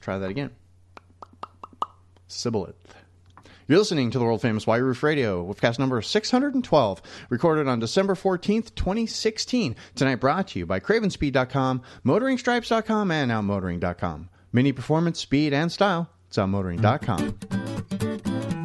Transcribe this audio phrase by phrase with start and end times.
[0.00, 0.50] Try that again.
[2.28, 2.94] Sibboleth.
[3.70, 7.78] You're listening to the world famous White Roof Radio with cast number 612, recorded on
[7.78, 9.76] December 14th, 2016.
[9.94, 14.28] Tonight brought to you by CravenSpeed.com, MotoringStripes.com, and OutMotoring.com.
[14.52, 16.10] Mini performance, speed, and style.
[16.26, 18.58] It's OutMotoring.com.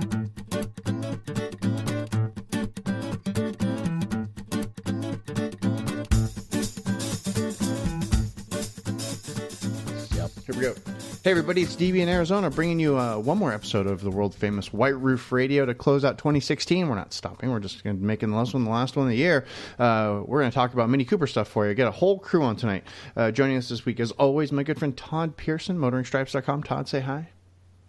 [11.25, 14.35] Hey, everybody, it's DB in Arizona bringing you uh, one more episode of the world
[14.35, 16.87] famous White Roof Radio to close out 2016.
[16.87, 17.49] We're not stopping.
[17.49, 19.43] We're just gonna making the last one the last one of the year.
[19.79, 21.73] Uh, we're going to talk about Mini Cooper stuff for you.
[21.73, 22.83] Get a whole crew on tonight.
[23.17, 26.61] Uh, joining us this week, as always, my good friend Todd Pearson, motoringstripes.com.
[26.61, 27.29] Todd, say hi.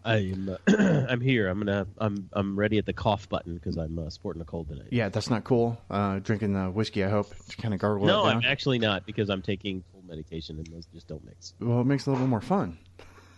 [0.03, 0.73] I'm uh,
[1.11, 1.49] I'm here.
[1.49, 4.69] I'm gonna I'm I'm ready at the cough button because I'm uh, sporting a cold
[4.69, 4.89] tonight.
[4.91, 5.79] Yeah, that's not cool.
[5.91, 9.29] Uh, drinking the whiskey, I hope, to kind of gargle No, I'm actually not because
[9.29, 11.53] I'm taking cold medication and those just don't mix.
[11.61, 12.79] well, it makes it a little bit more fun.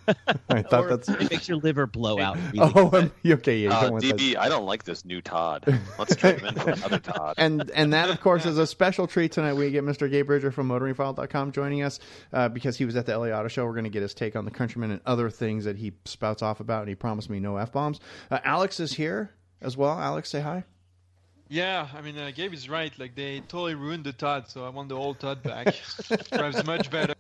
[0.48, 1.09] I thought Or that's.
[1.09, 2.37] it makes your liver blow out.
[2.53, 3.59] really Oh, I'm, okay.
[3.59, 4.16] Yeah, you Uh, don't that.
[4.16, 5.65] DB, I don't like this new Todd.
[5.99, 7.35] Let's trade him in for another Todd.
[7.38, 9.55] and and that of course is a special treat tonight.
[9.55, 10.10] We get Mr.
[10.10, 12.01] Gabe Bridger from motoringfile.com joining us
[12.32, 13.65] uh, because he was at the LA Auto Show.
[13.66, 16.43] We're going to get his take on the Countryman and other things that he spouts
[16.43, 18.01] off about, and he promised me no f bombs.
[18.30, 19.99] Uh, Alex is here as well.
[19.99, 20.65] Alex, say hi.
[21.51, 22.93] Yeah, I mean, uh, Gabe is right.
[22.99, 25.74] Like they totally ruined the Todd, so I want the old Todd back.
[26.32, 27.15] Drives much better,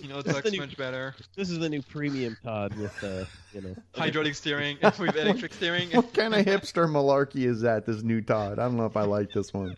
[0.00, 1.14] you know, the talks new- much better.
[1.36, 5.90] This is the new premium Todd with uh, you know Hydraulic steering with electric steering.
[5.90, 7.84] What kind of hipster malarkey is that?
[7.84, 8.58] This new Todd.
[8.58, 9.76] I don't know if I like this one.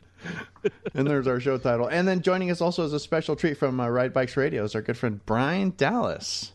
[0.94, 1.88] and there's our show title.
[1.88, 4.76] And then joining us also as a special treat from uh, Ride Bikes Radio is
[4.76, 6.52] our good friend Brian Dallas.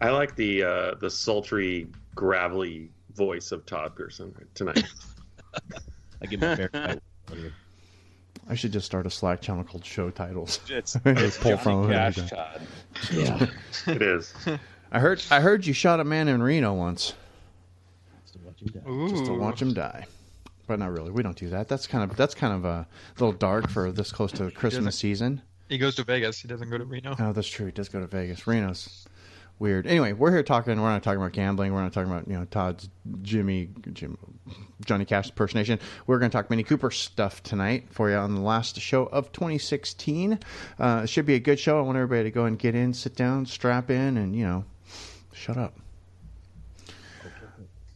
[0.00, 4.84] I like the uh, the sultry, gravelly voice of Todd Pearson tonight.
[6.22, 7.00] I give him a fair fight.
[8.48, 10.60] I should just start a Slack channel called Show Titles.
[10.68, 12.16] It's, Just pull from Cash.
[12.28, 12.60] Todd.
[13.12, 13.46] Yeah,
[13.86, 14.34] it is.
[14.90, 15.22] I heard.
[15.30, 17.14] I heard you shot a man in Reno once.
[18.22, 18.90] just to watch him die.
[18.90, 19.10] Ooh.
[19.10, 20.06] just to watch him die.
[20.66, 21.10] But not really.
[21.12, 21.68] We don't do that.
[21.68, 22.86] That's kind of that's kind of a
[23.18, 25.42] little dark for this close to Christmas doesn't- season.
[25.68, 26.40] He goes to Vegas.
[26.40, 27.14] He doesn't go to Reno.
[27.20, 27.66] Oh, that's true.
[27.66, 28.44] He does go to Vegas.
[28.48, 29.06] Reno's
[29.60, 29.86] weird.
[29.86, 30.80] Anyway, we're here talking.
[30.80, 31.72] We're not talking about gambling.
[31.72, 32.88] We're not talking about you know Todd's
[33.22, 34.18] Jimmy Jim,
[34.84, 35.78] Johnny Cash impersonation.
[36.06, 39.30] We're going to talk Mini Cooper stuff tonight for you on the last show of
[39.30, 40.40] 2016.
[40.78, 41.78] Uh, it should be a good show.
[41.78, 44.64] I want everybody to go and get in, sit down, strap in, and you know,
[45.32, 45.78] shut up.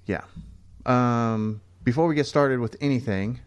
[0.07, 0.23] Yeah.
[0.87, 3.41] Um, before we get started with anything,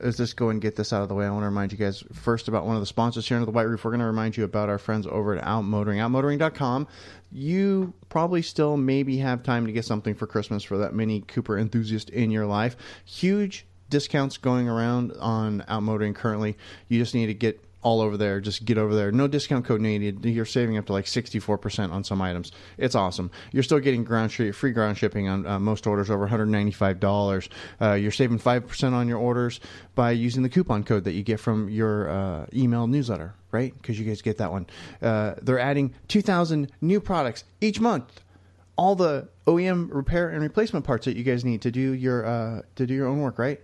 [0.00, 1.26] let's just go and get this out of the way.
[1.26, 3.52] I want to remind you guys first about one of the sponsors here under the
[3.52, 3.84] White Roof.
[3.84, 6.86] We're going to remind you about our friends over at Outmotoring, outmotoring.com.
[7.32, 11.58] You probably still maybe have time to get something for Christmas for that Mini Cooper
[11.58, 12.76] enthusiast in your life.
[13.04, 16.56] Huge discounts going around on Outmotoring currently.
[16.88, 18.40] You just need to get all over there.
[18.40, 19.12] Just get over there.
[19.12, 20.24] No discount code needed.
[20.24, 22.50] You're saving up to like 64% on some items.
[22.78, 23.30] It's awesome.
[23.52, 27.48] You're still getting ground shi- free ground shipping on uh, most orders over $195.
[27.80, 29.60] Uh, you're saving 5% on your orders
[29.94, 33.72] by using the coupon code that you get from your uh, email newsletter, right?
[33.80, 34.66] Because you guys get that one.
[35.00, 38.20] Uh, they're adding 2,000 new products each month
[38.78, 42.60] all the OEM repair and replacement parts that you guys need to do your uh,
[42.74, 43.58] to do your own work, right?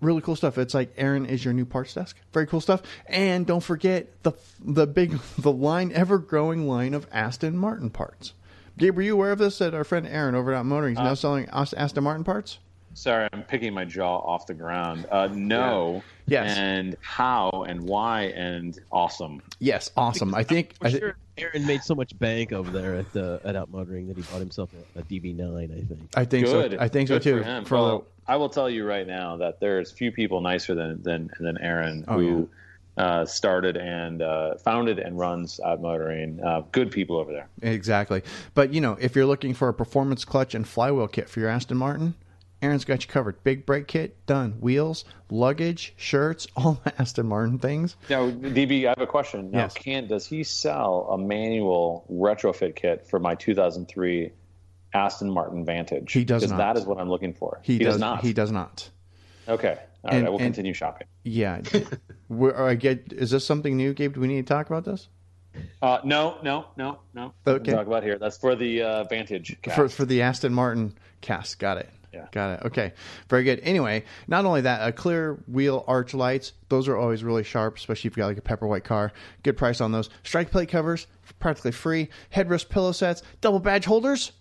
[0.00, 0.58] Really cool stuff.
[0.58, 2.16] It's like Aaron is your new parts desk.
[2.32, 2.82] Very cool stuff.
[3.06, 8.32] And don't forget the the big the line ever growing line of Aston Martin parts.
[8.78, 9.58] Gabe, were you aware of this?
[9.58, 12.58] That our friend Aaron over at Motoring is now selling Ast- Aston Martin parts.
[12.94, 15.06] Sorry, I'm picking my jaw off the ground.
[15.10, 16.02] Uh, no.
[16.26, 16.56] Yes.
[16.58, 19.40] And how and why and awesome.
[19.60, 20.34] Yes, awesome.
[20.34, 20.74] I think.
[20.82, 24.16] I I'm sure Aaron made so much bank over there at uh, at Outmotoring that
[24.16, 25.64] he bought himself a, a DB9.
[25.64, 26.00] I think.
[26.16, 26.72] I think Good.
[26.72, 26.78] so.
[26.80, 27.38] I think Good so too.
[27.38, 27.64] For him.
[27.64, 30.74] For a well, little- I will tell you right now that there's few people nicer
[30.74, 32.48] than than than Aaron Oh, who
[32.96, 36.44] uh, started and uh, founded and runs Outmotoring.
[36.44, 37.48] Uh, good people over there.
[37.62, 38.22] Exactly.
[38.54, 41.48] But you know, if you're looking for a performance clutch and flywheel kit for your
[41.48, 42.14] Aston Martin,
[42.60, 43.42] Aaron's got you covered.
[43.44, 44.56] Big brake kit, done.
[44.60, 47.96] Wheels, luggage, shirts, all the Aston Martin things.
[48.10, 49.52] Now, DB, I have a question.
[49.52, 49.74] Now, Yes.
[49.74, 54.32] can does he sell a manual retrofit kit for my 2003
[54.94, 56.12] Aston Martin Vantage?
[56.12, 56.58] He does Because not.
[56.74, 57.60] that is what I'm looking for.
[57.62, 58.22] He, does, not.
[58.22, 58.88] He does not.
[59.48, 59.78] Okay.
[60.04, 60.14] All right.
[60.18, 61.06] And- I will and- continue shopping.
[61.24, 61.60] Yeah.
[62.28, 63.12] Where, I get.
[63.12, 64.14] Is this something new, Gabe?
[64.14, 65.08] Do we need to talk about this
[65.82, 67.32] Uh, no, no, no, no.
[67.46, 67.72] Okay.
[67.72, 68.18] Talk about here.
[68.18, 69.56] That's for the uh, Vantage.
[69.62, 69.94] for cast.
[69.96, 71.58] for the Aston Martin cast?
[71.58, 71.88] Got it.
[72.12, 72.26] Yeah.
[72.32, 72.66] Got it.
[72.66, 72.92] Okay.
[73.28, 73.60] Very good.
[73.60, 76.52] Anyway, not only that, uh, clear wheel arch lights.
[76.70, 79.12] Those are always really sharp, especially if you got like a pepper white car.
[79.42, 80.08] Good price on those.
[80.22, 81.06] Strike plate covers,
[81.38, 82.08] practically free.
[82.34, 84.32] Headrest pillow sets, double badge holders.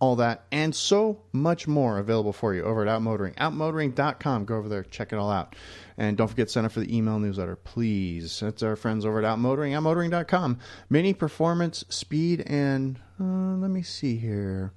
[0.00, 3.34] All that, and so much more available for you over at Outmotoring.
[3.36, 4.44] Outmotoring.com.
[4.44, 5.56] Go over there, check it all out.
[5.96, 8.38] And don't forget sign up for the email newsletter, please.
[8.40, 10.58] That's our friends over at Outmotoring, outmotoring.com.
[10.88, 14.72] Mini performance, speed, and Uh, let me see here.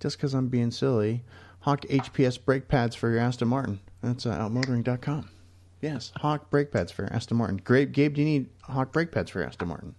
[0.00, 1.24] Just because I'm being silly,
[1.60, 3.80] Hawk HPS brake pads for your Aston Martin.
[4.02, 5.28] That's uh, outmotoring.com.
[5.82, 7.58] Yes, Hawk brake pads for Aston Martin.
[7.58, 9.94] Gabe, Gabe, do you need Hawk brake pads for your Aston Martin?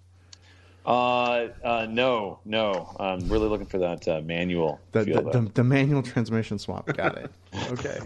[0.87, 2.95] Uh, uh, no, no.
[2.97, 4.79] I'm really looking for that uh, manual.
[4.93, 6.87] The, the, the, the manual transmission swap.
[6.87, 7.31] Got it.
[7.71, 7.99] okay.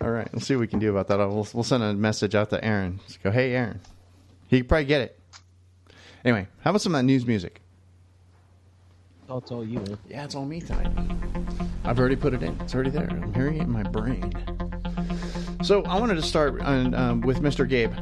[0.00, 0.26] All right.
[0.32, 1.18] We'll see what we can do about that.
[1.18, 2.98] We'll, we'll send a message out to Aaron.
[3.06, 3.78] Just go, hey, Aaron.
[4.48, 5.20] He can probably get it.
[6.24, 7.60] Anyway, how about some of that news music?
[9.28, 9.84] Oh, it's all you.
[10.08, 10.92] Yeah, it's all me tonight.
[11.84, 12.58] I've already put it in.
[12.62, 13.08] It's already there.
[13.10, 14.32] I'm hearing it in my brain.
[15.62, 17.68] So I wanted to start on, um, with Mr.
[17.68, 17.92] Gabe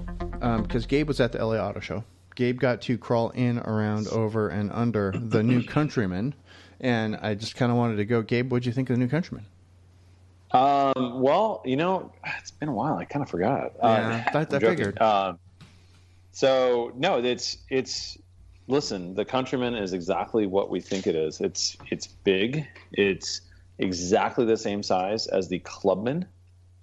[0.62, 2.04] because Gabe was at the LA Auto Show.
[2.40, 6.34] Gabe got to crawl in, around, over, and under the new Countryman,
[6.80, 8.22] and I just kind of wanted to go.
[8.22, 9.44] Gabe, what'd you think of the new Countryman?
[10.52, 12.96] Um, well, you know, it's been a while.
[12.96, 13.72] I kind of forgot.
[13.78, 13.84] Yeah,
[14.34, 14.98] Uh, I- I figured.
[15.02, 15.38] Um,
[16.32, 18.16] so no, it's it's.
[18.68, 21.42] Listen, the Countryman is exactly what we think it is.
[21.42, 22.66] It's it's big.
[22.92, 23.42] It's
[23.78, 26.24] exactly the same size as the Clubman,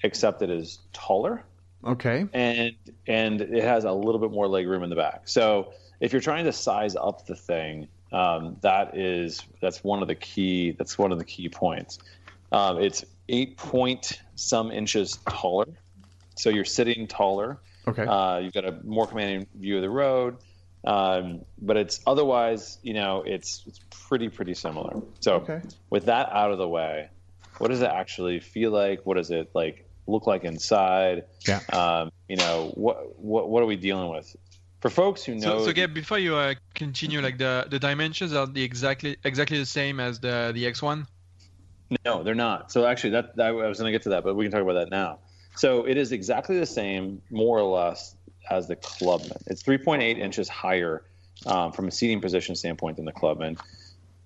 [0.03, 1.43] except it is taller
[1.85, 2.25] Okay.
[2.33, 2.71] and
[3.07, 5.21] and it has a little bit more leg room in the back.
[5.25, 10.07] So if you're trying to size up the thing, um, that is that's one of
[10.07, 11.99] the key that's one of the key points.
[12.51, 15.67] Um, it's eight point some inches taller,
[16.37, 17.59] so you're sitting taller.
[17.87, 18.05] Okay.
[18.05, 20.37] Uh, you've got a more commanding view of the road,
[20.85, 25.01] um, but it's otherwise, you know, it's it's pretty pretty similar.
[25.19, 25.61] So Okay.
[25.89, 27.09] with that out of the way,
[27.59, 29.05] what does it actually feel like?
[29.05, 31.25] What does it like look like inside?
[31.47, 31.59] Yeah.
[31.71, 34.35] Um, you know, what what what are we dealing with?
[34.79, 38.31] For folks who know, So, so Gabe, before you uh, continue, like the, the dimensions
[38.33, 41.07] are the exactly exactly the same as the the X1.
[42.05, 42.71] No, they're not.
[42.71, 44.61] So actually, that, that I was going to get to that, but we can talk
[44.61, 45.19] about that now.
[45.55, 48.15] So it is exactly the same, more or less,
[48.49, 49.41] as the Clubman.
[49.47, 51.03] It's 3.8 inches higher
[51.45, 53.57] um, from a seating position standpoint than the Clubman,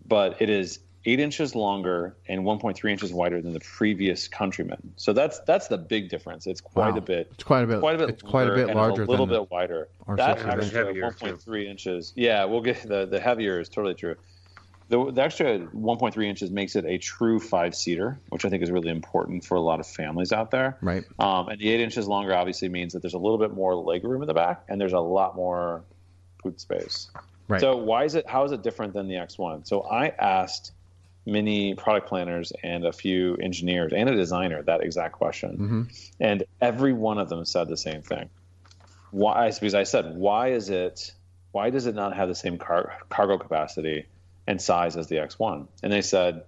[0.07, 4.94] but it is eight inches longer and 1.3 inches wider than the previous Countryman.
[4.98, 6.45] So that's that's the big difference.
[6.48, 6.98] It's quite Wow.
[6.98, 7.30] a bit.
[7.33, 7.80] It's quite a bit.
[7.80, 8.09] Quite a bit.
[8.09, 9.89] It's quite a longer bit and larger A little than bit wider.
[10.07, 12.13] our That extra 1.3 inches.
[12.15, 14.15] Yeah, we'll get the the heavier is totally true.
[14.89, 18.69] The, the extra 1.3 inches makes it a true five seater, which I think is
[18.69, 20.77] really important for a lot of families out there.
[20.81, 21.06] right.
[21.18, 24.03] Um, and the eight inches longer obviously means that there's a little bit more leg
[24.03, 25.83] room in the back, and there's a lot more
[26.44, 27.09] boot space.
[27.48, 27.62] Right.
[27.62, 28.27] So why is it?
[28.30, 29.65] How is it different than the X1?
[29.65, 30.74] So I asked
[31.31, 35.57] many product planners and a few engineers and a designer that exact question,
[35.89, 36.11] Mhm.
[36.19, 38.29] and every one of them said the same thing.
[39.11, 39.49] Why?
[39.51, 41.13] Because I said, why is it?
[41.51, 44.05] Why does it not have the same car, cargo capacity
[44.47, 45.67] and size as the X1?
[45.83, 46.43] And they said,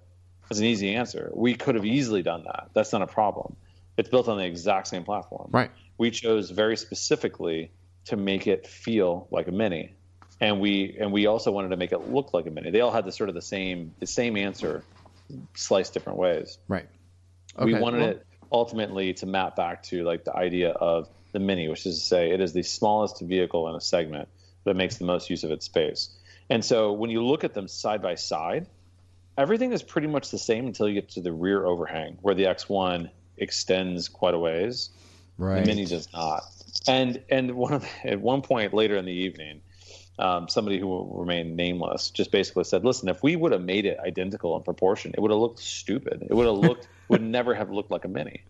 [0.47, 1.29] that's an easy answer.
[1.33, 2.69] We could have easily done that.
[2.73, 3.55] That's not a problem.
[3.97, 5.49] It's built on the exact same platform.
[5.51, 5.71] Right.
[5.97, 7.71] We chose very specifically
[8.05, 9.93] to make it feel like a mini,
[10.39, 12.71] and we and we also wanted to make it look like a mini.
[12.71, 14.83] They all had the sort of the same the same answer,
[15.53, 16.57] sliced different ways.
[16.67, 16.87] Right.
[17.57, 21.67] we wanted well- it ultimately to map back to like the idea of the mini,
[21.67, 24.29] which is to say it is the smallest vehicle in a segment
[24.63, 26.09] that makes the most use of its space.
[26.49, 28.67] And so when you look at them side by side,
[29.37, 32.43] everything is pretty much the same until you get to the rear overhang, where the
[32.43, 34.89] X1 extends quite a ways.
[35.37, 35.61] Right.
[35.61, 36.43] The Mini does not.
[36.87, 39.61] And and one of the, at one point later in the evening,
[40.19, 43.85] um, somebody who will remain nameless just basically said, "Listen, if we would have made
[43.85, 46.27] it identical in proportion, it would have looked stupid.
[46.29, 48.43] It would have looked would never have looked like a Mini."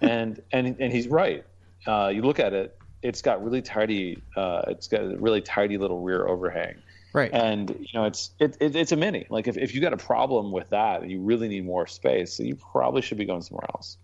[0.00, 1.44] And and and he's right.
[1.86, 4.22] Uh, you look at it; it's got really tidy.
[4.36, 6.82] Uh, it's got a really tidy little rear overhang
[7.12, 7.30] Right.
[7.32, 9.96] and you know it's it, it, it's a mini like if, if you got a
[9.96, 13.42] problem with that and you really need more space so you probably should be going
[13.42, 13.96] somewhere else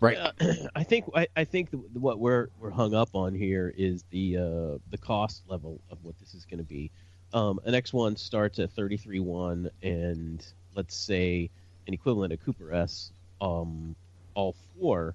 [0.00, 0.16] right.
[0.16, 0.32] Uh,
[0.74, 4.36] I think I, I think the, what we're we're hung up on here is the
[4.36, 6.90] uh, the cost level of what this is going to be.
[7.32, 11.50] Um, an X1 starts at thirty three one, and let's say
[11.86, 13.94] an equivalent of Cooper S, um,
[14.34, 15.14] all four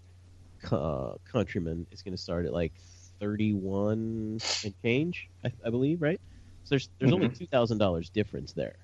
[0.72, 2.74] uh, Countrymen is going to start at like
[3.20, 6.20] thirty one and change, I, I believe, right?
[6.64, 8.76] So there's there's only two thousand dollars difference there.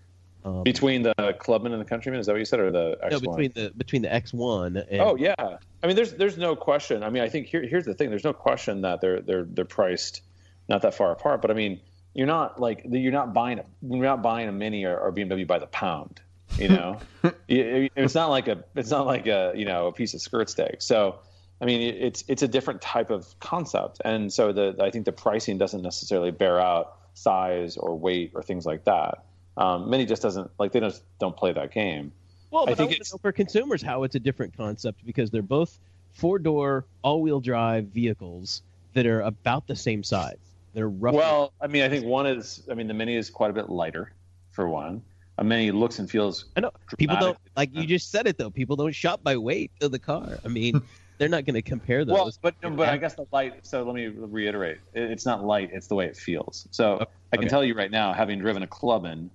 [0.44, 2.20] Um, between the clubman and the countryman?
[2.20, 3.12] Is that what you said or the X1?
[3.12, 5.36] no, between the between the X1 and oh yeah.
[5.38, 7.04] I mean there's there's no question.
[7.04, 8.10] I mean i think here, here's the thing.
[8.10, 10.22] There's no question that they're they're they're priced
[10.68, 11.42] not that far apart.
[11.42, 11.80] But i mean
[12.14, 15.48] you're not like you're not buying a you're not buying a mini or, or bmw
[15.48, 16.20] by the pound
[16.58, 17.00] you know?
[17.48, 20.50] It- it's not like a it's not like a you know a piece of skirt
[20.50, 20.82] steak.
[20.82, 21.20] So
[21.62, 24.02] i mean it- it's it's a different type of concept.
[24.04, 28.42] And so the i think the pricing doesn't necessarily bear out size or weight or
[28.42, 29.24] things like that
[29.58, 32.12] um, mini just doesn't like they just don't play that game
[32.50, 35.30] Well, I but I, think to it's- for consumers how it's a different concept because
[35.30, 35.78] they're both
[36.14, 38.62] four-door, all-wheel drive vehicles
[38.94, 40.36] that are about the same size.
[40.74, 43.50] They're roughly Well, I mean, I think one is, I mean, the Mini is quite
[43.50, 44.12] a bit lighter.
[44.52, 45.02] for one.
[45.38, 46.46] A Mini looks and feels.
[46.56, 48.52] I know people don't like you just said it though.
[48.52, 50.38] People don't shop by weight of the car.
[50.46, 50.82] I mean,
[51.18, 52.14] they're not going to compare those.
[52.14, 53.66] Well, but no, but I guess the light.
[53.66, 56.68] So let me reiterate: it's not light; it's the way it feels.
[56.72, 57.50] So I can okay.
[57.50, 59.32] tell you right now, having driven a Clubman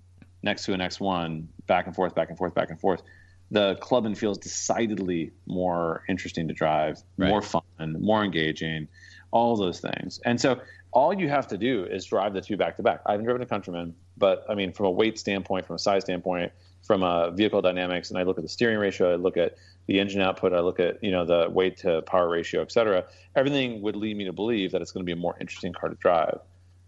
[0.47, 3.03] next to an X1, back and forth, back and forth, back and forth,
[3.51, 7.29] the club Clubman feels decidedly more interesting to drive, Right.
[7.29, 7.63] more fun,
[8.01, 8.89] more engaging,
[9.31, 10.21] all those things.
[10.25, 10.61] And so
[10.93, 13.03] all you have to do is drive the two back to back.
[13.07, 16.05] I haven't driven a Countryman, but I mean, from a weight standpoint, from a size
[16.05, 19.57] standpoint, from a vehicle dynamics, and I look at the steering ratio, I look at
[19.87, 23.05] the engine output, I look at you know the weight to power ratio, et cetera.
[23.35, 25.89] Everything would lead me to believe that it's going to be a more interesting car
[25.91, 26.39] to drive.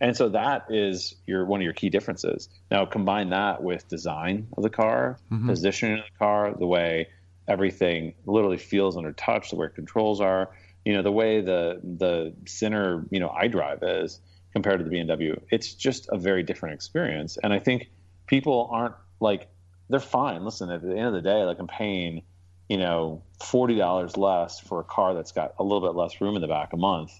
[0.00, 2.48] And so that is your one of your key differences.
[2.70, 5.46] Now combine that with design of the car, Mhm.
[5.48, 7.08] positioning of the car, the way
[7.48, 10.50] everything literally feels under touch, the way controls are,
[10.84, 14.20] you know, the way the the center, you know, iDrive is
[14.52, 15.40] compared to the BMW.
[15.50, 17.36] It's just a very different experience.
[17.42, 17.90] And I think
[18.26, 19.48] people aren't like
[19.90, 20.44] they're fine.
[20.44, 22.22] Listen, at the end of the day, like I'm paying,
[22.68, 26.36] you know, forty dollars less for a car that's got a little bit less room
[26.36, 27.10] in the back a month.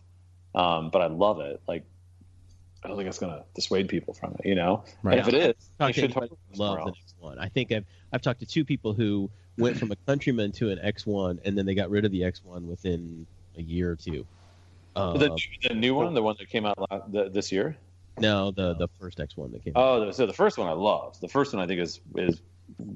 [0.54, 1.60] Um, but I love it.
[1.66, 1.84] Like
[2.84, 4.84] I don't think it's gonna dissuade people from it, you know?
[5.02, 5.18] Right.
[5.18, 7.38] And if it is, you should totally love the next one.
[7.38, 10.78] I think I've I've talked to two people who went from a Countryman to an
[10.78, 14.24] X1, and then they got rid of the X1 within a year or two.
[14.94, 15.36] The, um,
[15.68, 17.76] the new one, the one that came out la- the, this year.
[18.18, 19.74] no, the the first X1 that came.
[19.76, 20.02] out.
[20.02, 21.20] Oh, so the first one I love.
[21.20, 22.40] The first one I think is is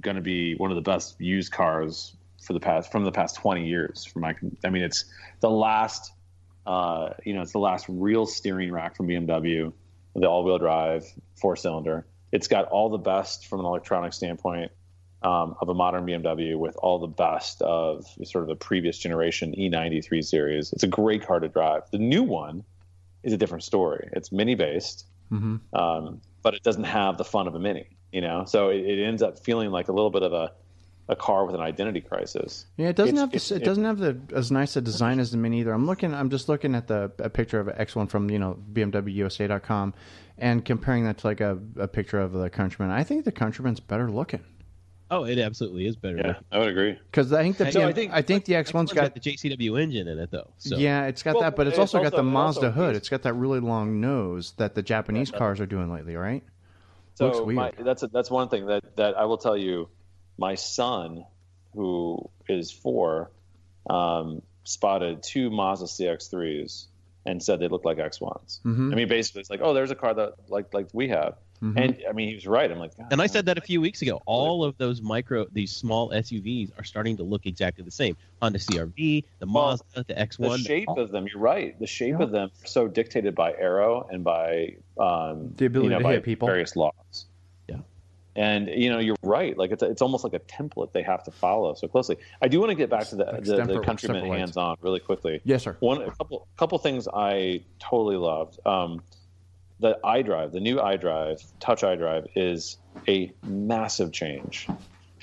[0.01, 3.37] going to be one of the best used cars for the past from the past
[3.37, 4.05] 20 years.
[4.05, 4.35] From my,
[4.65, 5.05] I mean, it's
[5.41, 6.13] the last,
[6.67, 9.73] uh, you know, it's the last real steering rack from BMW,
[10.15, 11.05] the all-wheel drive
[11.41, 12.07] four cylinder.
[12.31, 14.73] It's got all the best from an electronic standpoint
[15.23, 19.55] um, of a modern BMW with all the best of sort of the previous generation
[19.57, 20.73] E93 series.
[20.73, 21.83] It's a great car to drive.
[21.91, 22.65] The new one
[23.23, 24.09] is a different story.
[24.13, 28.21] It's mini based hmm um, but it doesn't have the fun of a mini, you
[28.21, 28.45] know.
[28.47, 30.53] So it, it ends up feeling like a little bit of a,
[31.09, 32.67] a car with an identity crisis.
[32.77, 34.81] Yeah, it doesn't It's- have it's- this, it it- doesn't have the as nice a
[34.81, 35.73] design as the Mini either.
[35.73, 38.57] I'm looking, I'm just looking at the a picture of an X1 from you know
[38.73, 39.95] BMWUSA.com
[40.39, 42.95] and comparing that to like a, a picture of the Countryman.
[42.95, 44.41] I think the Countryman's better looking
[45.11, 46.17] Oh, it absolutely is better.
[46.17, 46.99] Yeah, I would agree.
[47.11, 49.79] because I think the So BM I think- I think the X1's got the JCW
[49.79, 50.49] engine in it though.
[50.57, 52.71] So yeah, it's got Well, that, but it's it's also, got the it Mazda also-
[52.71, 52.97] hood.
[52.97, 56.43] It's got that really long nose that the Japanese cars are doing lately, right?
[57.17, 57.57] So Looks weird.
[57.57, 59.91] My, that's a, that's one thing that that I will tell you.
[60.39, 61.25] My son,
[61.75, 63.31] who is four,
[63.89, 66.87] um, spotted two Mazda CX-3s
[67.27, 68.61] and said they looked like X1s.
[68.65, 68.93] Mhm.
[68.93, 71.77] I mean, basically, it's like, oh, there's a car that like like we have, Mhm.
[71.77, 72.69] and I mean, he was right.
[72.71, 74.21] I'm like, God, And I said that a few weeks ago.
[74.27, 78.17] All of those micro, these small SUVs are starting to look exactly the same.
[78.41, 80.51] Honda CRV, the Well, Mazda, the X1.
[80.51, 81.27] the shape all- of them.
[81.29, 81.79] You're right.
[81.79, 82.25] The shape Yeah.
[82.25, 86.03] of them are so dictated by aero and by um, The ability you know, to
[86.05, 86.47] by hit people.
[86.49, 87.27] various laws.
[88.35, 89.57] And you know you're right.
[89.59, 92.17] Like it's a, it's almost like a template they have to follow so closely.
[92.41, 95.41] I do want to get back to the the, the countryman hands on really quickly.
[95.45, 95.77] Yes, sir.
[95.81, 98.59] One a couple couple things I totally loved.
[98.67, 99.03] Um,
[99.81, 104.69] the iDrive, the new iDrive, Touch iDrive, is a massive change.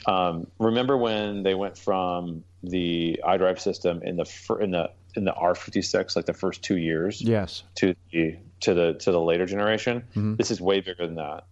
[0.06, 5.24] Um, remember when they went from the iDrive system in the fir- in the in
[5.26, 7.64] the R56, like the first two years, Yes.
[7.76, 10.04] to the to the to the later generation?
[10.16, 10.38] Mhm.
[10.38, 11.46] This is way bigger than that.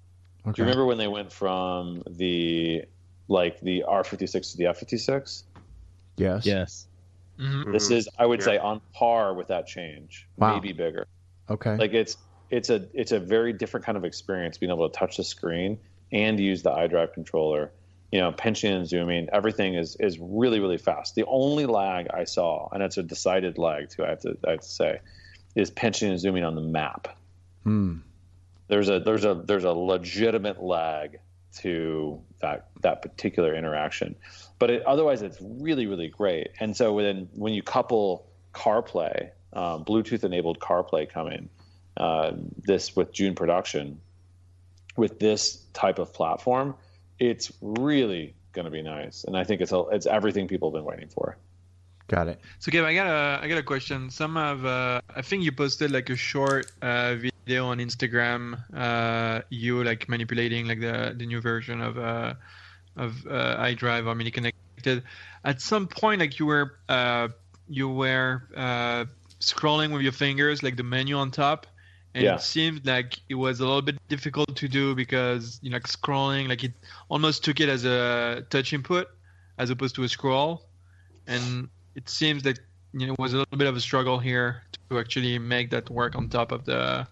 [0.48, 0.54] Okay.
[0.56, 2.84] Do you remember when they went from the
[3.28, 5.44] like the R56 to the F56?
[6.16, 6.46] Yes.
[6.46, 6.88] Yes.
[7.38, 7.72] Mhm.
[7.74, 8.46] This is, I would Yeah.
[8.46, 10.54] say, on par with that change, Wow.
[10.56, 11.06] maybe bigger.
[11.50, 11.76] Okay.
[11.78, 12.18] Like it's
[12.50, 15.78] it's a it's a very different kind of experience being able to touch the screen
[16.12, 17.72] and use the iDrive controller.
[18.12, 21.16] You know, pinching and zooming, everything is is really really fast.
[21.16, 24.52] The only lag I saw, and it's a decided lag too, I have to I
[24.52, 25.00] have to say,
[25.56, 27.10] is pinching and zooming on the map.
[27.64, 27.98] Hmm.
[28.68, 31.20] There's a there's a there's a legitimate lag
[31.60, 34.16] to that that particular interaction,
[34.60, 36.50] but it, otherwise it's really really great.
[36.60, 41.50] And so when when you couple CarPlay, um, Bluetooth enabled CarPlay coming,
[41.96, 44.02] uh, this with June production,
[44.96, 46.76] with this type of platform,
[47.20, 49.24] it's really going to be nice.
[49.24, 51.38] And I think it's a, it's everything people have been waiting for.
[52.08, 52.40] Got it.
[52.60, 54.10] So, Gabe, I got a I got a question.
[54.10, 58.60] Some have uh, I think you posted like a short uh, video on Instagram.
[58.74, 62.34] Uh, you like manipulating like the the new version of uh,
[62.98, 65.04] of uh, iDrive or Mini Connected.
[65.44, 67.30] At some point, like you were uh,
[67.70, 69.06] you were uh,
[69.40, 71.68] scrolling with your fingers, like the menu on top,
[72.14, 72.36] and Yeah.
[72.36, 75.88] it seemed like it was a little bit difficult to do because you know like
[75.88, 76.74] scrolling, like it
[77.10, 79.08] almost took it as a touch input
[79.58, 80.66] as opposed to a scroll,
[81.28, 82.60] and it seems that
[82.94, 85.90] you know it was a little bit of a struggle here to actually make that
[85.90, 87.08] work on top of the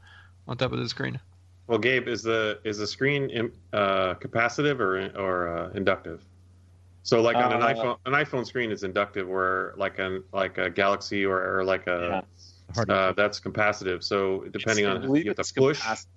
[0.47, 1.19] on top of the screen.
[1.67, 6.23] Well, Gabe, is the is the screen im- uh, capacitive or or uh, inductive?
[7.03, 10.57] So, like on an Uh, iPhone, an iPhone screen is inductive, where like an like
[10.57, 12.23] a Galaxy or, or like a
[12.73, 14.03] Hard uh, that's capacitive.
[14.03, 15.81] So, depending It's- on I believe you have it's to push.
[15.81, 16.07] capacitive.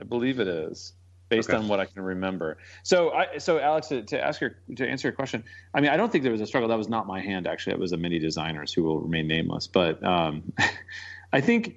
[0.00, 0.92] I believe it is
[1.28, 1.58] based Okay.
[1.58, 2.56] on what I can remember.
[2.84, 5.96] So, I so Alex, to, to ask your to answer your question, I mean, I
[5.98, 6.68] don't think there was a struggle.
[6.68, 7.72] That was not my hand actually.
[7.74, 9.66] It was a mini designers who will remain nameless.
[9.66, 10.52] But um,
[11.32, 11.76] I think.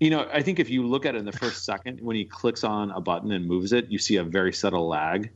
[0.00, 2.24] You know, I think if you look at it in the first second, when he
[2.24, 5.30] clicks on a button and moves it, you see a very subtle lag.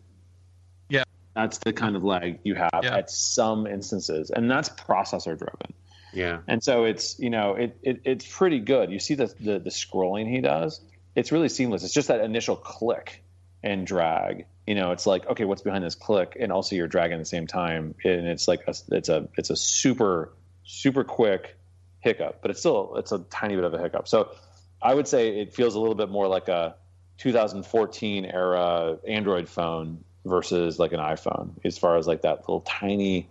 [0.88, 1.04] Yeah.
[1.34, 2.96] That's the kind of lag you have Yeah.
[2.96, 4.30] at some instances.
[4.30, 5.74] And that's processor driven.
[6.14, 8.90] Yeah, And so it's you know it, it it's pretty good.
[8.90, 10.80] You see the, the the scrolling he does.
[11.14, 11.84] It's really seamless.
[11.84, 13.22] It's just that initial click
[13.62, 14.46] and drag.
[14.66, 17.24] You know, it's like okay, what's behind this click, and also you're dragging at the
[17.26, 20.32] same time, and it's like a, it's a it's a super
[20.64, 21.58] super quick
[22.00, 24.08] hiccup, but it's still it's a tiny bit of a hiccup.
[24.08, 24.30] So
[24.80, 26.76] I would say it feels a little bit more like a
[27.18, 33.28] 2014 era Android phone versus like an iPhone, as far as like that little tiny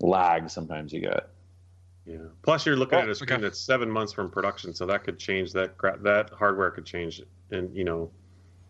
[0.00, 1.28] lag sometimes you get.
[2.04, 2.18] yeah.
[2.42, 3.42] Plus, you're looking Oh, at a oh, screen okay.
[3.42, 7.22] that's seven months from production, so that could change that gra- that hardware could change,
[7.50, 8.10] and you know,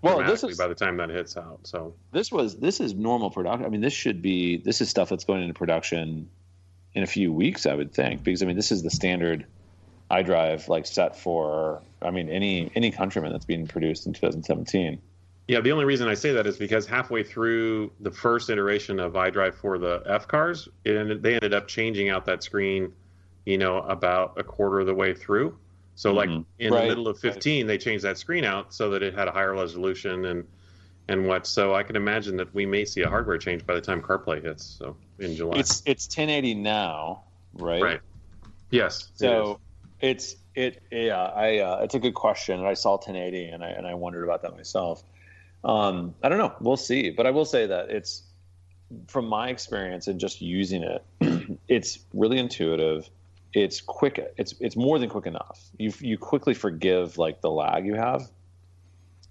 [0.02, 1.60] Well, this is by the time that hits out.
[1.64, 3.64] So, this was this is normal production.
[3.64, 6.28] I mean, this should be this is stuff that's going into production
[6.94, 9.46] in a few weeks, I would think, because I mean, this is the standard
[10.22, 11.82] iDrive like set for.
[12.02, 15.00] I mean, any any countryman that's being produced in 2017.
[15.46, 19.12] Yeah, the only reason I say that is because halfway through the first iteration of
[19.12, 22.94] iDrive for the F cars, it ended, they ended up changing out that screen,
[23.44, 25.58] you know, about a quarter of the way through.
[25.96, 26.46] So, like Mhm.
[26.58, 26.82] in Right.
[26.82, 29.52] the middle of 15, they changed that screen out so that it had a higher
[29.52, 30.46] resolution and
[31.08, 31.46] and what.
[31.46, 34.42] So I can imagine that we may see a hardware change by the time CarPlay
[34.42, 34.64] hits.
[34.64, 37.82] So in July, It's it's 1080 now, right?
[37.82, 38.00] right.
[38.70, 39.10] Yes.
[39.14, 39.60] So.
[40.00, 43.86] It's it yeah I uh, it's a good question I saw 1080 and I and
[43.86, 45.02] I wondered about that myself.
[45.64, 46.52] Um, I don't know.
[46.60, 48.22] We'll see, but I will say that it's
[49.08, 51.04] from my experience and just using it,
[51.68, 53.08] it's really intuitive.
[53.52, 54.20] It's quick.
[54.36, 55.60] It's it's more than quick enough.
[55.78, 58.28] You you quickly forgive like the lag you have.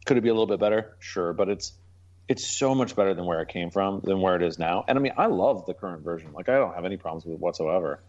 [0.06, 0.96] Could it be a little bit better?
[1.00, 1.74] Sure, but it's
[2.28, 4.86] it's so much better than where it came from than where it is now.
[4.88, 6.32] And I mean, I love the current version.
[6.34, 8.00] Like I don't have any problems with it whatsoever.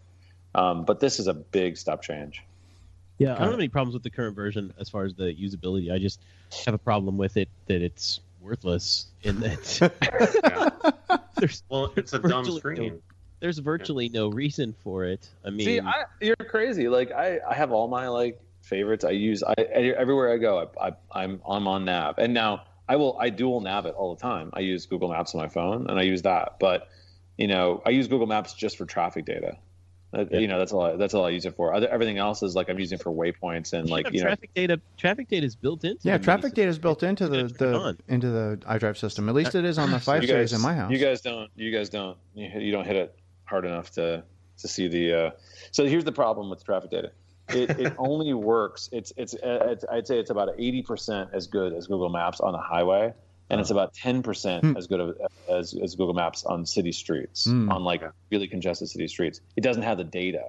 [0.53, 2.41] Um, but this is a big step change.
[3.17, 5.91] Yeah, I don't have any problems with the current version as far as the usability.
[5.91, 6.19] I just
[6.65, 10.93] have a problem with it that it's worthless in that
[11.37, 13.01] there's well, it's a dumb virtually screen.
[13.39, 15.29] there's virtually no reason for it.
[15.45, 16.87] I mean, See, I, you're crazy.
[16.87, 19.05] Like I, I have all my like favorites.
[19.05, 20.69] I use I everywhere I go.
[20.79, 24.13] I, I I'm I'm on Nav, and now I will I dual nav it all
[24.13, 24.49] the time.
[24.53, 26.57] I use Google Maps on my phone, and I use that.
[26.59, 26.89] But
[27.37, 29.57] you know, I use Google Maps just for traffic data.
[30.13, 30.39] Yeah.
[30.39, 30.81] You know, that's all.
[30.81, 31.73] I, that's all I use it for.
[31.73, 34.27] Other, everything else is like I'm using for waypoints and like have you know.
[34.27, 34.79] traffic data.
[34.97, 35.99] Traffic data is built into.
[36.07, 37.97] Yeah, the traffic data is built into the, It's on.
[38.07, 39.27] the into the iDrive system.
[39.27, 40.91] At least it is on the five you series in my house.
[40.91, 41.49] You guys don't.
[41.55, 42.17] You guys don't.
[42.33, 44.23] You, you don't hit it hard enough to
[44.59, 45.13] to see the.
[45.13, 45.31] Uh...
[45.71, 47.11] So here's the problem with traffic data.
[47.49, 48.89] It, it only works.
[48.91, 52.39] It's, it's uh, it's I'd say it's about eighty percent as good as Google Maps
[52.39, 53.13] on the highway,
[53.49, 54.77] and it's about ten percent Hmm.
[54.77, 55.17] as good of,
[55.49, 57.71] as as Google Maps on city streets, Hmm.
[57.71, 59.41] on like really congested city streets.
[59.55, 60.43] It doesn't have the data.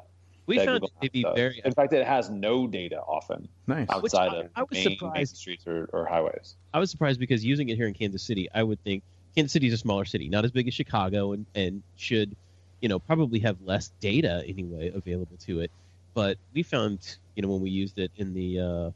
[0.47, 1.35] We found Google it to be does.
[1.35, 1.61] very.
[1.65, 3.89] In fact, it has no data often nice.
[3.91, 5.37] Outside I- of I was main, main surprised.
[5.37, 6.55] streets or, or highways.
[6.73, 9.03] I was surprised because using it here in Kansas City, I would think
[9.35, 12.37] Kansas City is a smaller city, not as big as Chicago, and and should,
[12.81, 15.71] you know, probably have less data anyway available to it.
[16.15, 18.91] But we found, you know, when we used it in the uh,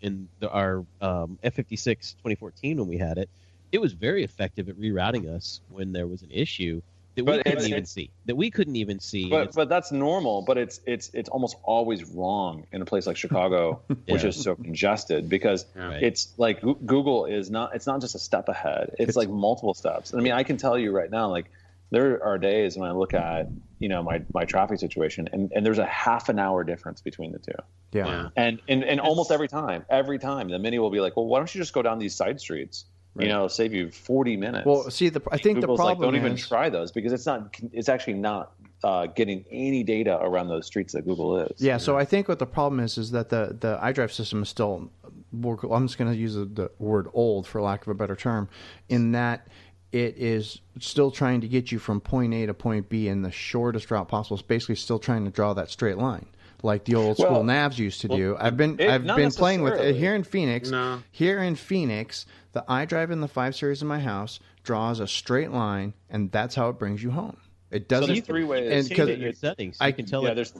[0.00, 3.28] in the, our um, F56 2014 when we had it,
[3.72, 6.80] it was very effective at rerouting us when there was an issue
[7.16, 8.10] that we couldn't even see.
[8.26, 9.30] That we couldn't even see.
[9.30, 10.42] But but that's normal.
[10.42, 14.56] But it's it's it's almost always wrong in a place like Chicago, which is so
[14.56, 15.86] congested because Yeah.
[15.86, 16.02] Right.
[16.02, 17.74] it's like Google is not.
[17.76, 18.90] It's not just a step ahead.
[18.94, 20.12] It's, It's- like multiple steps.
[20.12, 21.46] I mean, I can tell you right now, like
[21.90, 23.48] there are days when I look at
[23.84, 27.32] you know my my traffic situation, and and there's a half an hour difference between
[27.32, 27.52] the two.
[27.92, 28.06] yeah.
[28.06, 28.28] Yeah.
[28.34, 31.38] And and and almost every time, every time, the mini will be like, well, why
[31.38, 32.86] don't you just go down these side streets?
[33.14, 33.26] Right.
[33.26, 34.66] You know, it'll save you 40 minutes.
[34.66, 37.26] Well, see, the I think Google's the like, problem don't even try those because it's
[37.26, 37.54] not.
[37.72, 41.60] It's actually not uh, getting any data around those streets that Google is.
[41.60, 44.48] Yeah, so I think what the problem is is that the the iDrive system is
[44.48, 44.90] still.
[45.32, 48.48] I'm just going to use the, the word "old" for lack of a better term,
[48.88, 49.48] in that
[49.94, 53.30] it is still trying to get you from point A to point B in the
[53.30, 54.36] shortest route possible.
[54.36, 56.26] It's basically still trying to draw that straight line,
[56.64, 58.36] like the old school Well, navs used to well, do.
[58.38, 60.68] I've been it- I've been playing with it here in Phoenix.
[60.70, 61.00] No.
[61.12, 65.52] Here in Phoenix, the iDrive in the five series in my house draws a straight
[65.52, 67.36] line, and that's how it brings you home.
[67.70, 68.08] It doesn't.
[68.12, 68.70] there's three ways.
[68.72, 69.76] and change 'cause- it in your settings.
[69.80, 70.52] I you can tell yeah, it there's.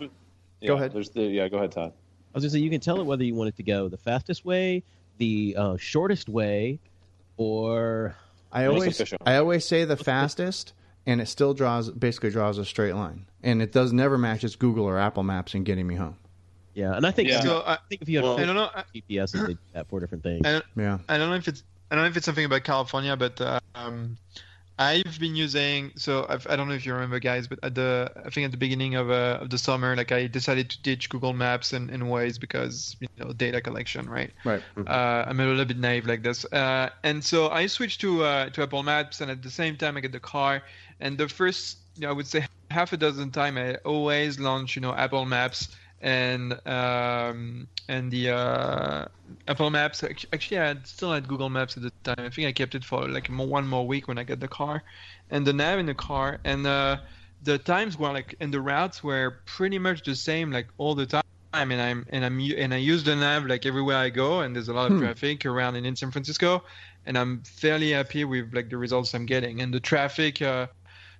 [0.60, 0.92] Yeah, Go ahead.
[0.92, 1.92] There's the, yeah, go ahead, Todd.
[1.92, 3.96] I was gonna say you can tell it whether you want it to go the
[3.98, 4.82] fastest way
[5.18, 6.78] the uh, shortest way,
[7.36, 8.16] or
[8.54, 9.12] I always.
[9.26, 10.72] I always say the fastest,
[11.06, 14.84] and it still draws basically draws a straight line, and it does never matches Google
[14.86, 16.16] or Apple Maps in getting me home.
[16.74, 17.38] yeah, and I think Yeah.
[17.38, 18.70] if you- So I I, think if you had Well- I don't know.
[18.74, 20.46] I, GPS, they do that for different things.
[20.46, 20.98] I, Yeah.
[21.08, 23.60] I don't know if it's I don't know if it's something about California, but uh,
[23.74, 24.16] um,
[24.78, 25.92] I've been using.
[25.96, 28.50] So I've, I don't know if you remember, guys, but at the I think at
[28.50, 31.90] the beginning of uh, of the summer, like I decided to ditch Google Maps and,
[31.90, 34.32] and Waze because you know data collection, right?
[34.44, 34.62] Right.
[34.76, 38.50] Uh, I'm a little bit naive like this, uh, and so I switched to uh,
[38.50, 40.62] to Apple Maps, and at the same time I get the car.
[41.00, 44.74] And the first, you know, I would say half a dozen time, I always launch,
[44.74, 45.68] you know, Apple Maps
[46.04, 49.06] and um, and the uh,
[49.48, 50.04] Apple Maps.
[50.04, 52.26] Actually, I had, still had Google Maps at the time.
[52.26, 54.84] I think I kept it for like one more week when I got the car,
[55.30, 56.98] and the nav in the car, and uh,
[57.42, 61.06] the times were like, and the routes were pretty much the same, like all the
[61.06, 61.22] time.
[61.54, 64.68] And I'm and I'm and I use the nav like everywhere I go, and there's
[64.68, 64.98] a lot of Hmm.
[64.98, 66.64] traffic around in San Francisco,
[67.06, 69.62] and I'm fairly happy with like the results I'm getting.
[69.62, 70.66] And the traffic, uh,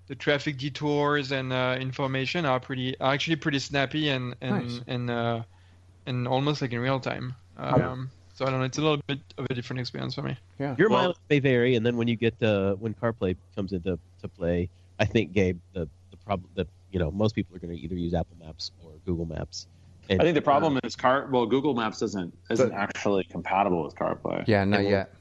[0.06, 4.80] the traffic detours and uh, information are pretty are actually pretty snappy and and Nice.
[4.86, 5.42] and uh,
[6.06, 7.34] and almost like in real time.
[7.56, 8.64] Um, so I don't know.
[8.66, 10.36] It's a little bit of a different experience for me.
[10.58, 10.74] Yeah.
[10.78, 13.98] Your Well- mileage may vary, and then when you get uh, when CarPlay comes into
[14.20, 17.74] to play, I think Gabe the the problem that you know most people are going
[17.76, 19.66] to either use Apple Maps or Google Maps.
[20.10, 21.26] And, I think the problem is car.
[21.30, 24.44] Well, Google Maps isn't isn't But- actually compatible with CarPlay.
[24.46, 24.62] Yeah.
[24.62, 25.14] uh, Not it yet.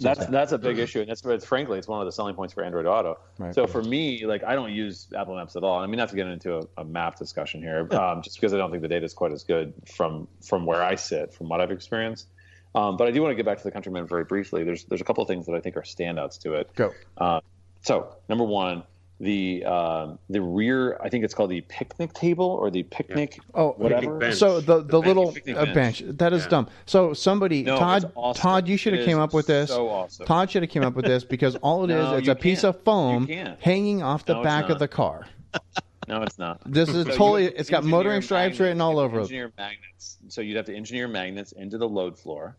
[0.00, 0.30] That's that.
[0.30, 2.86] that's a big issue, and that's frankly it's one of the selling points for Android
[2.86, 3.18] Auto.
[3.38, 3.54] Right.
[3.54, 5.78] So for me, like I don't use Apple Maps at all.
[5.78, 8.56] I mean, not to get into a, a map discussion here, um, just because I
[8.56, 11.60] don't think the data is quite as good from from where I sit, from what
[11.60, 12.28] I've experienced.
[12.74, 14.64] Um, but I do want to get back to the Countryman very briefly.
[14.64, 16.74] There's there's a couple of things that I think are standouts to it.
[16.74, 16.92] Go.
[17.16, 17.40] Uh,
[17.82, 18.84] so number one,
[19.22, 23.38] the um, the rear, I think it's called the picnic table or the picnic.
[23.54, 24.18] Oh, Whatever.
[24.18, 24.34] bench.
[24.34, 25.74] So the the, The little Picnic uh, bench.
[26.04, 26.48] bench that is Yeah.
[26.48, 26.68] dumb.
[26.86, 28.42] So somebody No, Todd awesome.
[28.42, 29.70] Todd you should have came up with this.
[29.70, 30.26] So awesome.
[30.26, 32.62] Todd should have came up with this because all it is No, it's a piece
[32.62, 32.74] can't.
[32.76, 33.28] of foam
[33.60, 35.26] hanging off the No, back of the car.
[36.08, 36.60] No, it's not.
[36.66, 37.44] This is So totally.
[37.44, 38.60] have It's got engineer motoring stripes magnets.
[38.60, 39.22] written all You have to over it.
[39.22, 40.18] Engineer magnets.
[40.28, 42.56] So you'd have to engineer magnets into the load floor.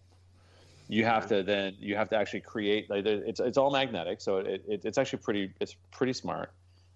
[0.94, 4.38] You have to then you have to actually create like it's it's all magnetic, so
[4.38, 6.52] it, it it's actually pretty it's pretty smart.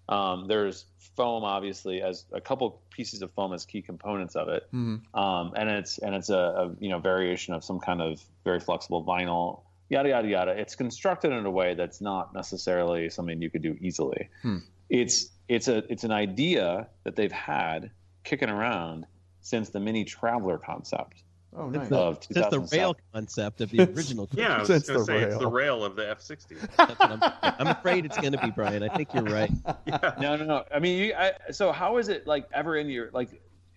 [0.08, 4.62] Um, there's foam obviously as a couple pieces of foam as key components of it,
[4.72, 5.00] Mhm.
[5.14, 8.60] um, and it's and it's a, a you know variation of some kind of very
[8.60, 9.62] flexible vinyl.
[9.90, 10.52] Yada yada yada.
[10.52, 14.28] It's constructed in a way that's not necessarily something you could do easily.
[14.42, 14.58] Hmm.
[14.88, 17.90] It's it's a it's an idea that they've had
[18.24, 19.06] kicking around
[19.40, 21.22] since the mini traveler concept
[21.56, 21.88] Oh, It's nice.
[21.88, 24.28] the- of It's the rail concept of the original.
[24.34, 25.78] Yeah, I was Since going the to say it's the rail.
[25.80, 26.68] rail of the F60.
[27.00, 27.20] I'm,
[27.60, 28.82] I'm afraid it's going to be Brian.
[28.82, 29.50] I think you're right.
[29.86, 30.14] yeah.
[30.20, 30.64] No, no, no.
[30.72, 33.30] I mean, you, I, so how is it like ever in your like?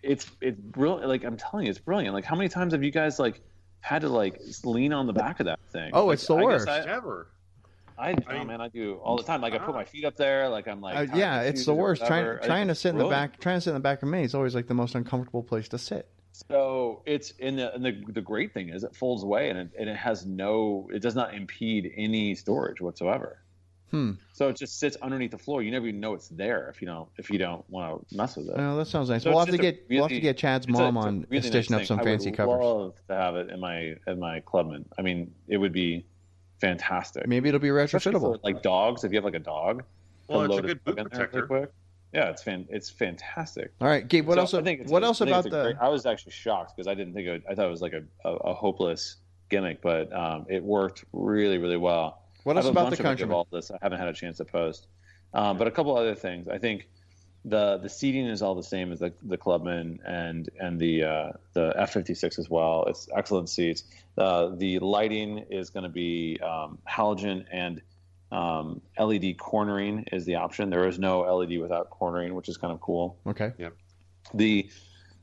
[0.03, 1.07] It's it's brilliant.
[1.07, 2.13] Like I'm telling you, it's brilliant.
[2.13, 3.39] Like how many times have you guys like
[3.81, 5.91] had to like lean on the back of that thing?
[5.93, 6.67] Oh, Like, it's the I worst.
[6.67, 7.27] I, Ever.
[7.97, 9.41] I, I oh man, I do all the time.
[9.41, 10.49] Like I put my feet up there.
[10.49, 12.01] Like I'm like, Uh, yeah, it's the worst.
[12.01, 12.37] whatever.
[12.37, 14.23] Trying trying to sit in the back, trying to sit in the back of me
[14.23, 16.09] is always like the most uncomfortable place to sit.
[16.31, 19.69] So it's in the and the the great thing is it folds away and it,
[19.77, 23.39] and it has no it does not impede any storage whatsoever.
[23.91, 24.13] Hmm.
[24.31, 25.61] So it just sits underneath the floor.
[25.61, 28.37] You never even know it's there if you don't if you don't want to mess
[28.37, 28.55] with it.
[28.57, 29.23] Oh, that sounds nice.
[29.23, 30.95] So we'll have to just a get we'll have to get Chad's It's a- mom
[30.97, 32.05] it's a on really stitching nice up some thing.
[32.05, 32.63] fancy I would covers.
[32.63, 34.85] love to have it in my in my Clubman.
[34.97, 36.05] I mean, it would be
[36.61, 37.27] fantastic.
[37.27, 38.39] Maybe it'll be Especially for, retrofittable.
[38.43, 39.03] like dogs.
[39.03, 39.83] If you have like a dog,
[40.29, 41.71] Well, it's a good boot in there protector.
[42.13, 42.67] Yeah, it's fan.
[42.69, 43.71] It's fantastic.
[43.79, 44.27] All right, Gabe.
[44.27, 44.53] What So else?
[44.53, 45.63] I think What else I think about the?
[45.63, 47.31] great- I was actually shocked because I didn't think it.
[47.31, 49.17] Would, I thought it was like a, a, a hopeless
[49.49, 52.21] gimmick, but um, it worked really, really well.
[52.43, 53.71] What else about the of all this.
[53.71, 54.87] I haven't had a chance to post,
[55.33, 56.47] um, but a couple other things.
[56.47, 56.87] I think
[57.45, 61.31] the the seating is all the same as the the Clubman and and the uh,
[61.53, 62.83] the F fifty six as well.
[62.87, 63.83] It's excellent seats.
[64.17, 67.81] Uh, the lighting is going to be um, halogen and
[68.31, 70.69] um, LED cornering is the option.
[70.69, 73.17] There is no LED without cornering, which is kind of cool.
[73.27, 73.51] Okay.
[73.57, 73.73] Yep.
[74.33, 74.69] The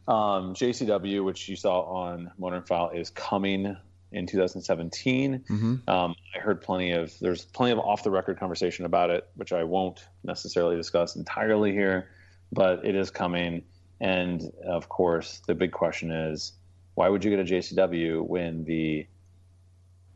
[0.07, 3.77] um, JCW, which you saw on Motoring File, is coming
[4.11, 5.44] in 2017.
[5.47, 9.29] hmm Um, I heard plenty of there's plenty of off the record conversation about it,
[9.37, 12.11] which I won't necessarily discuss entirely here,
[12.53, 13.64] but it is coming.
[14.01, 16.53] And of course, the big question is,
[16.94, 19.07] why would you get a JCW when the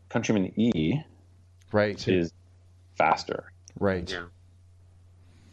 [0.09, 1.01] Countryman E
[1.73, 2.07] Right.
[2.07, 2.33] is
[3.11, 3.53] faster?
[3.79, 4.11] Right.
[4.11, 4.25] Yeah.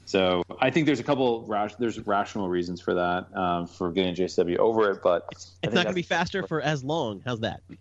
[0.05, 4.15] So I think there's a couple rash, there's rational reasons for that um, for getting
[4.15, 7.21] JCW over it, but I It's not going to be faster for as long.
[7.25, 7.62] How's that?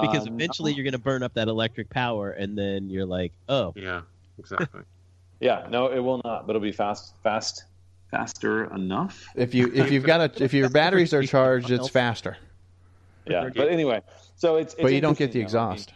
[0.00, 3.32] Because Um, eventually you're going to burn up that electric power, and then you're like,
[3.48, 4.00] oh, Yeah.
[4.36, 4.82] Exactly.
[5.40, 7.64] yeah, no, it will not, but it'll be fast, fast,
[8.10, 9.26] faster enough.
[9.36, 12.36] If you if you've got a if your batteries are charged, it's faster.
[13.26, 14.02] Yeah, but anyway,
[14.36, 15.66] So it's, it's but you don't get the interesting, though.
[15.66, 15.92] I mean, exhaust.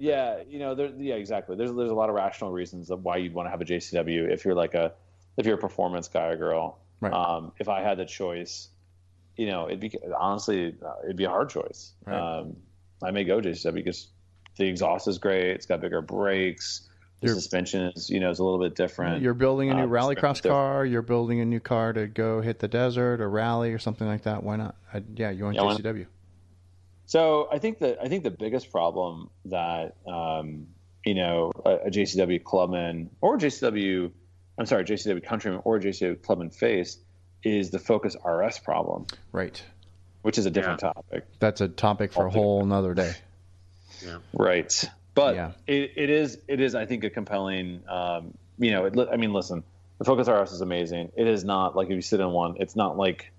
[0.00, 1.56] Yeah, you know, there, yeah, exactly.
[1.56, 4.32] There's there's a lot of rational reasons of why you'd want to have a JCW
[4.32, 4.92] if you're like a
[5.36, 6.78] if you're a performance guy or girl.
[7.00, 7.12] Right.
[7.12, 8.68] Um, if I had the choice,
[9.36, 11.92] you know, it'd be honestly uh, it'd be a hard choice.
[12.06, 12.16] Right.
[12.18, 12.56] Um,
[13.02, 14.08] I may go JCW because
[14.56, 15.50] the exhaust is great.
[15.50, 16.88] It's got bigger brakes.
[17.20, 19.20] The You're- suspension is you know is a little bit different.
[19.22, 20.86] You're building a new Um, rallycross car.
[20.86, 24.22] You're building a new car to go hit the desert or rally or something like
[24.22, 24.42] that.
[24.42, 24.76] Why not?
[24.94, 26.06] I, yeah, you want Yeah, JCW.
[27.10, 30.68] So I think that I think the biggest problem that um,
[31.04, 34.12] you know a, a JCW clubman or JCW,
[34.56, 36.98] I'm sorry, JCW countryman or JCW clubman face
[37.42, 39.60] is the Focus RS problem, Right.
[40.22, 43.12] which is a different topic, That's a topic for a whole another day.
[44.32, 44.84] right?
[45.16, 45.50] But Yeah.
[45.66, 47.82] it, it is it is I think a compelling.
[47.88, 49.64] Um, you know, it, I mean, listen,
[49.98, 51.10] the Focus RS is amazing.
[51.16, 53.32] It is not like if you sit in one, it's not like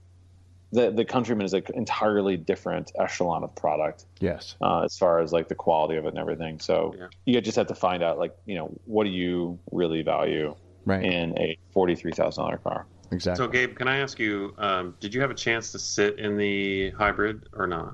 [0.71, 4.05] the the Countryman is an entirely different echelon of product.
[4.19, 4.55] Yes.
[4.62, 6.60] uh, as far as like the quality of it and everything.
[6.60, 7.07] So Yeah.
[7.25, 10.55] you just have to find out like you know what do you really value
[10.86, 11.03] Right.
[11.03, 12.88] in a forty three thousand dollar car.
[13.12, 13.43] exactly.
[13.45, 16.38] So, Gabe, can I ask you, um, did you have a chance to sit in
[16.38, 17.93] the hybrid or not?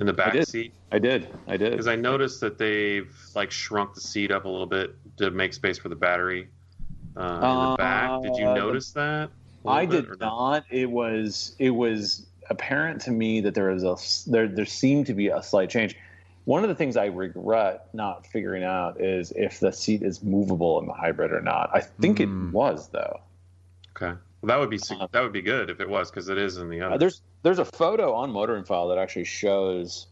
[0.00, 0.46] In the back did.
[0.48, 0.74] seat?
[0.92, 1.70] I did, I did.
[1.70, 5.54] Because I noticed that they've like shrunk the seat up a little bit to make
[5.54, 6.48] space for the battery
[7.16, 8.22] uh, in the back.
[8.22, 9.30] Did you Uh, notice that?
[9.66, 10.64] I did not.
[10.70, 15.14] It was it was apparent to me that there was a there there seemed to
[15.14, 15.96] be a slight change.
[16.44, 20.78] One of the things I regret not figuring out is if the seat is movable
[20.80, 21.70] in the hybrid or not.
[21.74, 22.48] I think Hmm.
[22.48, 23.20] it was though.
[23.96, 26.38] Okay, well, that would be Uh, that would be good if it was because it
[26.38, 26.98] is in the Uh, other.
[26.98, 30.06] there's there's a photo on Motoring File that actually shows,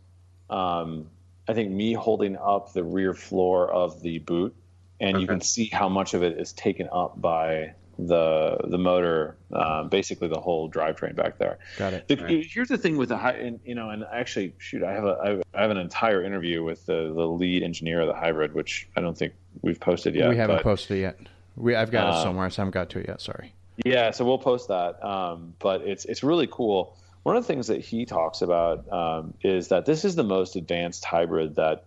[0.51, 1.09] um,
[1.49, 4.55] I think me holding up the rear floor of the boot,
[5.01, 9.37] and you can see how much of it is taken up by the the motor,
[9.53, 11.59] uh, basically the whole drivetrain back there.
[11.79, 12.09] Got it.
[12.09, 12.47] The, Right.
[12.49, 15.43] Here's the thing with the high, and, you know, and actually, shoot, I have a
[15.55, 19.01] I have- an entire interview with the the lead engineer of the hybrid, which I
[19.01, 20.29] don't think we've posted yet.
[20.31, 21.19] we haven't but- posted it yet.
[21.57, 22.47] We I've got it Uh, somewhere.
[22.47, 23.21] I haven't got to it yet.
[23.21, 23.53] Sorry.
[23.85, 25.03] Yeah, so we'll post that.
[25.05, 26.97] Um, but it's it's really cool.
[27.23, 30.57] One of the things that he talks about um, is that this is the most
[30.57, 31.85] advanced hybrid that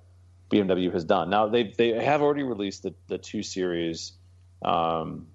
[0.49, 1.29] BMW has done.
[1.29, 4.13] Now they they have already released the the two series.
[4.63, 5.27] Um,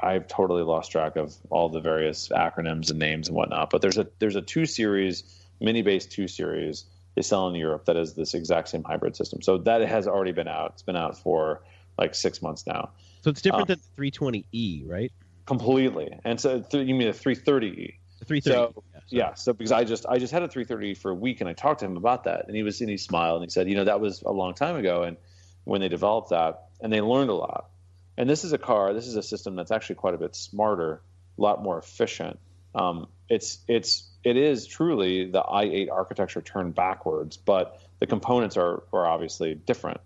[0.00, 3.70] I've totally lost track of all the various acronyms and names and whatnot.
[3.70, 5.24] But there's a there's a two series
[5.60, 6.84] mini base two series
[7.14, 9.42] they sell in Europe that is this exact same hybrid system.
[9.42, 10.72] So that has already been out.
[10.74, 11.62] It's been out for
[11.98, 12.90] like six months now.
[13.22, 15.12] So it's different Uh, than the 320e, right?
[15.46, 16.16] Completely.
[16.24, 17.94] And so th- you mean the 330e?
[18.20, 18.42] The 330.
[18.42, 21.40] So, yeah, Yeah, so because I just I just had a 330 for a week
[21.40, 23.52] and I talked to him about that and he was and he smiled and he
[23.52, 25.16] said, you know, that was a long time ago and
[25.64, 27.70] when they developed that and they learned a lot.
[28.18, 31.00] And this is a car, this is a system that's actually quite a bit smarter,
[31.38, 32.40] a lot more efficient.
[32.74, 38.82] Um, it's it's it is truly the i8 architecture turned backwards, but the components are
[38.92, 40.00] are obviously different.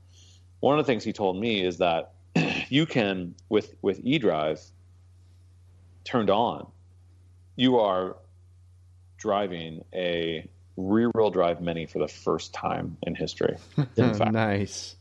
[0.60, 2.12] One of the things he told me is that
[2.68, 4.62] you can with with eDrive
[6.04, 6.66] turned on,
[7.56, 8.18] you are
[9.16, 10.46] driving a
[10.76, 13.56] rear wheel drive Mini for the first time in history.
[13.96, 14.32] In fact.
[14.32, 14.96] nice.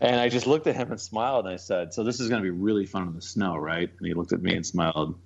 [0.00, 2.40] And I just looked at him and smiled and I said, So this is going
[2.42, 3.88] to be really fun in the snow, right?
[3.98, 5.18] And he looked at me and smiled.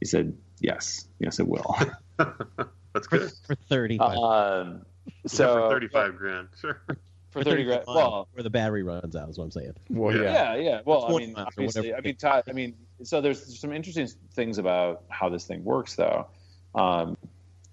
[0.00, 1.76] He said, Yes, yes, it will.
[2.16, 3.32] That's For, good.
[3.46, 3.98] for 30.
[4.00, 4.82] um,
[5.26, 6.82] So so for thirty-five grand, sure.
[7.30, 7.84] for 30 grand.
[7.86, 9.74] Well, where the battery runs out is what I'm saying.
[9.88, 10.22] Well, yeah.
[10.22, 10.80] yeah, yeah.
[10.84, 11.94] Well, I mean, obviously.
[11.94, 15.94] I mean, Todd, I mean, so there's some interesting things about how this thing works,
[15.94, 16.26] though.
[16.74, 17.16] Um,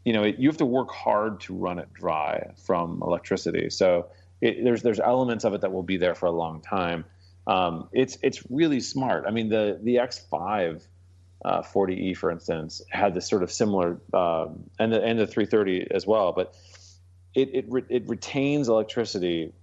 [0.05, 3.69] you know, it, you have to work hard to run it dry from electricity.
[3.71, 4.07] So
[4.41, 7.05] it, there's there's elements of it that will be there for a long time.
[7.45, 9.25] Um, it's it's really smart.
[9.27, 10.83] I mean, the the X5
[11.45, 15.87] uh, 40e, for instance, had this sort of similar, um, and the and the 330
[15.91, 16.55] as well, but
[17.33, 19.53] it it re- it retains electricity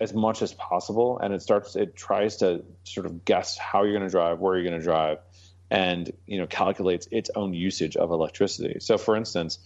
[0.00, 3.92] as much as possible and it starts it tries to sort of guess how you're
[3.92, 5.18] going to drive where you're going to drive
[5.70, 9.58] and you know calculates its own usage of electricity so for instance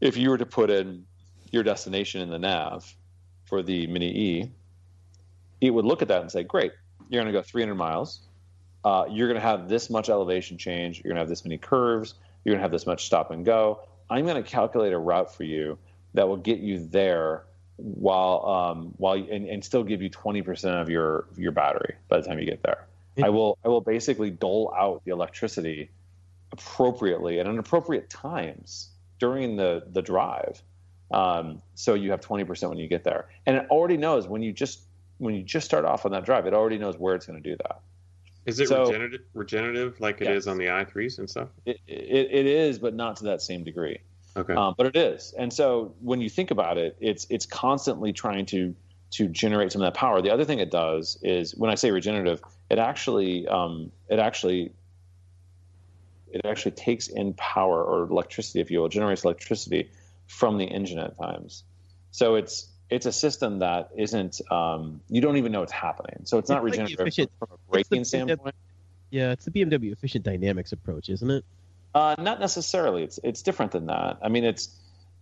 [0.00, 1.04] if you were to put in
[1.50, 2.94] your destination in the nav
[3.44, 4.50] for the mini e
[5.60, 6.72] it would look at that and say great
[7.08, 8.20] you're going to go 300 miles.
[8.84, 10.98] Uh, you're going to have this much elevation change.
[10.98, 12.14] You're going to have this many curves.
[12.44, 13.80] You're going to have this much stop and go.
[14.10, 15.78] I'm going to calculate a route for you
[16.12, 17.44] that will get you there
[17.76, 22.26] while um, while and, and still give you 20% of your your battery by the
[22.26, 22.86] time you get there.
[23.22, 25.90] I will I will basically dole out the electricity
[26.52, 30.62] appropriately and at appropriate times during the the drive.
[31.10, 33.28] Um, so you have 20% when you get there.
[33.46, 34.80] And it already knows when you just
[35.18, 37.50] when you just start off on that drive, it already knows where it's going to
[37.50, 37.80] do that.
[38.46, 40.50] Is it So- regenerative, regenerative like it is Yes.
[40.50, 41.48] on the i3s and stuff?
[41.64, 43.98] It, it, it is, but not to that same degree.
[44.36, 44.54] Okay.
[44.54, 48.46] Um, but it is, and so when you think about it, it's it's constantly trying
[48.46, 48.74] to
[49.12, 50.20] to generate some of that power.
[50.20, 54.72] The other thing it does is when I say regenerative, it actually um, it actually
[56.32, 59.88] it actually takes in power or electricity, if you will, generates electricity
[60.26, 61.64] from the engine at times.
[62.10, 66.20] So it's it's a system that isn't um, you don't even know it's happening.
[66.24, 68.54] So it's, It's not like regenerative from a braking standpoint.
[69.10, 71.44] Yeah, it's the BMW efficient dynamics approach, isn't it?
[71.94, 73.04] Uh, not necessarily.
[73.04, 74.18] It's it's different than that.
[74.22, 74.68] I mean, it's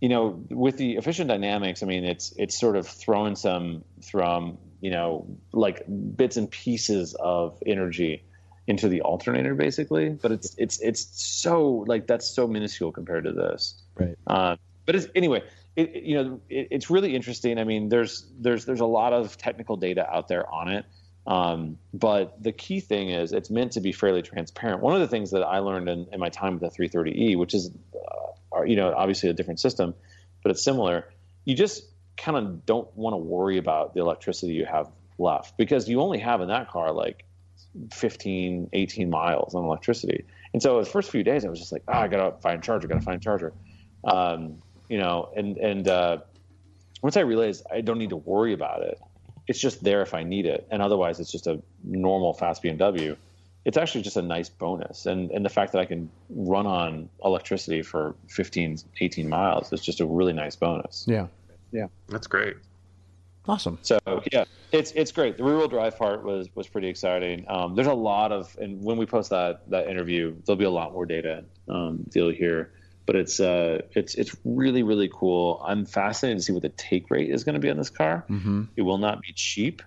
[0.01, 1.83] you know with the efficient dynamics.
[1.83, 7.13] I mean, it's it's sort of throwing some from you know like bits and pieces
[7.13, 8.23] of energy
[8.65, 10.09] into the alternator basically.
[10.09, 13.75] But it's it's it's so like that's so minuscule compared to this.
[13.95, 14.17] Right.
[14.25, 15.43] Uh, but it's, anyway,
[15.75, 17.57] it, you know, it, it's really interesting.
[17.57, 20.85] I mean, there's there's there's a lot of technical data out there on it.
[21.25, 24.81] Um, but the key thing is it's meant to be fairly transparent.
[24.81, 27.53] One of the things that I learned in, in my time with the 330e, which
[27.53, 27.71] is,
[28.53, 29.95] uh, you know, obviously a different system,
[30.41, 31.09] but it's similar.
[31.45, 31.83] You just
[32.17, 36.19] kind of don't want to worry about the electricity you have left because you only
[36.19, 37.25] have in that car like
[37.93, 40.25] 15, 18 miles on electricity.
[40.53, 42.61] And so the first few days, I was just like, oh, I gotta find a
[42.61, 43.53] charger, gotta find a charger.
[44.03, 46.17] Um, you know, and and uh,
[47.01, 48.99] once I realized I don't need to worry about it,
[49.47, 53.17] it's just there if I need it, and otherwise it's just a normal fast BMW.
[53.65, 57.09] It's actually just a nice bonus, and and the fact that I can run on
[57.23, 61.05] electricity for 15, 18 miles is just a really nice bonus.
[61.07, 61.27] Yeah.
[61.73, 62.55] Yeah, that's great.
[63.47, 63.77] Awesome.
[63.81, 63.99] So
[64.31, 65.35] yeah, it's it's great.
[65.35, 67.45] The rear wheel drive part was was pretty exciting.
[67.49, 70.69] Um, there's a lot of, and when we post that that interview, there'll be a
[70.69, 72.71] lot more data um, deal here.
[73.05, 75.61] But it's uh it's it's really really cool.
[75.65, 78.25] I'm fascinated to see what the take rate is going to be on this car.
[78.29, 78.63] Mm-hmm.
[78.77, 79.81] It will not be cheap,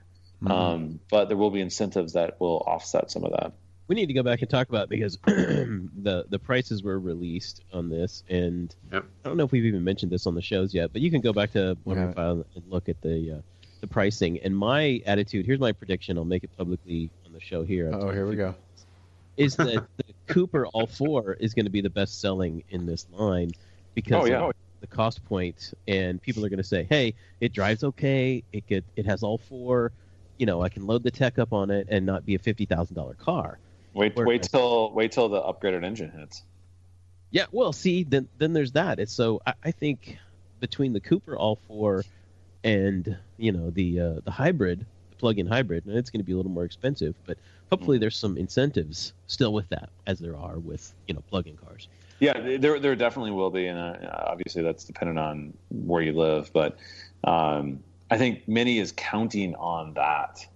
[0.46, 3.52] um, but there will be incentives that will offset some of that.
[3.88, 7.62] We need to go back and talk about it because the the prices were released
[7.72, 9.04] on this, and Yep.
[9.24, 11.20] I don't know if we've even mentioned this on the shows yet, but you can
[11.20, 12.12] go back to one Okay.
[12.14, 13.40] file and look at the uh,
[13.80, 14.38] the pricing.
[14.40, 16.18] And my attitude here's my prediction.
[16.18, 17.90] I'll make it publicly on the show here.
[17.94, 18.54] Oh, here we go.
[19.36, 23.06] Is that the Cooper All Four is going to be the best selling in this
[23.10, 23.50] line
[23.94, 24.44] because Oh, yeah.
[24.46, 28.42] of the cost point, and people are going to say, "Hey, it drives okay.
[28.52, 29.92] It get it has all four.
[30.38, 32.66] You know, I can load the tech up on it and not be a fifty
[32.66, 33.58] thousand dollar car."
[33.94, 36.42] Wait wait till wait till the upgraded engine hits.
[37.30, 38.98] Yeah, well, see, then then there's that.
[38.98, 40.18] It's so I, I think
[40.60, 42.04] between the Cooper All Four
[42.62, 44.84] and you know the uh, the hybrid,
[45.18, 47.38] plug-in hybrid, and it's going to be a little more expensive, but
[47.70, 51.88] hopefully there's some incentives still with that, as there are with you know plug-in cars.
[52.18, 56.50] Yeah, there there definitely will be, and uh, obviously that's dependent on where you live.
[56.52, 56.78] But
[57.24, 60.46] um, I think Mini is counting on that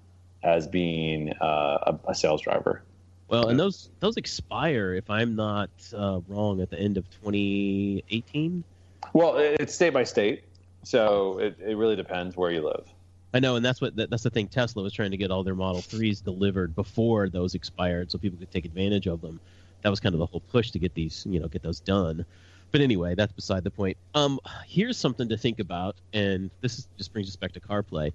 [0.42, 2.83] as being uh, a, a sales driver.
[3.29, 8.64] Well, and those those expire if I'm not uh, wrong at the end of 2018.
[9.12, 10.44] Well, it's state by state,
[10.83, 12.87] so it, it really depends where you live.
[13.33, 14.49] I know, and that's what that, that's the thing.
[14.49, 18.38] Tesla was trying to get all their Model Threes delivered before those expired, so people
[18.38, 19.40] could take advantage of them.
[19.83, 22.27] That was kind of the whole push to get these, you know, get those done.
[22.73, 23.97] But anyway, that's beside the point.
[24.14, 28.12] Um, here's something to think about, and this is, just brings us back to CarPlay.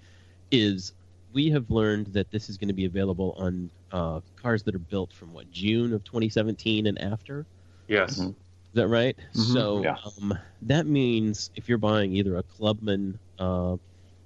[0.52, 0.94] Is
[1.34, 4.80] we have learned that this is going to be available on uh, cars that are
[4.80, 7.46] built from what June of 2017 and after.
[7.88, 8.20] Yes.
[8.20, 8.30] Mhm.
[8.32, 8.36] Is
[8.74, 9.18] that right?
[9.34, 9.54] Mhm.
[9.54, 9.98] So Yeah.
[10.06, 13.78] um, that means if you're buying either a Clubman, uh,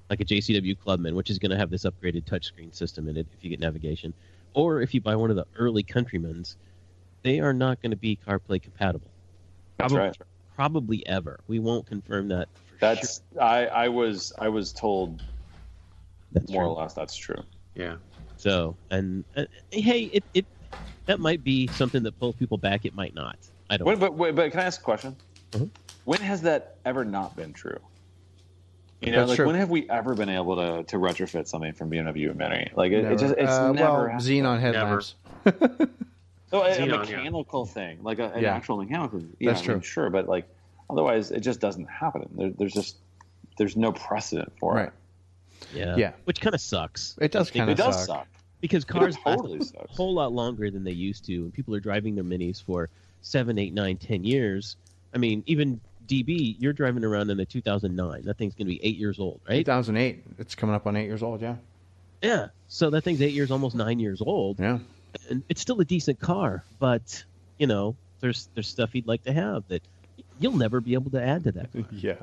[0.10, 3.28] like a JCW Clubman, which is going to have this upgraded touchscreen system in it
[3.38, 4.14] if you get navigation,
[4.54, 6.56] or if you buy one of the early Countrymans,
[7.22, 9.12] they are not going to be CarPlay compatible.
[9.78, 10.18] That's Probably, right.
[10.56, 11.40] Probably ever.
[11.48, 12.50] We won't confirm that.
[12.54, 13.42] For That's sure.
[13.42, 15.22] I, I was I was told
[16.32, 16.72] That's more true.
[16.72, 17.42] or less that's true.
[17.76, 17.96] Yeah.
[18.38, 20.46] So, and uh, hey, it, it
[21.06, 22.86] that might be something that pulls people back.
[22.86, 23.38] It might not.
[23.70, 23.88] I don't.
[23.88, 25.16] Wait, but wait, but can I ask a question?
[25.52, 25.70] Mhm.
[26.06, 27.80] When has that ever not been true?
[29.02, 29.46] You know, That's like true.
[29.48, 32.70] when have we ever been able to, to retrofit something from BMW Mini?
[32.76, 33.14] Like it, Never.
[33.16, 35.16] it just it's Uh, never well, xenon headlamps.
[36.52, 36.98] So a, a Xenon, yeah.
[36.98, 38.56] mechanical thing, like a, an Yeah.
[38.56, 39.22] actual mechanical.
[39.40, 39.88] Yeah, That's I mean, true.
[39.88, 40.50] sure, but like
[40.90, 42.28] otherwise, it just doesn't happen.
[42.36, 42.98] There, there's just
[43.58, 44.88] there's no precedent for Right.
[44.88, 44.94] it.
[45.76, 45.96] yeah.
[45.96, 46.12] Yeah.
[46.26, 47.18] Which kind of sucks.
[47.22, 48.18] It does kind It of does suck.
[48.20, 48.28] suck.
[48.62, 51.74] because cars It last totally a whole lot longer than they used to, and people
[51.76, 52.90] are driving their minis for
[53.22, 54.76] seven, eight, nine, ten years.
[55.14, 55.80] I mean, even
[56.10, 58.24] DB, you're driving around in a 2009.
[58.24, 59.58] That thing's going to be eight years old, right?
[59.66, 60.24] 2008.
[60.40, 61.42] It's coming up on eight years old.
[61.42, 61.56] Yeah.
[62.22, 62.48] Yeah.
[62.68, 64.80] So that thing's eight years, almost nine years old, Yeah.
[65.30, 66.64] and it's still a decent car.
[66.80, 67.24] But
[67.58, 69.84] you know, there's there's stuff you'd like to have that
[70.40, 71.72] you'll never be able to add to that.
[71.74, 71.84] Car.
[71.92, 72.16] Yeah.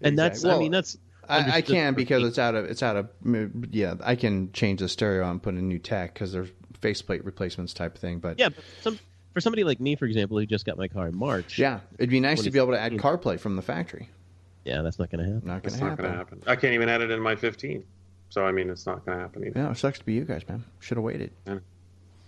[0.00, 0.56] And that's, Exactly.
[0.56, 0.96] I mean, that's
[1.28, 2.28] I, I can because me.
[2.28, 3.08] it's out of it's out of
[3.72, 3.94] yeah.
[4.02, 6.48] I can change the stereo and put in new tech because there's
[6.80, 8.18] faceplate replacements type thing.
[8.20, 8.50] But yeah.
[8.50, 8.98] But some
[9.36, 11.58] for somebody like me, for example, who just got my car in March.
[11.58, 14.08] Yeah, it'd be nice to be able to add CarPlay from the factory.
[14.64, 15.46] yeah, that's not going to happen.
[15.46, 16.04] Not going to happen.
[16.06, 16.42] happen.
[16.46, 17.84] I can't even add it in my 15.
[18.30, 19.60] So I mean, it's not going to happen either.
[19.60, 20.64] Yeah, it sucks to be you guys, man.
[20.80, 21.32] Should have waited.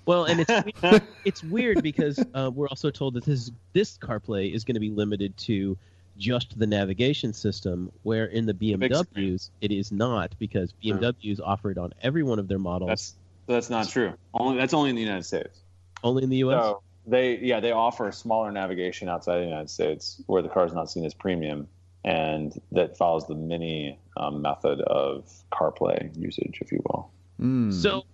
[0.04, 4.64] Well, and it's it's weird because uh, we're also told that this this CarPlay is
[4.64, 5.78] going to be limited to
[6.18, 8.52] just the navigation system, where in the.
[8.52, 13.14] BMWs it is not because BMWs offer it on every one of their models, That's
[13.46, 14.12] that's not true.
[14.34, 15.58] Only that's only in the United States.
[16.04, 16.62] only in the U.S.
[16.62, 20.72] So they yeah they offer smaller navigation outside the United States where the car is
[20.72, 21.66] not seen as premium,
[22.04, 27.10] and that follows the mini um, method of CarPlay usage, if you will.
[27.40, 27.72] Mm.
[27.72, 28.04] So,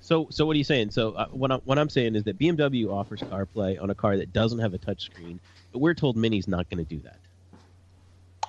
[0.00, 0.90] so, so, what are you saying?
[0.90, 4.16] So, uh, what I'm what I'm saying is that BMW offers CarPlay on a car
[4.16, 5.38] that doesn't have a touchscreen,
[5.72, 7.18] but we're told Mini's not going to do that.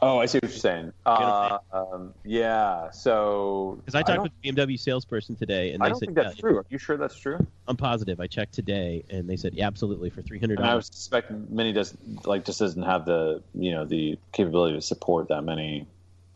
[0.03, 0.93] Oh, I see what you're saying.
[1.05, 2.91] Uh, um, yeah.
[2.91, 6.15] So Because I talked with a BMW salesperson today, and I they don't said, think
[6.15, 6.57] that's yeah, true.
[6.57, 7.45] Are you sure that's true?
[7.67, 8.19] I'm positive.
[8.19, 11.71] I checked today, and they said, yeah, absolutely, for three hundred I would suspect Mini
[11.71, 11.95] does
[12.25, 15.87] like just doesn't have the you know the capability to support that many.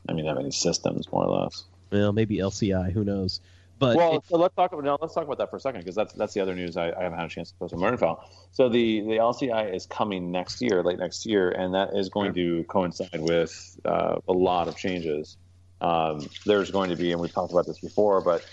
[0.09, 1.65] I mean, that many systems, more or less.
[1.91, 2.93] Well, maybe LCI.
[2.93, 3.41] Who knows?
[3.79, 5.81] But well, it- so let's talk about no, let's talk about that for a second
[5.81, 7.79] because that's that's the other news I, I haven't had a chance to post on
[7.79, 8.27] Motoring File.
[8.51, 12.33] So the the LCI is coming next year, late next year, and that is going
[12.33, 15.37] to coincide with uh, a lot of changes.
[15.79, 18.43] Um, there's going to be, and we've talked about this before, but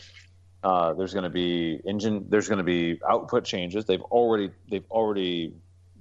[0.62, 3.86] uh, there's going to be engine, there's going to be output changes.
[3.86, 5.54] They've already they've already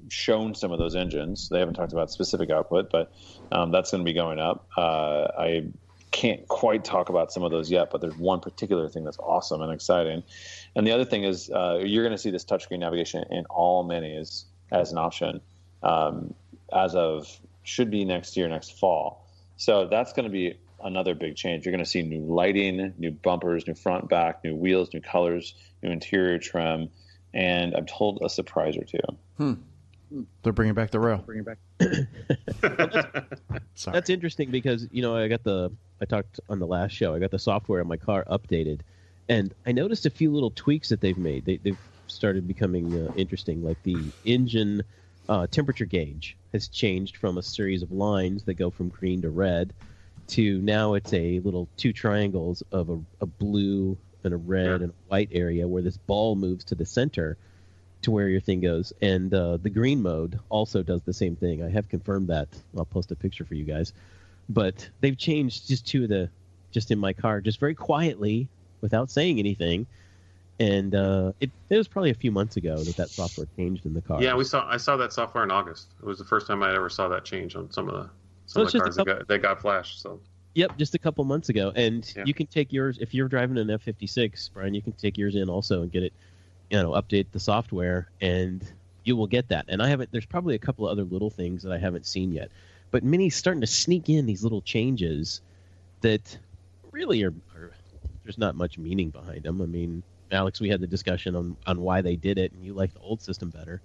[0.09, 1.47] shown some of those engines.
[1.49, 3.13] They haven't talked about specific output, but
[3.51, 4.67] um, that's going to be going up.
[4.75, 5.63] Uh, I
[6.13, 9.61] can't quite talk about some of those yet, but there's one particular thing that's awesome
[9.61, 10.23] and exciting.
[10.75, 13.83] And the other thing is uh, you're going to see this touchscreen navigation in all
[13.83, 15.41] minis as an option
[15.81, 16.33] um,
[16.71, 17.27] as of
[17.63, 19.27] should be next year, next fall.
[19.57, 21.65] So that's going to be another big change.
[21.65, 25.55] You're going to see new lighting, new bumpers, new front, back, new wheels, new colors,
[25.81, 26.89] new interior trim,
[27.33, 29.57] and I'm told a surprise or two.
[30.43, 31.17] They're bringing back the rail.
[31.25, 31.59] Bring it back.
[33.75, 33.93] Sorry.
[33.93, 37.13] That's interesting because you know I got the I talked on the last show.
[37.15, 38.81] I got the software in my car updated,
[39.29, 41.45] and I noticed a few little tweaks that they've made.
[41.45, 44.83] They, they've started becoming uh, interesting, like the engine
[45.29, 49.29] uh, temperature gauge has changed from a series of lines that go from green to
[49.29, 49.73] red
[50.27, 54.73] to now it's a little two triangles of a, a blue and a red Sure.
[54.75, 57.37] and a white area where this ball moves to the center
[58.03, 58.93] to where your thing goes.
[59.01, 61.63] And uh, the green mode also does the same thing.
[61.63, 62.49] I have confirmed that.
[62.77, 63.93] I'll post a picture for you guys.
[64.49, 66.29] But they've changed just two of the,
[66.71, 68.49] just in my car, just very quietly
[68.81, 69.87] without saying anything.
[70.59, 73.93] And uh, it, it was probably a few months ago that that software changed in
[73.93, 74.21] the car.
[74.21, 74.67] yeah, we saw.
[74.69, 75.93] I saw that software in August.
[75.99, 78.09] It was the first time I ever saw that change on some of the
[78.45, 80.01] some Well, of the cars a that got, that got flashed.
[80.01, 80.19] So
[80.55, 81.71] Yep, just a couple months ago.
[81.75, 82.25] And Yeah.
[82.25, 84.73] you can take yours if you're driving an F56, Brian.
[84.73, 86.13] You can take yours in also and get it,
[86.73, 88.63] you know, update the software, and
[89.03, 89.65] you will get that.
[89.67, 90.11] And I haven't.
[90.11, 92.49] There's probably a couple of other little things that I haven't seen yet,
[92.89, 95.41] but Mini's starting to sneak in these little changes
[96.01, 96.35] that
[96.91, 97.71] really are, are
[98.23, 99.61] there's not much meaning behind them.
[99.61, 100.01] I mean,
[100.31, 103.01] Alex, we had the discussion on on why they did it, and you like the
[103.01, 103.79] old system better,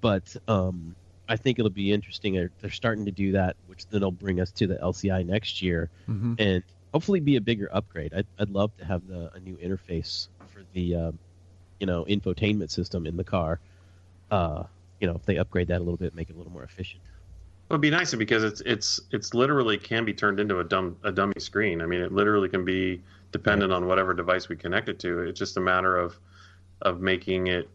[0.00, 0.96] but um,
[1.28, 2.34] I think it'll be interesting.
[2.34, 5.90] They're, starting to do that, which then will bring us to the LCI next year
[6.06, 6.62] hmm and
[6.92, 8.14] hopefully be a bigger upgrade.
[8.14, 11.12] I'd, I'd love to have the, a new interface for the, uh,
[11.80, 13.60] you know, infotainment system in the car.
[14.30, 14.64] Uh,
[15.00, 17.02] you know, if they upgrade that a little bit, make it a little more efficient.
[17.68, 20.96] it would be nice because it's it's it's literally can be turned into a dumb
[21.04, 21.80] a dummy screen.
[21.82, 23.02] I mean, it literally can be
[23.32, 25.20] dependent on whatever device we connect it to.
[25.20, 26.18] It's just a matter of
[26.82, 27.68] of making it,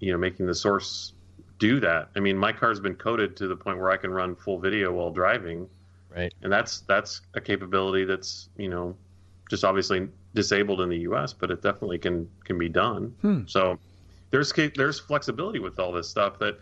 [0.00, 1.12] you know, making the source
[1.58, 2.08] do that.
[2.16, 4.92] I mean, my car's been coded to the point where I can run full video
[4.92, 5.68] while driving.
[6.14, 6.34] Right.
[6.42, 8.94] and that's that's a capability that's you know
[9.48, 13.14] just obviously disabled in the U.S., but it definitely can can be done.
[13.20, 13.42] Hmm.
[13.46, 13.78] So
[14.30, 16.58] there's there's flexibility with all this stuff that,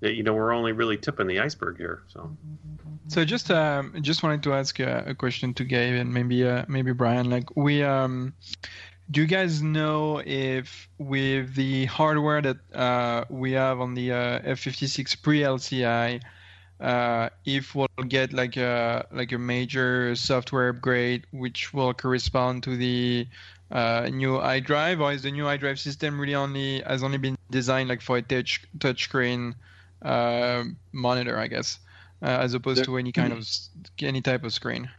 [0.00, 2.02] that you know we're only really tipping the iceberg here.
[2.08, 2.36] So
[3.08, 6.64] So just um, just wanted to ask a, a question to Gabe and maybe uh,
[6.68, 7.30] maybe Brian.
[7.30, 8.32] Like we um,
[9.10, 14.40] do you guys know if with the hardware that uh, we have on the uh,
[14.40, 16.20] F56 pre LCI,
[16.80, 22.76] uh, if we'll get like a like a major software upgrade which will correspond to
[22.76, 23.26] the
[23.70, 27.88] uh, new iDrive, or is the new iDrive system really only has only been designed
[27.88, 29.54] like for a touch touchscreen
[30.02, 31.78] uh, monitor, I guess,
[32.22, 33.46] uh, as opposed There- to any kind of
[34.00, 34.90] any type of screen.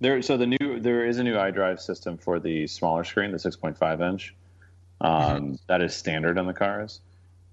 [0.00, 3.38] There, so the new there is a new iDrive system for the smaller screen, the
[3.38, 4.34] 6.5 inch.
[5.00, 7.00] Um, that is standard on the cars.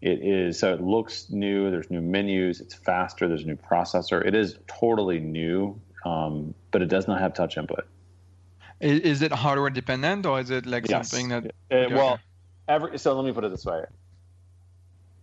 [0.02, 1.70] It is so it looks new.
[1.70, 2.60] There's new menus.
[2.60, 3.28] It's faster.
[3.28, 4.26] There's a new processor.
[4.26, 7.88] It is totally new, um, but it does not have touch input.
[8.80, 11.10] Is, is it hardware dependent or is it like Yes.
[11.12, 11.45] something that?
[11.72, 12.20] Uh, well,
[12.68, 13.84] every so let me put it this way.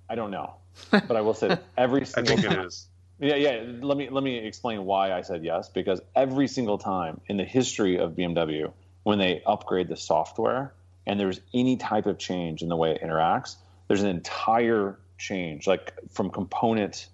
[0.09, 0.55] I don't know,
[0.93, 2.67] but I will say that every I single think it time.
[2.67, 2.87] is.
[3.19, 3.65] Yeah, yeah.
[3.83, 5.69] Let me let me explain why I said yes.
[5.69, 8.73] Because every single time in the history of BMW,
[9.03, 10.73] when they upgrade the software
[11.07, 13.57] and there's any type of change in the way it interacts,
[13.89, 17.09] there's an entire change, like from component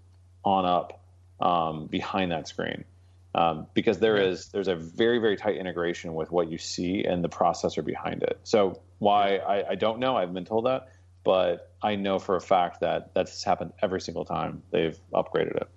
[0.45, 1.01] on up
[1.41, 2.85] um, behind that screen.
[3.37, 7.25] Um, because there is there's a very very tight integration with what you see and
[7.25, 8.39] the processor behind it.
[8.45, 10.17] So why I, I don't know.
[10.17, 10.93] I've been told that,
[11.25, 15.69] but I know for a fact that that's happened every single time they've upgraded it.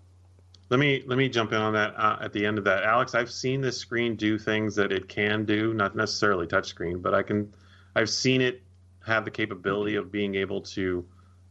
[0.70, 3.16] Let me let me jump in on that uh, at the end of that, Alex.
[3.16, 7.24] I've seen this screen do things that it can do, not necessarily touchscreen, but I
[7.24, 7.54] can.
[7.96, 8.62] I've seen it
[9.08, 11.06] have the capability of being able to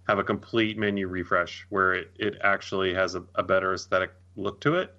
[0.07, 4.61] have a complete menu refresh where it, it actually has a, a better aesthetic look
[4.61, 4.95] to it.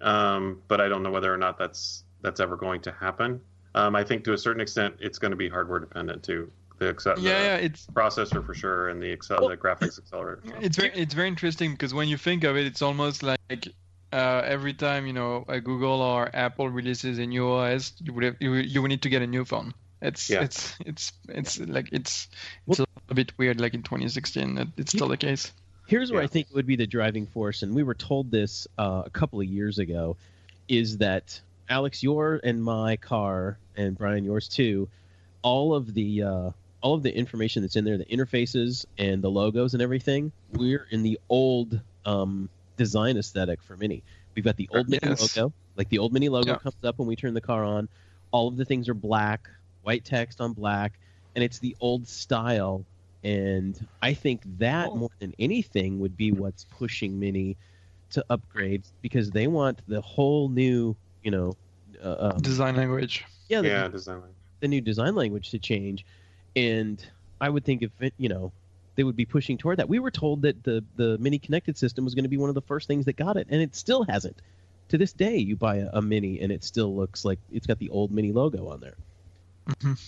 [0.00, 3.40] Um, but I don't know whether or not that's that's ever going to happen.
[3.74, 6.50] Um, I think to a certain extent it's going to be hardware dependent too.
[6.78, 10.42] The, acce- Yeah, yeah, it's processor for sure, and the excel, the graphics accelerator.
[10.46, 10.54] So.
[10.60, 13.68] it's very it's very interesting because when you think of it, it's almost like
[14.12, 18.24] uh, every time you know a Google or Apple releases a new OS, you would
[18.24, 19.72] have, you, you would need to get a new phone.
[20.02, 20.42] It's Yeah.
[20.42, 22.28] it's it's it's like it's
[22.66, 23.60] it's a bit weird.
[23.60, 25.52] Like in 2016, that it's still the case.
[25.86, 26.24] Here's where Yeah.
[26.24, 29.10] I think it would be the driving force, and we were told this uh, a
[29.10, 30.16] couple of years ago,
[30.68, 34.88] is that Alex, your and my car, and Brian, yours too,
[35.42, 36.50] all of the uh,
[36.82, 40.86] all of the information that's in there, the interfaces and the logos and everything, we're
[40.90, 44.02] in the old um, design aesthetic for Mini.
[44.34, 46.58] We've got the old Mini logo, like the old Mini logo Yeah.
[46.58, 47.88] comes up when we turn the car on.
[48.32, 49.48] All of the things are black,
[49.86, 50.98] white text on black,
[51.36, 52.84] and it's the old style
[53.24, 54.96] and I think that Oh.
[54.96, 57.56] more than anything would be what's pushing Mini
[58.10, 61.56] to upgrade because they want the whole new, you know,
[62.04, 63.24] uh, um, Design language.
[63.48, 64.16] yeah, the, Yeah, design.
[64.20, 64.36] language.
[64.60, 66.04] the new design language to change.
[66.54, 67.04] And
[67.40, 68.52] I would think if it, you know,
[68.94, 69.88] they would be pushing toward that.
[69.88, 72.54] We were told that the the Mini connected system was going to be one of
[72.54, 74.40] the first things that got it, and it still hasn't.
[74.90, 77.78] To this day, you buy a, a Mini and it still looks like it's got
[77.80, 78.94] the old Mini logo on there.
[79.68, 80.00] Mhm.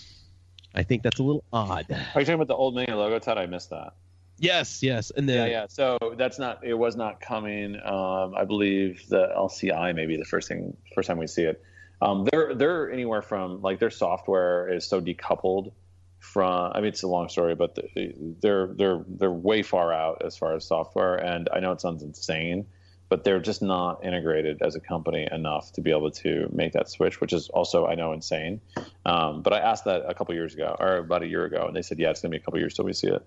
[0.73, 1.85] I think that's a little odd.
[1.89, 3.37] Are you talking about the old Mini logo, Ted?
[3.37, 3.93] I missed that.
[4.37, 5.65] Yes, yes, and then Yeah, yeah.
[5.67, 6.63] So that's not.
[6.63, 7.75] It was not coming.
[7.83, 11.61] Um, I believe the LCI may be the first thing, first time we see it.
[12.01, 15.73] Um, they're they're anywhere from like their software is so decoupled
[16.19, 16.71] from.
[16.73, 20.37] I mean, it's a long story, but the, they're they're they're way far out as
[20.37, 21.15] far as software.
[21.15, 22.67] And I know it sounds insane,
[23.09, 26.89] but they're just not integrated as a company enough to be able to make that
[26.89, 28.61] switch, which is also I know insane.
[29.05, 31.75] Um, but I asked that a couple years ago, or about a year ago, and
[31.75, 33.25] they said, yeah, it's going to be a couple years till we see it.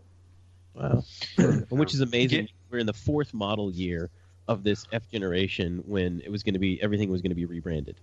[0.74, 1.02] Wow.
[1.70, 2.48] Which is amazing.
[2.70, 4.08] We're in the fourth model year
[4.48, 7.44] of this F generation when it was going to be everything was going to be
[7.44, 7.96] rebranded.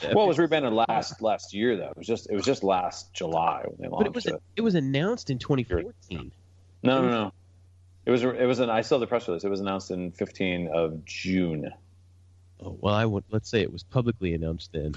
[0.00, 1.90] The Well, it was rebranded last last year though.
[1.90, 4.42] It was just it was just last July when they but launched it was it.
[4.56, 6.32] it was announced in 2014.
[6.82, 7.32] No, no, no.
[8.06, 9.42] It was it was an I saw the press release.
[9.42, 11.72] It was announced in 15 of June.
[12.62, 14.94] Oh, well, I would let's say it was publicly announced then.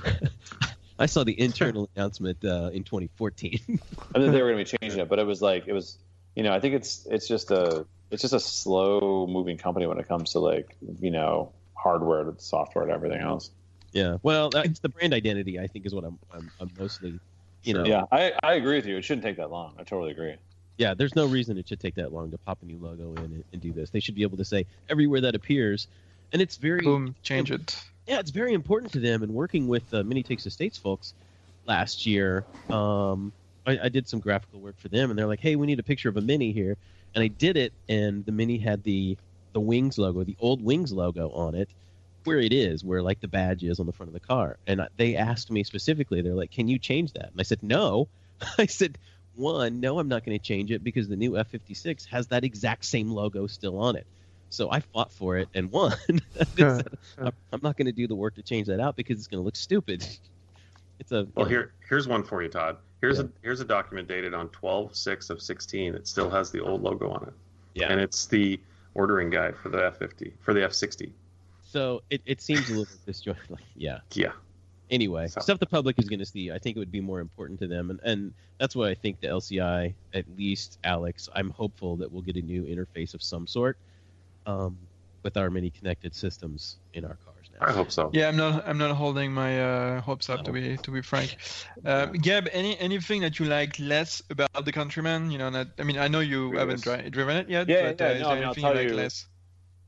[0.99, 3.79] I saw the internal announcement uh, in 2014.
[4.13, 5.97] I mean, they were going to be changing it, but it was like it was.
[6.35, 9.97] You know, I think it's it's just a it's just a slow moving company when
[9.99, 13.49] it comes to like you know hardware to software and everything else.
[13.91, 14.17] yeah.
[14.21, 15.59] Well, it's the brand identity.
[15.59, 17.19] I think is what I'm I'm, I'm mostly.
[17.63, 17.85] You know.
[17.85, 18.97] Yeah, I, I agree with you.
[18.97, 19.73] It shouldn't take that long.
[19.77, 20.35] I totally agree.
[20.79, 23.33] Yeah, there's no reason it should take that long to pop a new logo in
[23.33, 23.89] and, and do this.
[23.91, 25.87] They should be able to say everywhere that appears,
[26.31, 27.77] and it's very Boom, change it.
[28.07, 29.21] yeah, it's very important to them.
[29.21, 31.13] And working with uh, Mini Takes the States folks
[31.65, 33.33] last year, um,
[33.65, 35.83] I, I did some graphical work for them, and they're like, "Hey, we need a
[35.83, 36.77] picture of a Mini here,"
[37.13, 39.17] and I did it, and the Mini had the
[39.53, 41.73] the Wings logo, the old Wings logo on it,
[42.23, 44.57] where it is, where like the badge is on the front of the car.
[44.67, 48.09] And they asked me specifically, they're like, "Can you change that?" And I said, "No."
[48.57, 48.97] I said,
[49.39, 52.85] "One, no, I'm not going to change it because the new F56 has that exact
[52.85, 54.05] same logo still on it."
[54.51, 55.93] So I fought for it and won.
[56.39, 56.87] I said,
[57.17, 59.41] I'm I'm not going to do the work to change that out because it's going
[59.41, 60.05] to look stupid.
[60.99, 62.75] It's a Well, know, here here's one for you, Todd.
[62.99, 63.23] Here's Yeah.
[63.23, 67.09] a here's a document dated on 12/6 of 16 that still has the old logo
[67.09, 67.33] on it,
[67.73, 67.89] yeah.
[67.89, 68.59] and it's the
[68.95, 71.09] ordering guide for the F50 for the F60.
[71.63, 73.43] So it, it seems a little disjointed.
[73.49, 73.99] Like, yeah.
[74.13, 74.33] Yeah,
[74.89, 76.51] Anyway, So- stuff the public is going to see.
[76.51, 79.19] I think it would be more important to them, and and that's why I think
[79.19, 83.45] the LCI, at least Alex, I'm hopeful that we'll get a new interface of some
[83.45, 83.77] sort,
[84.47, 84.77] um,
[85.23, 87.67] with our many connected systems in our cars now.
[87.67, 88.09] I hope so.
[88.13, 88.67] Yeah, I'm not.
[88.67, 91.37] I'm not holding my uh, hopes up to be to be frank.
[91.85, 95.29] Uh, Gab, any anything that you like less about the Countryman?
[95.29, 97.99] You know, not, I mean, I know you haven't dri- driven it yet, Yeah, but
[98.01, 99.27] yeah, uh, no, is I there mean, I'll anything tell you like you- less?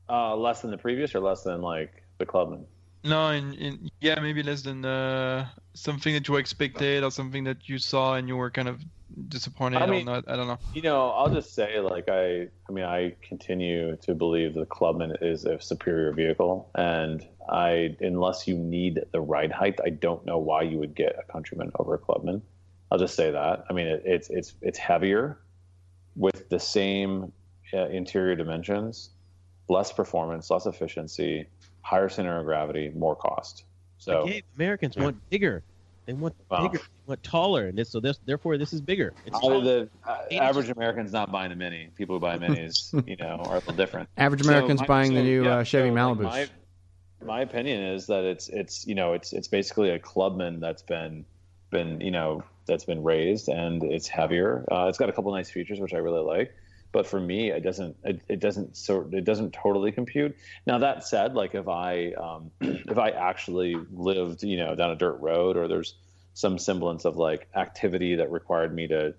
[0.08, 2.66] Uh, less than the previous, or less than like the Clubman.
[3.04, 7.68] No, in, in yeah, maybe less than uh, something that you expected or something that
[7.68, 8.80] you saw and you were kind of
[9.28, 10.24] disappointed I mean- not.
[10.28, 10.58] I don't know.
[10.72, 15.16] You know, I'll just say, like, I, I mean, I continue to believe the Clubman
[15.20, 20.38] is a superior vehicle, and I, unless you need the ride height, I don't know
[20.38, 22.40] why you would get a Countryman over a Clubman.
[22.90, 23.64] I'll just say that.
[23.68, 25.40] I mean, it, it's it's it's heavier,
[26.14, 27.32] with the same
[27.74, 29.10] uh, interior dimensions,
[29.68, 31.46] less performance, less efficiency,
[31.82, 33.64] higher center of gravity, more cost.
[33.98, 35.62] So Okay, Americans want bigger.
[36.06, 36.62] They want Wow.
[36.68, 36.78] bigger.
[36.78, 39.12] They want taller, and this, so this, therefore, this is bigger.
[39.24, 39.60] It's Uh, taller.
[39.62, 41.90] the uh, average American's not buying a Mini.
[41.94, 44.08] People who buy Minis, you know, are a little different.
[44.16, 46.50] Average So Americans my- buying the new yeah, uh, Chevy so, like,
[47.20, 50.82] my, my opinion is that it's it's you know it's it's basically a Clubman that's
[50.82, 51.24] been
[51.70, 54.64] been you know that's been raised and it's heavier.
[54.72, 56.52] Uh, it's got a couple nice features which I really like,
[56.92, 60.36] but for me it doesn't it, it doesn't sort it doesn't totally compute.
[60.66, 64.96] Now that said, like if I um, if I actually lived you know down a
[64.96, 65.94] dirt road or there's
[66.34, 69.14] some semblance of like activity that required me to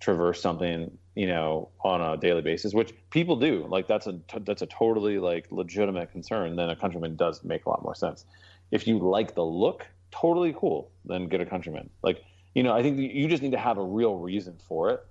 [0.00, 4.62] traverse something you know on a daily basis which people do like that's a that's
[4.62, 8.24] a totally like legitimate concern then a countryman does make a lot more sense.
[8.70, 11.90] If you like the look totally cool then get a countryman.
[12.02, 12.22] Like
[12.54, 15.04] you know i think you just need to have a real reason for it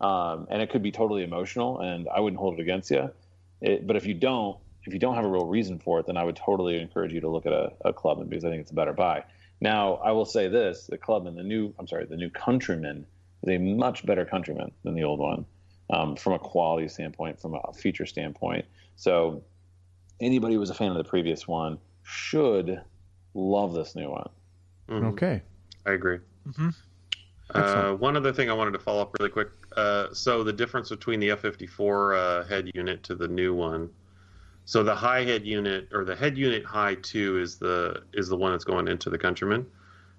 [0.00, 3.10] um, and it could be totally emotional and i wouldn't hold it against you
[3.60, 6.16] it, but if you don't if you don't have a real reason for it then
[6.16, 8.70] i would totally encourage you to look at a, a clubman because i think it's
[8.70, 9.22] a better buy
[9.60, 13.04] now i will say this the clubman the new i'm sorry the new countryman
[13.42, 15.44] is a much better countryman than the old one
[15.90, 18.64] um, from a quality standpoint, from a feature standpoint.
[18.96, 19.42] So
[20.20, 22.80] anybody who was a fan of the previous one should
[23.34, 24.28] love this new one.
[24.88, 25.12] Mhm.
[25.12, 25.42] Okay.
[25.86, 26.18] I agree.
[26.46, 26.74] Mhm.
[27.54, 29.48] Uh, one other thing I wanted to follow up really quick.
[29.76, 33.90] Uh, so the difference between the F54 uh, head unit to the new one.
[34.64, 38.36] So the high head unit or the head unit high two is the is the
[38.36, 39.66] one that's going into the Countryman.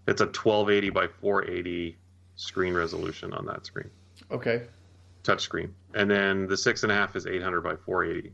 [0.07, 1.95] It's a 1280 by 480
[2.35, 3.89] screen resolution on that screen,
[4.31, 4.63] Okay.
[5.23, 8.33] touch screen, and then the six and a half is 800 by 480.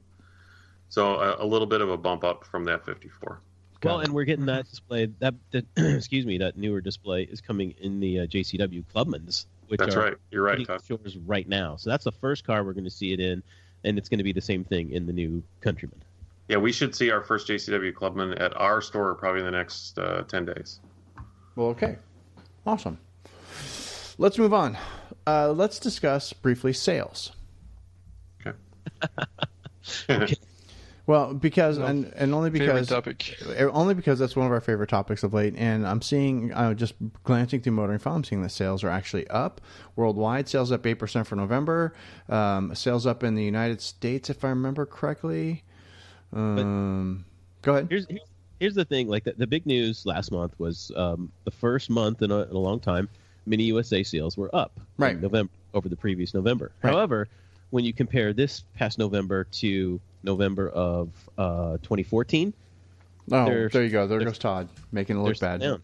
[0.89, 3.37] So a, a little bit of a bump up from the F54.
[3.79, 4.05] Got well, it.
[4.05, 5.05] and we're getting that display.
[5.19, 9.79] That, that excuse me, that newer display is coming in the uh, JCW Clubmans, which
[9.79, 10.13] That's are right.
[10.31, 10.83] You're right, hitting Todd.
[10.83, 11.75] stores right now.
[11.75, 13.43] So that's the first car we're going to see it in,
[13.83, 16.01] and it's going to be the same thing in the new Countryman.
[16.47, 19.99] Yeah, we should see our first JCW Clubman at our store probably in the next
[19.99, 20.79] uh, 10 days.
[21.55, 21.97] Well, okay.
[22.65, 22.97] Awesome.
[24.17, 24.77] Let's move on.
[25.25, 27.33] Uh, let's discuss briefly sales.
[28.39, 28.57] Okay.
[31.07, 31.85] Well, because No.
[31.85, 33.37] and and only because topic.
[33.73, 36.93] only because that's one of our favorite topics of late, and I'm seeing uh, just
[37.23, 39.61] glancing through Motoring File, I'm seeing that sales are actually up
[39.95, 40.49] worldwide.
[40.49, 41.93] Sales up eight percent for November.
[42.27, 45.63] Um, sales up in the United States, if I remember correctly.
[46.33, 47.25] Um,
[47.61, 47.87] go ahead.
[47.89, 48.21] Here's here's,
[48.59, 49.07] here's the thing.
[49.07, 52.51] Like the, the big news last month was um, the first month in a, in
[52.51, 53.07] a long time.
[53.45, 55.21] Mini USA sales were up in Right.
[55.21, 56.71] November over the previous November.
[56.83, 56.91] Right.
[56.93, 57.29] However,
[57.69, 59.99] when you compare this past November to
[60.31, 62.53] November of uh, 2014,
[63.31, 64.05] Oh, they're- there you go.
[64.07, 65.59] There goes Todd making it they're look bad.
[65.61, 65.81] down.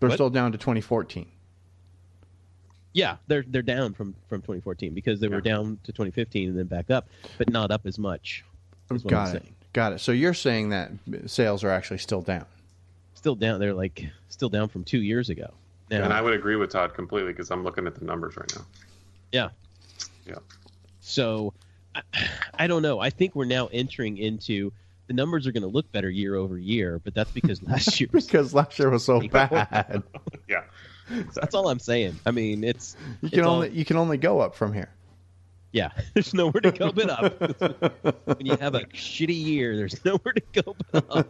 [0.00, 0.16] They're What?
[0.16, 1.26] still down to 2014.
[2.92, 6.66] Yeah, they're they're down from from 2014 because they were down to 2015 and then
[6.66, 8.44] back up, but not up as much.
[8.90, 9.42] is what I'm Got it.
[9.42, 9.54] saying.
[9.72, 9.98] Got it.
[10.00, 10.92] So you're saying that
[11.26, 12.44] sales are actually still down.
[13.14, 13.58] Still down.
[13.58, 15.52] They're like still down from two years ago.
[15.90, 18.52] Now, And I would agree with Todd completely because I'm looking at the numbers right
[18.54, 18.64] now.
[19.32, 19.48] Yeah.
[20.26, 20.34] Yeah.
[21.00, 21.52] So
[21.96, 22.02] I,
[22.58, 23.00] I don't know.
[23.00, 24.72] I think we're now entering into
[25.06, 28.08] the numbers are going to look better year over year, but that's because last year.
[28.12, 30.02] was- Because last year was so bad.
[30.48, 30.62] Yeah.
[31.34, 32.18] that's all I'm saying.
[32.24, 34.90] I mean, it's You can It's all- only you can only go up from here.
[35.72, 35.90] yeah.
[36.14, 37.40] There's nowhere to go but up.
[38.38, 41.28] when you have a shitty year, there's nowhere to go but up.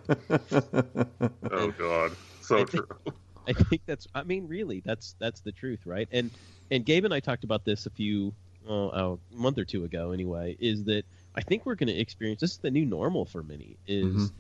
[1.51, 2.13] Oh God.
[2.41, 2.87] So I true.
[3.05, 3.17] think-
[3.47, 4.07] I think that's.
[4.15, 6.09] I mean, really, that's that's the truth, right?
[6.13, 6.31] And
[6.71, 8.33] and Gabe and I talked about this a few
[8.69, 10.13] uh, a month or two ago.
[10.13, 11.05] Anyway, is that
[11.35, 13.77] I think we're going to experience this is the new normal for many.
[13.87, 14.33] Is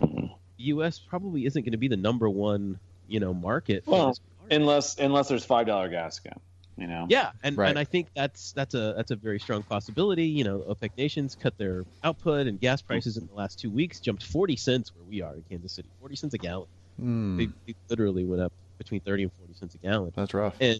[0.58, 0.98] U.S.
[0.98, 3.84] probably isn't going to be the number one, you know, market.
[3.86, 4.48] Well, this car.
[4.50, 6.38] Unless unless there's five dollar gas again,
[6.76, 7.06] you know.
[7.08, 7.70] yeah, and Right.
[7.70, 10.26] and I think that's that's a that's a very strong possibility.
[10.26, 14.00] You know, OPEC nations cut their output, and gas prices in the last two weeks
[14.00, 16.68] jumped forty cents where we are in Kansas City, forty cents a gallon.
[17.00, 20.12] Hmm, They, they literally went up between thirty and forty cents a gallon.
[20.14, 20.56] that's rough.
[20.60, 20.78] and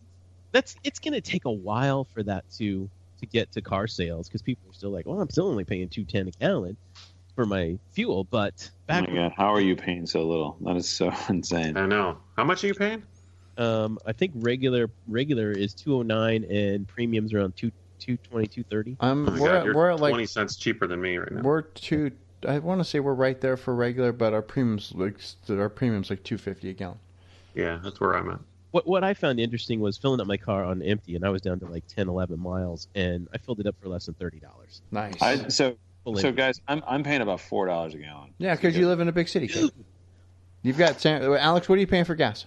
[0.53, 2.89] that's it's going to take a while for that to
[3.21, 5.89] to get to car sales because people are still like, well, I'm still only paying
[5.89, 6.77] two ten a gallon
[7.35, 10.57] for my fuel, but Oh back my god, how are you paying so little?
[10.63, 11.77] That is so insane.
[11.77, 12.19] I know.
[12.37, 13.03] How much are you paying?
[13.57, 18.47] um, I think regular regular is two oh nine and premiums around two two twenty
[18.47, 18.97] two thirty.
[19.01, 21.17] Um, Oh my we're God, at, you're we're at like twenty cents cheaper than me
[21.17, 21.43] right now.
[21.43, 22.13] we're two.
[22.47, 26.11] I want to say we're right there for regular, but our premiums like our premiums
[26.11, 26.99] like two fifty a gallon.
[27.55, 28.41] Yeah, that's where I'm at.
[28.75, 31.41] What what I found interesting was filling up my car on empty, and I was
[31.41, 34.41] down to like 10, 11 miles, and I filled it up for less than thirty
[34.41, 34.83] dollars.
[34.91, 35.23] Nice.
[35.23, 36.37] I, so Full so empty.
[36.43, 38.35] guys, I'm I'm paying about four dollars a gallon.
[38.39, 39.47] yeah, because you live in a big city.
[39.47, 39.71] kid.
[40.63, 41.69] You've got San, Alex.
[41.69, 42.47] What are you paying for gas?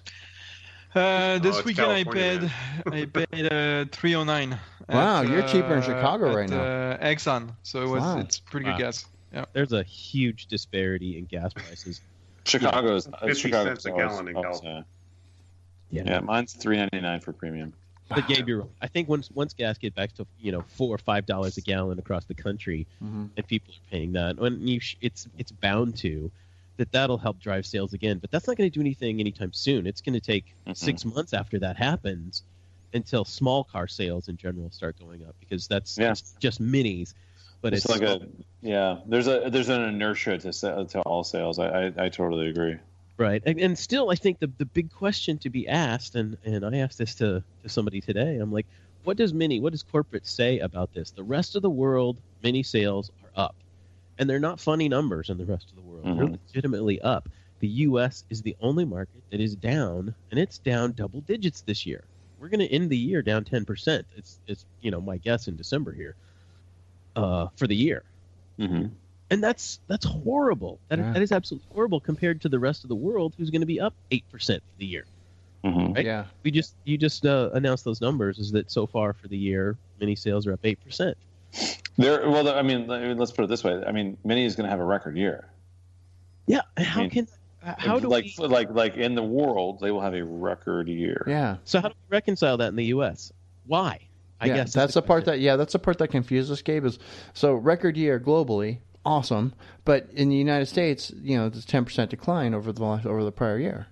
[0.93, 2.51] Uh, this Oh, it's weekend I California,
[2.83, 4.59] paid I paid uh, 309.
[4.89, 6.61] Wow, at, you're cheaper in uh, Chicago at, right now.
[6.61, 8.19] Uh, Exxon, so it was Wow.
[8.19, 8.77] it's pretty Wow.
[8.77, 9.05] good gas.
[9.33, 9.45] Yeah.
[9.53, 12.01] There's a huge disparity in gas prices.
[12.45, 14.85] Chicago's 50 Chicago cents a gallon in California.
[15.89, 16.03] Yeah.
[16.05, 17.73] Yeah, mine's three ninety nine for premium.
[18.09, 18.69] But Gabe, you're right.
[18.81, 21.61] I think once once gas gets back to you know four or five dollars a
[21.61, 23.29] gallon across the country, Mhm.
[23.35, 26.31] and people are paying that, when you sh- it's it's bound to
[26.77, 28.19] that that'll help drive sales again.
[28.19, 29.87] But that's not going to do anything anytime soon.
[29.87, 30.77] It's going to take Mhm.
[30.77, 32.43] six months after that happens
[32.93, 36.11] until small car sales in general start going up because that's Yeah.
[36.11, 37.13] it's just minis.
[37.61, 38.21] But it's, it's, like a
[38.61, 38.99] yeah.
[39.07, 41.59] There's a there's an inertia to to all sales.
[41.59, 42.77] I, I I totally agree.
[43.19, 46.63] Right, and, and still, I think the the big question to be asked, and and
[46.63, 48.37] I asked this to to somebody today.
[48.37, 48.67] I'm like,
[49.01, 51.11] what does mini, what does corporate say about this?
[51.11, 53.55] The rest of the world, mini sales are up,
[54.19, 56.11] and they're not funny numbers in the rest of the world.
[56.15, 56.37] They're Mhm.
[56.55, 57.27] legitimately up.
[57.59, 58.23] The U.S.
[58.29, 62.07] is the only market that is down, and it's down double digits this year.
[62.37, 64.07] We're going to end the year down ten percent.
[64.11, 66.17] It's it's you know my guess in December here,
[67.15, 68.03] uh, for the year
[68.59, 68.97] Mm-hmm.
[69.29, 70.79] And that's that's horrible.
[70.89, 71.13] That, Yeah.
[71.13, 73.79] that is absolutely horrible compared to the rest of the world, who's going to be
[73.79, 75.05] up eight percent for the year.
[75.63, 75.93] Mm-hmm.
[75.93, 76.05] Right?
[76.05, 76.25] Yeah.
[76.43, 78.39] We just you just uh, announced those numbers.
[78.39, 81.17] Is that so far for the year, mini sales are up eight percent.
[81.97, 82.29] There.
[82.29, 83.81] Well, I mean, let- let's put it this way.
[83.85, 85.47] I mean, Mini is going to have a record year.
[86.45, 87.27] Yeah, how mean, can
[87.61, 91.23] how do like we like like in the world they will have a record year.
[91.27, 91.57] Yeah.
[91.65, 93.33] so how do we reconcile that in the U.S.?
[93.65, 93.99] Why?
[94.39, 96.85] I yeah, guess that's the part that yeah, that's the part that confuses us, Gabe.
[96.85, 96.99] Is
[97.33, 99.53] so record year globally, awesome,
[99.85, 103.23] but in the United States, you know, there's ten percent decline over the last, over
[103.23, 103.87] the prior year.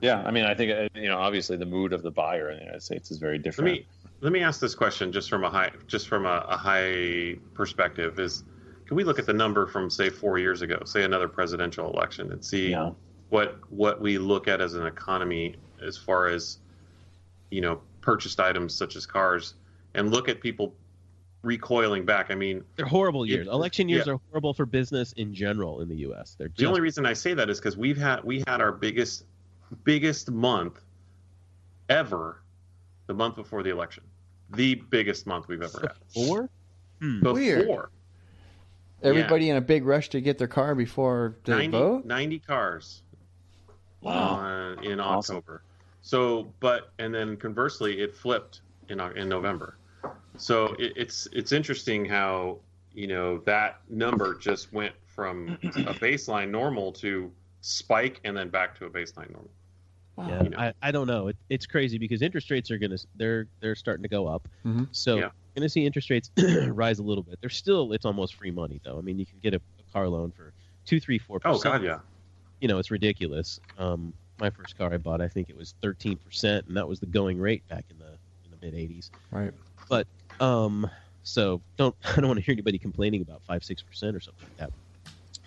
[0.00, 2.56] Yeah, I mean, I think uh, you know, obviously, the mood of the buyer in
[2.58, 3.70] the United States is very different.
[3.70, 4.02] Let different.
[4.04, 7.36] me let me ask this question just from a high just from a, a high
[7.54, 8.44] perspective is
[8.86, 12.32] can we look at the number from say four years ago, say another presidential election,
[12.32, 12.90] and see Yeah.
[13.30, 16.58] what what we look at as an economy as far as
[17.50, 19.54] you know purchased items such as cars,
[19.94, 20.74] and look at people
[21.44, 22.30] recoiling back.
[22.30, 23.46] I mean, They're horrible years.
[23.46, 24.14] It- Election years yeah.
[24.14, 26.34] are horrible for business in general in the U.S.
[26.38, 28.72] They're just, the only reason I say that is because we've had we had our
[28.72, 29.24] biggest
[29.84, 30.80] biggest month
[31.88, 32.42] ever
[33.06, 34.04] the month before the election,
[34.50, 35.92] the biggest month we've ever had.
[36.14, 36.48] four.
[37.00, 37.20] Hmm.
[37.20, 37.68] Before Weird.
[39.02, 42.04] Everybody in a big rush to get their car before they 90, vote.
[42.06, 43.02] 90 cars
[44.00, 44.38] Wow.
[44.78, 45.36] uh, in Awesome.
[45.36, 45.62] October.
[46.00, 49.76] So, but and then conversely, it flipped in in November.
[50.36, 52.58] So it, it's it's interesting how
[52.92, 57.30] you know that number just went from a baseline normal to
[57.60, 59.50] spike and then back to a baseline normal.
[60.28, 60.58] Yeah, you know.
[60.58, 61.28] I, I don't know.
[61.28, 64.46] It, it's crazy because interest rates are gonna they're they're starting to go up.
[64.64, 64.88] Mhm.
[64.92, 65.20] So Yeah.
[65.22, 66.30] you're gonna see interest rates
[66.68, 67.38] rise a little bit.
[67.40, 68.98] They're still it's almost free money though.
[68.98, 70.52] I mean, you can get a, a car loan for
[70.84, 71.74] two, three, four Oh percent.
[71.74, 71.98] Oh god, yeah.
[72.60, 73.58] You know, it's ridiculous.
[73.78, 77.00] Um, my first car I bought, I think it was thirteen percent, and that was
[77.00, 79.10] the going rate back in the in the mid '80s.
[79.32, 79.52] Right.
[79.88, 80.06] But
[80.40, 80.88] um,
[81.22, 84.42] so don't I don't want to hear anybody complaining about five, six percent or something
[84.44, 84.70] like that.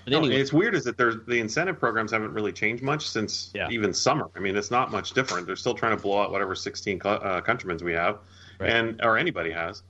[0.05, 3.07] But No, anyway, it's weird is that there's the incentive programs haven't really changed much
[3.09, 3.67] since Yeah.
[3.69, 4.29] even summer.
[4.35, 5.47] I mean, it's not much different.
[5.47, 8.19] They're still trying to blow out whatever 16 cl- uh, countrymen we have,
[8.59, 8.71] Right.
[8.71, 9.83] and or anybody has,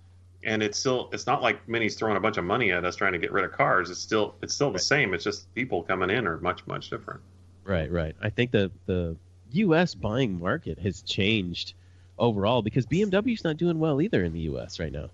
[0.43, 3.13] and it's still it's not like Mini's throwing a bunch of money at us trying
[3.13, 3.89] to get rid of cars.
[3.89, 4.81] It's still it's still the Right.
[4.81, 5.13] same.
[5.13, 7.21] It's just people coming in are much much different.
[7.63, 8.15] Right, right.
[8.21, 9.15] I think the the
[9.51, 9.93] U.S.
[9.93, 11.73] buying market has changed
[12.17, 14.79] overall because BMW's not doing well either in the U.S.
[14.79, 15.09] right now.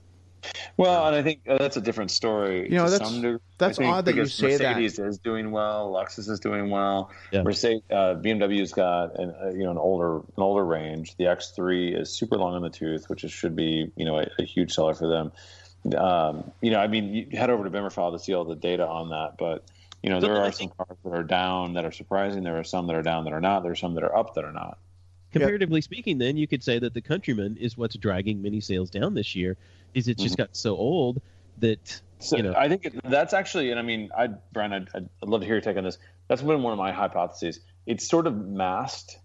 [0.76, 2.70] Well, and I think uh, that's a different story.
[2.70, 3.39] You know, to that's- some degree.
[3.58, 4.76] that's think odd that you because say that.
[4.76, 5.91] Mercedes is doing well.
[5.91, 7.12] Lexus is doing well.
[7.32, 7.43] Yeah.
[7.43, 11.16] Mercedes, uh, BMW's got an, uh, you know an older an older range.
[11.18, 14.28] The X3 is super long in the tooth, which is, should be you know a,
[14.39, 15.32] a huge seller for them.
[15.97, 18.88] Um, you know, I mean, you head over to Bimmerfile to see all the data
[18.88, 19.64] on that, but
[20.01, 22.43] you know, there are some cars that are down that are surprising.
[22.43, 23.64] There are some that are down that are not.
[23.64, 24.78] There are some that are up that are not.
[25.34, 29.13] Comparatively speaking, then you could say that the Countryman is what's dragging mini sales down
[29.13, 29.57] this year.
[29.93, 31.21] Is it's just got so old
[31.59, 32.53] that So You know.
[32.55, 35.55] I think it, that's actually, and I mean, I, Brian, I'd, I'd love to hear
[35.55, 35.97] your take on this.
[36.27, 37.59] That's been one of my hypotheses.
[37.86, 39.19] It's sort of masked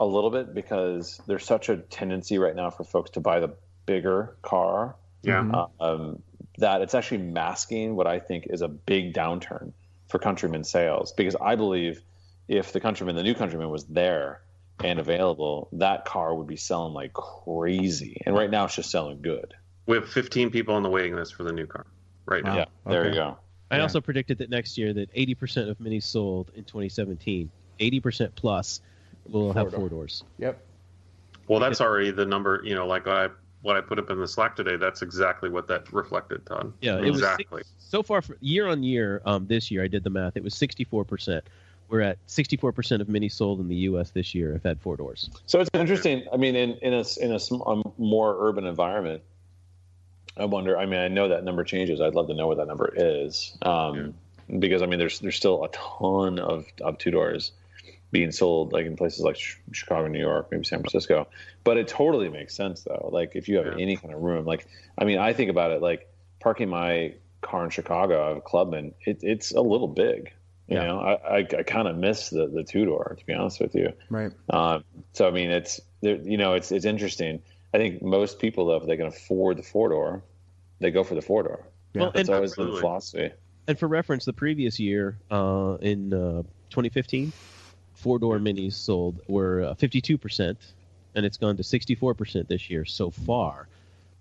[0.00, 3.54] a little bit because there's such a tendency right now for folks to buy the
[3.86, 5.42] bigger car Yeah.
[5.42, 5.70] Mhm.
[5.80, 6.22] um,
[6.58, 9.72] that it's actually masking what I think is a big downturn
[10.08, 11.12] for Countryman sales.
[11.12, 12.02] Because I believe
[12.48, 14.40] if the Countryman, the new Countryman, was there
[14.82, 18.22] and available, that car would be selling like crazy.
[18.24, 19.54] And right now, it's just selling good.
[19.86, 21.86] We have 15 people on the waiting list for the new car
[22.26, 22.50] right now.
[22.50, 22.56] Wow.
[22.58, 23.08] Yeah, there Okay.
[23.10, 23.38] you go.
[23.70, 23.82] I Yeah.
[23.82, 28.80] also predicted that next year that 80% of minis sold in 2017, 80% plus,
[29.28, 29.80] will have Four-door.
[29.80, 30.24] four doors.
[30.38, 30.60] Yep.
[31.48, 32.60] Well, that's already the number.
[32.64, 33.28] You know, like I
[33.62, 34.76] what I put up in the Slack today.
[34.76, 36.72] That's exactly what that reflected, Todd.
[36.80, 37.46] Yeah, it exactly.
[37.58, 39.20] was six, so far for, year on year.
[39.24, 40.36] Um, this year I did the math.
[40.36, 41.44] It was 64 percent.
[41.90, 44.10] We're at 64 percent of minis sold in the U.S.
[44.10, 45.28] this year have had four doors.
[45.46, 46.24] So it's interesting.
[46.32, 49.22] I mean, in in a in a, a more urban environment,
[50.36, 50.78] I wonder.
[50.78, 52.00] I mean, I know that number changes.
[52.00, 54.14] I'd love to know what that number is, um,
[54.58, 57.50] because I mean, there's there's still a ton of of two doors
[58.12, 61.28] being sold, like in places like Ch- Chicago, New York, maybe San Francisco.
[61.62, 63.08] But it totally makes sense though.
[63.12, 63.82] Like if you have Yeah.
[63.82, 64.66] any kind of room, like
[64.96, 66.08] I mean, I think about it like
[66.40, 68.24] parking my car in Chicago.
[68.24, 68.94] I have a Clubman.
[69.04, 70.32] It, it's a little big.
[70.70, 70.84] You Yeah.
[70.84, 73.74] know, I, I, I kind of miss the the two door to be honest with
[73.74, 73.92] you.
[74.08, 74.30] Right.
[74.48, 77.42] Um, so I mean, it's you know, it's it's interesting.
[77.74, 80.22] I think most people though, if they can afford the four door,
[80.78, 81.66] they go for the four door.
[81.92, 82.02] Yeah.
[82.02, 83.32] Well, That's and, always the philosophy.
[83.66, 87.32] and for reference, the previous year uh, in uh, 2015,
[87.94, 90.58] four door minis sold were uh, 52 percent,
[91.16, 93.66] and it's gone to 64 percent this year so far.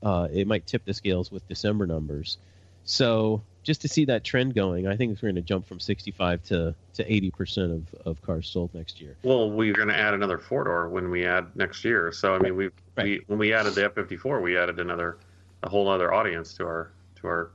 [0.01, 2.37] Uh, it might tip the scales with December numbers.
[2.85, 6.41] So just to see that trend going, I think we're going to jump from 65
[6.45, 9.15] to, to 80 percent of, of cars sold next year.
[9.21, 12.11] Well, we're going to add another four door when we add next year.
[12.11, 13.03] So I mean, we Right.
[13.03, 15.19] we when we added the F fifty four, we added another
[15.61, 17.51] a whole other audience to our to our.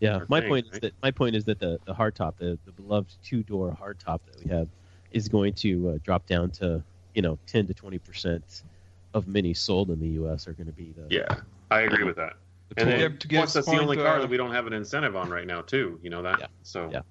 [0.00, 2.58] Yeah, Our my thing, point is that my point is that the, the hardtop, the,
[2.64, 4.68] the beloved two door hardtop that we have,
[5.10, 6.82] is going to uh, drop down to
[7.14, 8.62] you know 10 to 20 percent
[9.12, 10.48] of minis sold in the U.S.
[10.48, 11.40] are going to be the Yeah,
[11.70, 12.38] I agree with that.
[12.68, 14.66] The And then, to get plus, that's the only car uh, that we don't have
[14.66, 15.98] an incentive on right now, too.
[16.02, 16.40] You know that.
[16.40, 16.46] Yeah.
[16.62, 17.02] So Yeah.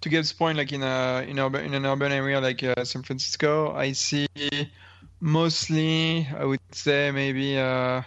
[0.00, 3.02] to Gabe's point, like in a in, urban, in an urban area like uh, San
[3.02, 4.26] Francisco, I see
[5.20, 8.02] mostly, I would say maybe uh,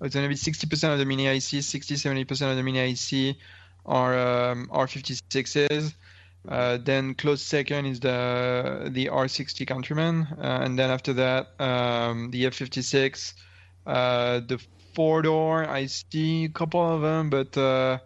[0.00, 3.36] it's gonna be 60% of the mini IC, 60 70% of the mini IC
[3.86, 5.94] are um, R56s.
[6.48, 12.30] Uh, then close second is the the R60 Countryman, uh, and then after that um,
[12.30, 13.34] the F56,
[13.86, 14.58] uh, the
[14.94, 15.66] four door.
[15.68, 17.98] I see a couple of them, but uh,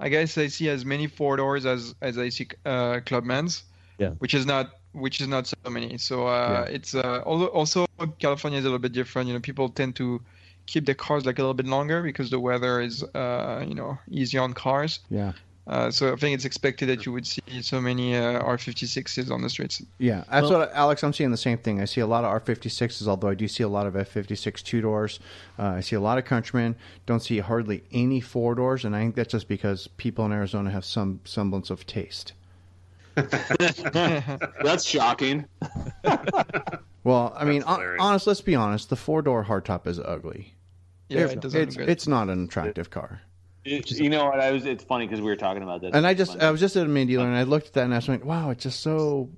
[0.00, 3.62] I guess I see as many four doors as as I see uh, Clubmans.
[3.98, 4.10] Yeah.
[4.18, 5.98] Which is not which is not so many.
[5.98, 7.86] So uh, it's uh, also
[8.18, 9.28] California is a little bit different.
[9.28, 10.20] You know, people tend to
[10.66, 13.98] keep their cars like a little bit longer because the weather is uh, you know
[14.10, 15.00] easy on cars.
[15.10, 15.32] Yeah.
[15.64, 19.42] Uh, so I think it's expected that you would see so many uh, R56s on
[19.42, 19.80] the streets.
[19.98, 21.04] Yeah, that's Well- what Alex.
[21.04, 21.80] I'm seeing the same thing.
[21.80, 24.80] I see a lot of R56s, although I do see a lot of F56 two
[24.80, 25.20] doors.
[25.58, 26.74] Uh, I see a lot of Countrymen.
[27.06, 30.70] Don't see hardly any four doors, and I think that's just because people in Arizona
[30.72, 32.32] have some semblance of taste.
[33.14, 35.46] That's shocking.
[37.04, 38.26] Well, I mean, That's honest.
[38.28, 38.88] Let's be honest.
[38.88, 40.54] The four door hardtop is ugly.
[41.08, 41.90] Yeah, it's it doesn't it's, look good.
[41.90, 43.20] it's not an attractive car.
[43.64, 44.40] You know what?
[44.40, 44.66] I was.
[44.66, 45.90] It's funny because we were talking about this.
[45.94, 47.84] And I just I was just at a mini dealer and I looked at that
[47.84, 49.30] and I was like, wow, it's just so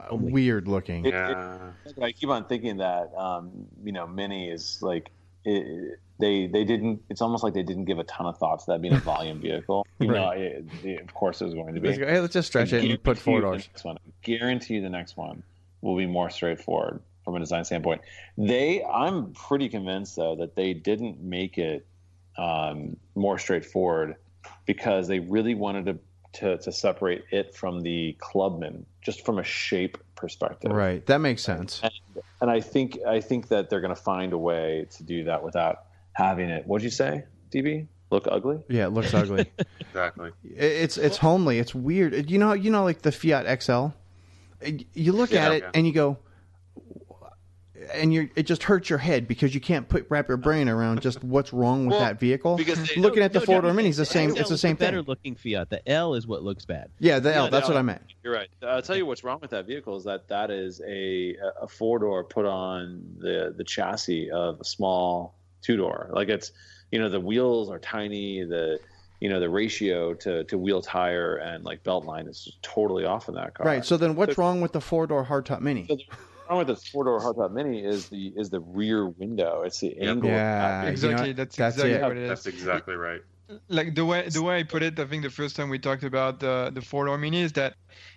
[0.00, 1.04] uh, weird looking.
[1.04, 1.58] Yeah.
[2.00, 3.50] I keep on thinking that um,
[3.84, 5.10] you know, Mini is like
[5.44, 7.02] it, they they didn't.
[7.08, 9.40] It's almost like they didn't give a ton of thought to that being a volume
[9.40, 9.86] vehicle.
[9.98, 10.38] You know, Right.
[10.38, 11.88] it, it- of course, it was going to be.
[11.88, 13.68] Let's hey, let's just stretch it and put Guarantee four you the doors.
[13.72, 15.42] next one- Guarantee you the next one
[15.80, 18.02] will be more straightforward from a design standpoint.
[18.36, 21.86] They, I'm pretty convinced though that they didn't make it
[22.38, 24.16] um, more straightforward
[24.66, 25.98] because they really wanted to,
[26.40, 30.70] to to separate it from the Clubman, just from a shape perspective.
[30.72, 31.80] Right, that makes sense.
[32.40, 35.42] And I think I think that they're going to find a way to do that
[35.42, 36.66] without having it.
[36.66, 37.86] What'd you say, DB?
[38.10, 38.60] Look ugly?
[38.68, 39.50] Yeah, it looks ugly.
[39.80, 40.30] Exactly.
[40.44, 41.58] It- It's it's homely.
[41.58, 42.30] It's weird.
[42.30, 43.86] You know you know like the Fiat XL.
[44.94, 45.46] You look Yeah.
[45.46, 45.70] at it Yeah.
[45.74, 46.18] and you go,
[47.92, 51.00] and you it just hurts your head because you can't put wrap your brain around
[51.02, 52.56] just what's wrong with Well, that vehicle.
[52.56, 54.30] because they- looking at the No, four no, door minis, the same.
[54.30, 55.06] XL It's the is same better thing.
[55.06, 55.70] looking Fiat.
[55.70, 56.90] The L is what looks bad.
[56.98, 57.44] Yeah, the L.
[57.44, 57.74] Yeah, That's no.
[57.74, 58.02] what I meant.
[58.24, 58.48] You're right.
[58.62, 61.68] Uh, I'll tell you what's wrong with that vehicle is that that is a a
[61.68, 66.10] four door put on the the chassis of a small two door.
[66.12, 66.52] Like it's
[66.90, 68.42] you know the wheels are tiny.
[68.44, 68.78] The
[69.20, 73.04] you know the ratio to to wheel tire and like belt line is just totally
[73.04, 73.66] off in that car.
[73.66, 73.84] Right.
[73.84, 75.86] So then, what's So- wrong with the four door hardtop mini?
[75.88, 76.02] So the
[76.48, 79.62] wrong with the four door hardtop mini is the is the rear window.
[79.62, 80.08] It's the Yep.
[80.08, 80.30] angle.
[80.30, 81.10] Yeah, vehicle.
[81.10, 81.32] you know exactly.
[81.32, 82.02] that's, That's exactly it.
[82.02, 82.28] what it is.
[82.28, 83.20] That's exactly right.
[83.68, 86.04] like the way the way I put it, I think the first time we talked
[86.04, 87.74] about the the four door mini is that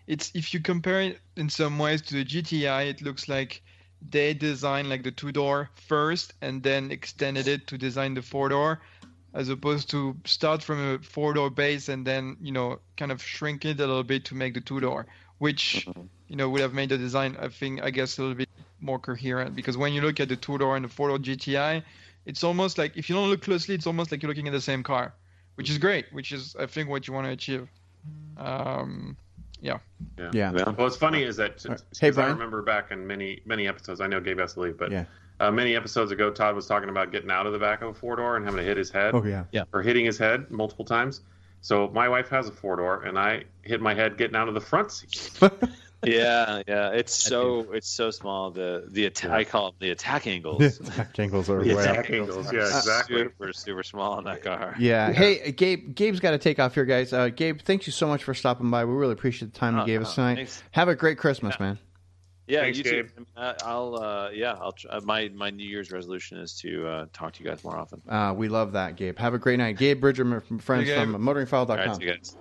[0.08, 3.62] it's if you compare it in some ways to the GTI, it looks like
[4.10, 8.50] they designed like the two door first and then extended it to design the four
[8.50, 8.82] door,
[9.34, 13.22] as opposed to start from a four door base and then you know kind of
[13.22, 15.06] shrink it a little bit to make the two door,
[15.40, 15.88] which
[16.28, 18.50] you know would have made the design I think I guess a little bit
[18.82, 21.84] more coherent because when you look at the two door and the four door GTI,
[22.26, 24.62] it's almost like if you don't look closely, it's almost like you're looking at the
[24.62, 25.14] same car,
[25.56, 27.68] which is great, which is I think what you want to achieve.
[28.38, 29.18] Um,
[29.62, 29.80] Yeah.
[30.52, 31.84] Well, what's funny is that All right.
[31.90, 34.00] 'cause Hey, I remember back in many many episodes.
[34.00, 35.06] I know Gabe has to leave, but Yeah.
[35.42, 37.94] uh, many episodes ago, Todd was talking about getting out of the back of a
[37.94, 39.44] four door and having to hit his head Oh yeah.
[39.74, 41.22] or hitting his head multiple times.
[41.62, 44.54] So my wife has a four door, and I hit my head getting out of
[44.54, 45.32] the front seat.
[46.02, 46.92] Yeah, yeah.
[46.92, 48.52] It's so it's so small.
[48.52, 50.80] The the attack I call them the attack angles.
[50.80, 52.10] Attack angles are The way attack up.
[52.12, 53.18] angles, yeah, exactly.
[53.24, 54.76] Super super small in that car.
[54.80, 55.12] Yeah.
[55.12, 55.94] Hey, Gabe.
[55.94, 57.12] Gabe's got to take off here, guys.
[57.12, 58.86] Uh, Gabe, thank you so much for stopping by.
[58.86, 60.36] We really appreciate the time you Oh, gave no, us tonight.
[60.36, 60.64] thanks.
[60.72, 61.66] Have a great Christmas, Yeah.
[61.66, 61.80] man.
[62.50, 63.08] Yeah, Thanks, you Gabe.
[63.16, 63.26] too.
[63.38, 67.34] I- I'll uh, yeah, I'll try, my my New Year's resolution is to uh, talk
[67.34, 68.02] to you guys more often.
[68.10, 69.18] Uh, we love that, Gabe.
[69.20, 69.78] Have a great night.
[69.78, 71.12] Gabe Bridger from friends Hey, Gabe.
[71.14, 71.70] from motoringfile.com.
[71.70, 72.36] All right, see you guys.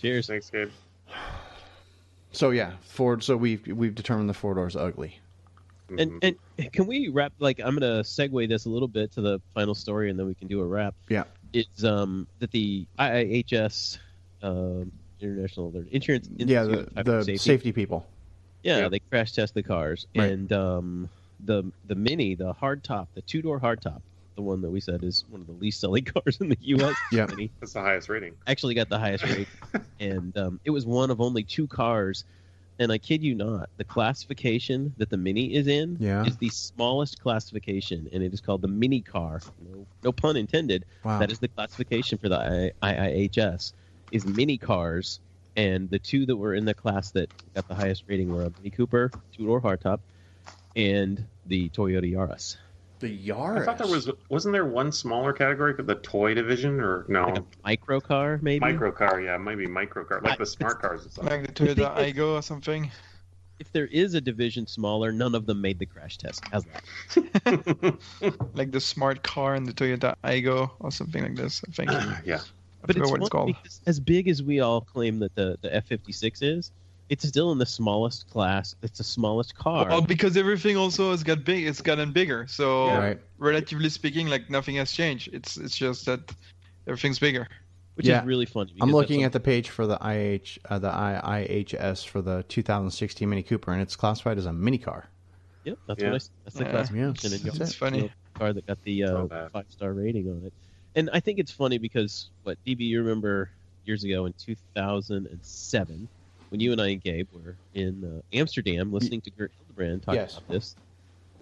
[0.00, 0.26] Cheers.
[0.28, 0.70] Thanks, Gabe.
[2.32, 3.22] So yeah, Ford.
[3.22, 5.18] So we've we've determined the four doors ugly.
[5.98, 7.32] And and can we wrap?
[7.38, 10.34] Like I'm gonna segue this a little bit to the final story, and then we
[10.34, 10.94] can do a wrap.
[11.08, 11.24] Yeah.
[11.52, 13.98] It's um that the IIHS,
[14.42, 18.06] um, International Insurance Yeah, the the Safety, safety, people.
[18.62, 18.88] Yeah, Yeah.
[18.88, 20.30] they crash test the cars, Right.
[20.30, 21.10] and um
[21.44, 24.02] the the Mini, the hardtop, the two door hardtop,
[24.36, 26.94] the one that we said is one of the least selling cars in the U.S.
[27.12, 27.26] Yeah.
[27.26, 28.34] Mini, That's the highest rating.
[28.46, 29.48] actually got the highest rate,
[30.00, 32.24] and um, it was one of only two cars.
[32.78, 36.24] And I kid you not, the classification that the Mini is in Yeah.
[36.24, 39.42] is the smallest classification, and it is called the Mini car.
[39.58, 40.86] No, no pun intended.
[41.04, 41.18] Wow.
[41.18, 43.74] That is the classification for the I- IIHS
[44.12, 45.20] is Mini cars,
[45.56, 48.52] and the two that were in the class that got the highest rating were a
[48.58, 50.00] Mini Cooper two door hardtop,
[50.76, 52.56] and the Toyota Yaris.
[53.00, 53.62] the Yaris.
[53.62, 57.24] I thought there was wasn't there one smaller category for the toy division or no
[57.26, 58.60] Like a micro car, maybe.
[58.60, 59.20] micro car?
[59.20, 61.24] Yeah, maybe micro car like I- the smart cars and stuff.
[61.28, 62.90] Like the Toyota Aygo or something.
[63.58, 66.42] If there is a division smaller, none of them made the crash test.
[66.50, 67.98] How's that?
[68.54, 71.62] Like the smart car and the Toyota Aygo or something like this.
[71.68, 71.90] I think.
[71.90, 72.40] I yeah,
[72.86, 73.54] But it's, what it's called.
[73.86, 76.70] as big as we all claim that the, the F fifty six is,
[77.08, 78.74] it's still in the smallest class.
[78.82, 79.88] It's the smallest car.
[79.88, 81.66] Well, because everything also has got big.
[81.66, 82.46] It's gotten bigger.
[82.48, 83.18] So Right.
[83.38, 85.28] relatively speaking, like nothing has changed.
[85.32, 86.20] It's it's just that
[86.86, 87.46] everything's bigger.
[87.96, 88.20] which Yeah.
[88.20, 88.72] is really funny.
[88.80, 93.42] I'm looking at the page for the IH uh, the IIHS for the 2016 Mini
[93.42, 95.06] Cooper, and it's classified as a mini car.
[95.64, 96.06] Yep, that's Yeah.
[96.06, 96.16] what I.
[96.16, 96.70] s- That's the Yeah.
[96.70, 97.30] classification.
[97.30, 98.10] Yeah, and you that's It's funny.
[98.34, 100.52] car that got the uh, five star rating on it.
[100.94, 103.50] And I think it's funny because what DB, you remember
[103.84, 106.08] years ago in 2007
[106.50, 110.16] when you and I and Gabe were in uh, Amsterdam listening to Gert Hildebrand talk
[110.16, 110.36] Yes.
[110.38, 110.76] about this.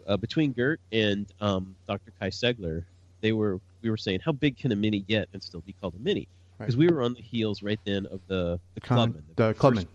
[0.07, 2.13] Uh, between Gert and um, Dr.
[2.21, 2.85] Kai Segler,
[3.21, 5.95] they were we were saying how big can a mini get and still be called
[5.95, 6.29] a mini?
[6.59, 9.59] Because we were on the heels right then of the the Con- Clubman, the first
[9.61, 9.87] Clubman.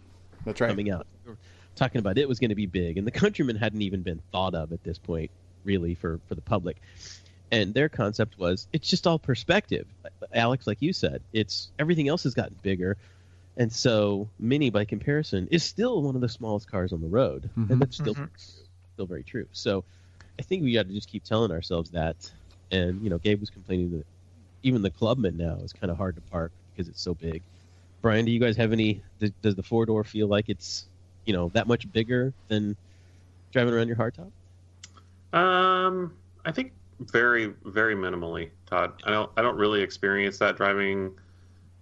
[0.46, 0.70] That's right.
[0.70, 1.08] coming out.
[1.26, 1.38] We were
[1.76, 4.56] talking about it was going to be big, and the Countryman hadn't even been thought
[4.56, 5.32] of at this point,
[5.64, 6.78] really, for for the public.
[7.54, 9.86] And their concept was it's just all perspective.
[10.34, 12.98] Alex, like you said, it's everything else has gotten bigger,
[13.58, 17.48] and so Mini, by comparison, is still one of the smallest cars on the road,
[17.56, 17.70] Mhm.
[17.70, 18.28] and that's still Mhm.
[18.96, 19.46] still very true.
[19.52, 19.86] So
[20.40, 22.16] I think we got to just keep telling ourselves that.
[22.72, 24.06] And you know, Gabe was complaining that
[24.64, 27.44] even the Clubman now is kind of hard to park because it's so big.
[28.02, 29.04] Brian, do you guys have any?
[29.20, 30.88] Does, does the four door feel like it's
[31.28, 32.76] you know that much bigger than
[33.52, 34.32] driving around your hardtop?
[35.38, 36.74] Um, I think
[37.12, 38.94] very, very minimally, Todd.
[39.06, 41.14] I don't, I don't really experience that driving,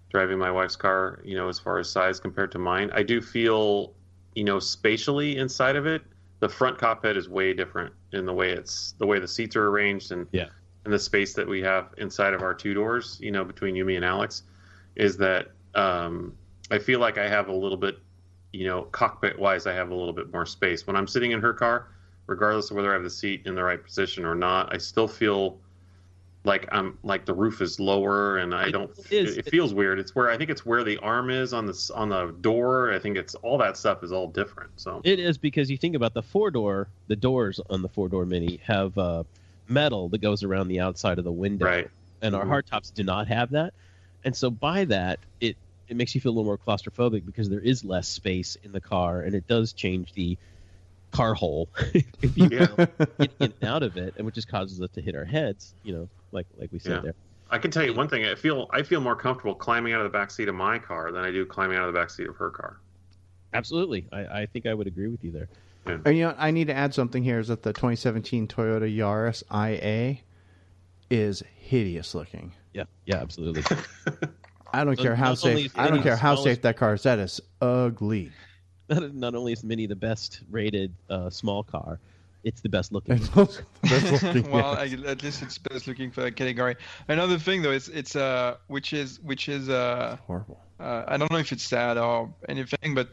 [0.09, 1.22] driving my wife's car.
[1.24, 3.93] You know, as far as size compared to mine, I do feel,
[4.36, 6.01] you know, spatially inside of it,
[6.39, 9.67] the front cockpit is way different in the way it's the way the seats are
[9.67, 10.47] arranged and Yeah.
[10.86, 13.19] and the space that we have inside of our two doors.
[13.22, 14.43] You know, between you, me, and Alex,
[14.95, 16.36] is that um,
[16.72, 17.99] I feel like I have a little bit,
[18.53, 21.39] you know, cockpit wise, I have a little bit more space when I'm sitting in
[21.41, 21.88] her car
[22.32, 25.07] regardless of whether I have the seat in the right position or not, I still
[25.07, 25.61] feel
[26.43, 28.91] like I'm like the roof is lower and I It don't.
[29.11, 29.38] is.
[29.38, 29.99] It, it feels weird.
[29.99, 32.91] It's where I think it's where the arm is on the on the door.
[32.93, 34.71] I think it's all that stuff is all different.
[34.77, 38.09] So It is because you think about the four door, the doors on the four
[38.09, 39.23] door Mini have uh,
[39.67, 41.89] metal that goes around the outside of the window, right,
[42.21, 42.49] and our Mhm.
[42.63, 43.73] hardtops do not have that.
[44.23, 45.57] And so by that, it
[45.88, 48.82] it makes you feel a little more claustrophobic because there is less space in the
[48.82, 50.38] car, and it does change the
[51.12, 52.68] car hole, if you Yeah.
[52.78, 52.88] will,
[53.20, 55.74] getting in and out of it, and which just causes us to hit our heads.
[55.84, 57.01] You know, like like we said Yeah.
[57.01, 57.16] there.
[57.49, 58.26] I can tell you one thing.
[58.26, 61.12] I feel I feel more comfortable climbing out of the back seat of my car
[61.12, 62.80] than I do climbing out of the back seat of her car.
[63.53, 65.49] Absolutely, I, I think I would agree with you there.
[65.86, 69.43] And you know, I need to add something here: is that the 2017 Toyota Yaris
[69.51, 70.20] IA
[71.09, 72.53] is hideous looking.
[72.74, 73.64] Yeah, yeah, absolutely.
[74.74, 75.78] I don't So care how safe.
[75.78, 77.03] I don't care how smallest- safe that car is.
[77.03, 78.32] That is ugly.
[78.91, 81.99] Not, not only is Mini the best rated uh, small car,
[82.43, 83.17] it's the best looking.
[83.17, 84.99] Best looking, well, yes.
[85.05, 86.75] At least it's best looking for a category.
[87.07, 90.59] Another thing though, it's it's uh which is which is uh, horrible.
[90.79, 93.09] uh I don't know if it's sad or anything, but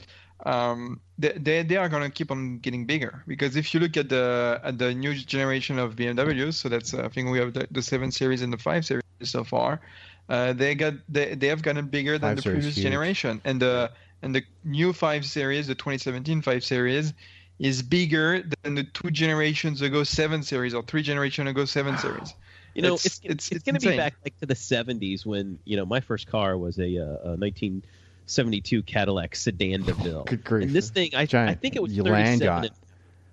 [0.47, 4.09] um, they, they they are gonna keep on getting bigger because if you look at
[4.09, 7.67] the at the new generation of BMWs, so that's uh, I think we have the,
[7.71, 9.81] the seven series and the five series so far.
[10.29, 13.91] Uh, they got they, they have gotten bigger than Five the previous generation, and the
[14.23, 17.13] and the new five series, the 2017 five series,
[17.59, 22.35] is bigger than the two generations ago seven series or three generations ago seven series.
[22.75, 24.55] You know, It's- it's it's, it's- it's, it's going to be back like to the
[24.55, 30.25] '70s when you know my first car was a, uh, a 1972 Cadillac Sedan DeVille,
[30.25, 30.65] Good grief.
[30.67, 32.65] and this thing I, I think it was 37.
[32.65, 32.71] and-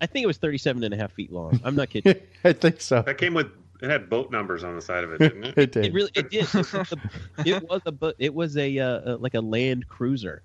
[0.01, 1.59] I think it was 37 and a half feet long.
[1.63, 2.15] I'm not kidding.
[2.43, 3.01] I think so.
[3.03, 3.47] That came with
[3.81, 5.57] it had boat numbers on the side of it, didn't it?
[5.57, 5.85] It did.
[5.85, 6.43] It really it did.
[6.45, 6.97] It was a,
[7.45, 10.41] it was a it was a uh, uh, like a Land Cruiser,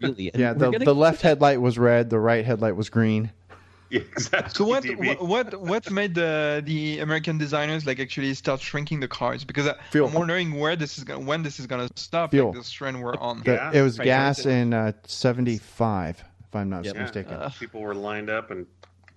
[0.00, 0.30] really.
[0.34, 1.28] Yeah, the, the left that.
[1.28, 3.30] headlight was red, the right headlight was green.
[3.90, 4.50] Yeah, exactly.
[4.54, 5.18] So what DB.
[5.20, 5.22] what
[5.52, 9.44] what what made the the American designers like actually start shrinking the cars?
[9.44, 10.08] Because I, Fuel.
[10.08, 12.30] I'm wondering where this is going, when this is gonna stop.
[12.32, 12.48] Fuel.
[12.48, 13.38] Like this trend we're on.
[13.38, 13.74] The- Gas?
[13.74, 14.54] it was Right, gas right.
[14.54, 16.96] in uh, 75, if I'm not Yep.
[16.96, 17.32] Mistaken.
[17.34, 18.66] Uh, People were lined up and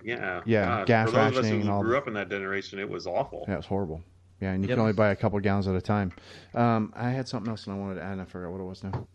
[0.04, 2.30] yeah, Yeah, God, gas For those of us who and all grew up in that
[2.30, 3.46] generation, it was awful.
[3.48, 4.02] Yeah, it was horrible.
[4.42, 4.76] Yeah, and you Yep.
[4.76, 6.12] can only buy a couple gallons at a time.
[6.54, 8.66] Um, I had something else and I wanted to add, and I forgot what it
[8.66, 9.08] was now.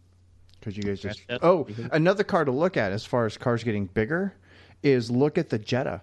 [0.59, 1.23] Because you guys just.
[1.43, 4.35] Oh, another car to look at as far as cars getting bigger
[4.83, 6.03] is look at the Jetta.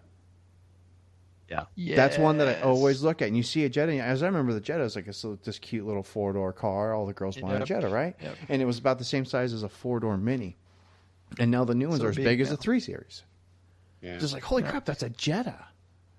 [1.75, 1.95] Yeah.
[1.95, 3.27] That's one that I always look at.
[3.27, 5.85] And you see a Jetta, as I remember, the Jetta is like a, this cute
[5.85, 6.93] little four door car.
[6.93, 8.15] All the girls buy a Jetta, right?
[8.21, 8.35] Yep.
[8.49, 10.55] And it was about the same size as a four door Mini.
[11.39, 12.61] And now the new ones So are as big, big as the now.
[12.61, 13.23] 3 Series.
[14.01, 14.17] Yeah.
[14.17, 15.65] Just like, holy crap, that's a Jetta.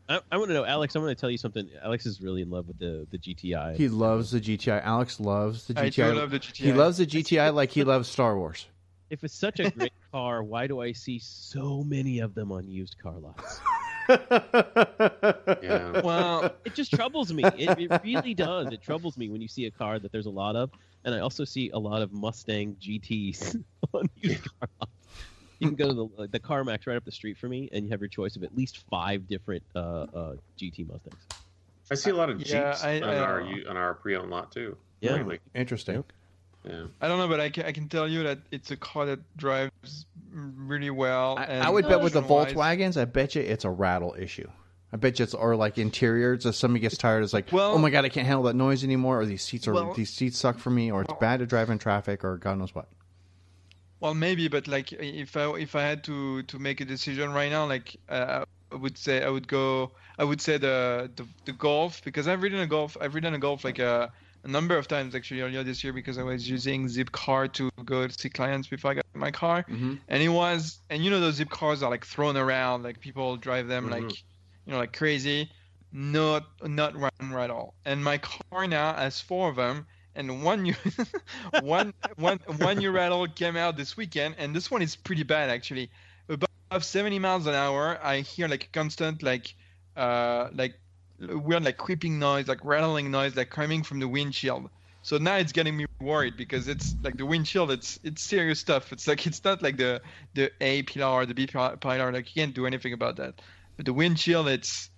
[0.09, 0.95] I, I want to know, Alex.
[0.97, 1.69] I'm going to tell you something.
[1.83, 3.77] Alex is really in love with the the GTI.
[3.77, 4.83] He loves the GTI.
[4.85, 6.13] Alex loves the I GTI.
[6.13, 6.57] do love the GTI.
[6.57, 8.67] He loves the GTI like he loves Star Wars.
[9.11, 12.69] if it's such a great car, why do I see so many of them on
[12.69, 13.61] used car lots?
[15.63, 16.01] yeah.
[16.03, 17.45] Well, It just troubles me.
[17.45, 18.73] It, it really does.
[18.73, 20.71] It troubles me when you see a car that there's a lot of,
[21.05, 23.63] and I also see a lot of Mustang GTs
[23.93, 24.93] on used car lots.
[25.61, 27.91] You can go to the the CarMax right up the street for me, and you
[27.91, 31.23] have your choice of at least five different uh, uh, GT Mustangs.
[31.91, 34.51] I see a lot of Jeeps Yeah, I- on I- our on our pre-owned lot
[34.53, 34.77] too.
[35.01, 35.13] Yeah.
[35.17, 35.39] Lately.
[35.55, 36.03] Interesting.
[36.65, 36.85] Yeah.
[37.01, 39.21] I don't know, but I can, I can tell you that it's a car that
[39.37, 41.37] drives really well.
[41.39, 44.15] I, and I would bet with the function-wise- Volkswagens, I bet you it's a rattle
[44.19, 44.49] issue.
[44.93, 46.45] I bet you it's or like interiors.
[46.45, 48.85] If somebody gets tired, it's like, Well- oh my god, I can't handle that noise
[48.85, 51.47] anymore, or these seats are Well- these seats suck for me, or it's bad to
[51.47, 52.89] drive in traffic, or God knows what.
[54.01, 57.51] Well, maybe, but like if I if I had to to make a decision right
[57.51, 61.53] now, like uh, I would say I would go I would say the the, the
[61.53, 64.11] Golf because I've ridden a Golf I've ridden a Golf like a,
[64.45, 68.07] a number of times actually earlier this year because I was using Zipcar to go
[68.07, 70.05] to see clients before I got my car, Mhm.
[70.09, 73.37] and it was and you know those Zip cars are like thrown around like people
[73.37, 73.91] drive them Mhm.
[73.91, 74.25] like
[74.65, 75.51] you know like crazy,
[75.93, 77.75] not not run right at all.
[77.85, 79.87] And my car now has four of them
[80.21, 80.75] and one new
[81.63, 85.51] one one one new rattle came out this weekend and this one is pretty bad
[85.51, 85.91] actually.
[86.29, 89.55] Above 70 miles an hour i hear like a constant like
[89.97, 90.79] uh like
[91.21, 94.71] weird like creeping noise like rattling noise like coming from the windshield.
[95.03, 98.93] So now it's getting me worried because it's like the windshield it's it's serious stuff.
[98.93, 100.01] It's like it's not like the
[100.35, 103.41] the a pillar or the b pillar like you can't do anything about that.
[103.77, 104.91] But the windshield it's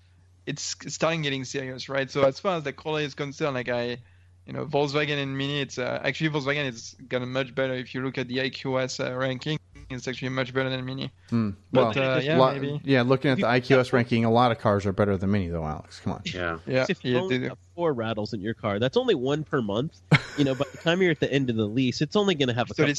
[0.46, 2.10] it's starting getting serious right?
[2.10, 3.98] So as far as the quality is concerned like i
[4.46, 5.60] you know Volkswagen and Mini.
[5.60, 7.74] It's uh, actually Volkswagen is gotten much better.
[7.74, 9.58] If you look at the IQS uh, ranking,
[9.90, 11.10] it's actually much better than Mini.
[11.30, 11.50] Hmm.
[11.72, 12.80] But Well, uh, yeah, lo- maybe.
[12.84, 15.64] yeah, looking at the IQS ranking, a lot of cars are better than Mini, though.
[15.64, 16.22] Alex, come on.
[16.24, 16.58] Yeah.
[16.66, 19.62] Yeah, if you yeah, only have four rattles in your car, that's only one per
[19.62, 20.00] month.
[20.38, 22.48] You know, by the time you're at the end of the lease, it's only going
[22.48, 22.98] to have a couple of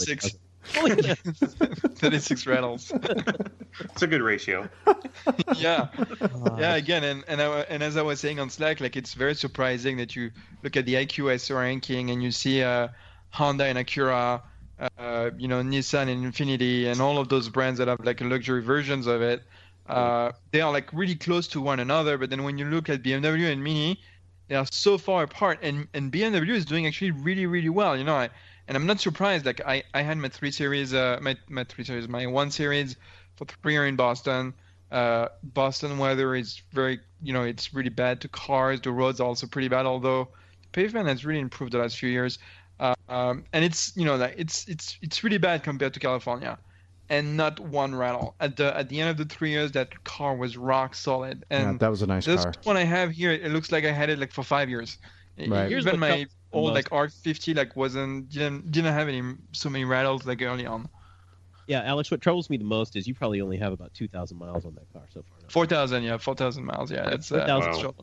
[0.64, 1.22] 36.
[1.24, 1.36] dozen.
[1.42, 2.92] It's only gonna- 36 rattles.
[3.80, 4.70] It's a good ratio.
[5.56, 5.88] yeah,
[6.58, 6.76] yeah.
[6.76, 9.98] Again, and and, I, and as I was saying on Slack, like it's very surprising
[9.98, 10.32] that you
[10.64, 12.88] look at the IQS ranking and you see uh,
[13.32, 14.42] Honda and Acura,
[14.98, 18.62] uh, you know, Nissan and Infiniti, and all of those brands that have like luxury
[18.62, 19.44] versions of it.
[19.88, 23.04] Uh, they are like really close to one another, but then when you look at
[23.04, 24.00] BMW and Mini,
[24.48, 25.60] they are so far apart.
[25.62, 27.98] And and BMW is doing actually really really well.
[27.98, 28.30] You know, I,
[28.68, 29.46] and I'm not surprised.
[29.46, 32.96] Like I, I had my three series, uh, my my three series, my one series
[33.36, 34.54] for three year in Boston.
[34.92, 38.80] Uh, Boston weather is very, you know, it's really bad to cars.
[38.82, 40.28] The roads are also pretty bad, although
[40.62, 42.38] the pavement has really improved the last few years.
[42.80, 46.60] Uh, um, and it's, you know, like it's it's it's really bad compared to California,
[47.10, 48.36] and not one rattle.
[48.40, 51.44] At the at the end of the three years, that car was rock solid.
[51.50, 52.54] Yeah, And that was a nice this car.
[52.64, 54.98] one I have here, it looks like I had it like for five years.
[55.38, 55.70] Right.
[55.70, 56.92] Here's Even my old most.
[56.92, 59.22] like R50 like wasn't didn't didn't have any
[59.52, 60.88] so many rattles like early on.
[61.68, 64.66] yeah, Alex, what troubles me the most is you probably only have about 2,000 miles
[64.66, 65.38] on that car so far.
[65.50, 67.10] Four thousand, yeah, four thousand miles, yeah.
[67.10, 67.94] That's uh, 4,000 that's Wow.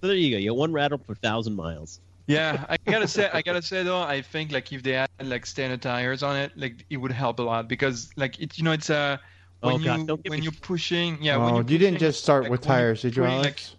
[0.00, 0.38] So there you go.
[0.38, 2.00] You got one rattle per thousand miles.
[2.26, 5.46] Yeah, I gotta say, I gotta say though, I think like if they had like
[5.46, 8.72] standard tires on it, like it would help a lot because like it, you know,
[8.72, 9.16] it's uh
[9.60, 11.36] when Oh, God, you don't when you're pushing, yeah.
[11.36, 13.76] oh, when you're you didn't just start like, with tires, did you, putting, like, Alex?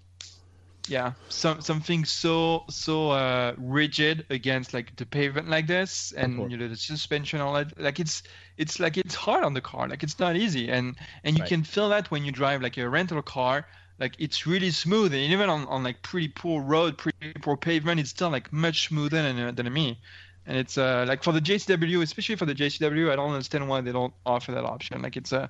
[0.88, 1.14] Yeah.
[1.30, 6.68] Some something so so uh rigid against like the pavement like this and you know
[6.68, 8.24] the suspension all that like it's
[8.58, 9.88] it's like it's hard on the car.
[9.88, 10.70] Like it's not easy.
[10.70, 11.50] And and you Right.
[11.50, 13.66] can feel that when you drive like a rental car
[14.00, 15.14] like it's really smooth.
[15.14, 18.88] And even on, on like pretty poor road pretty poor pavement it's still like much
[18.88, 20.00] smoother than, uh, than me.
[20.46, 23.82] And it's uh like for the JCW especially for the JCW I don't understand why
[23.82, 25.02] they don't offer that option.
[25.02, 25.48] Like it's uh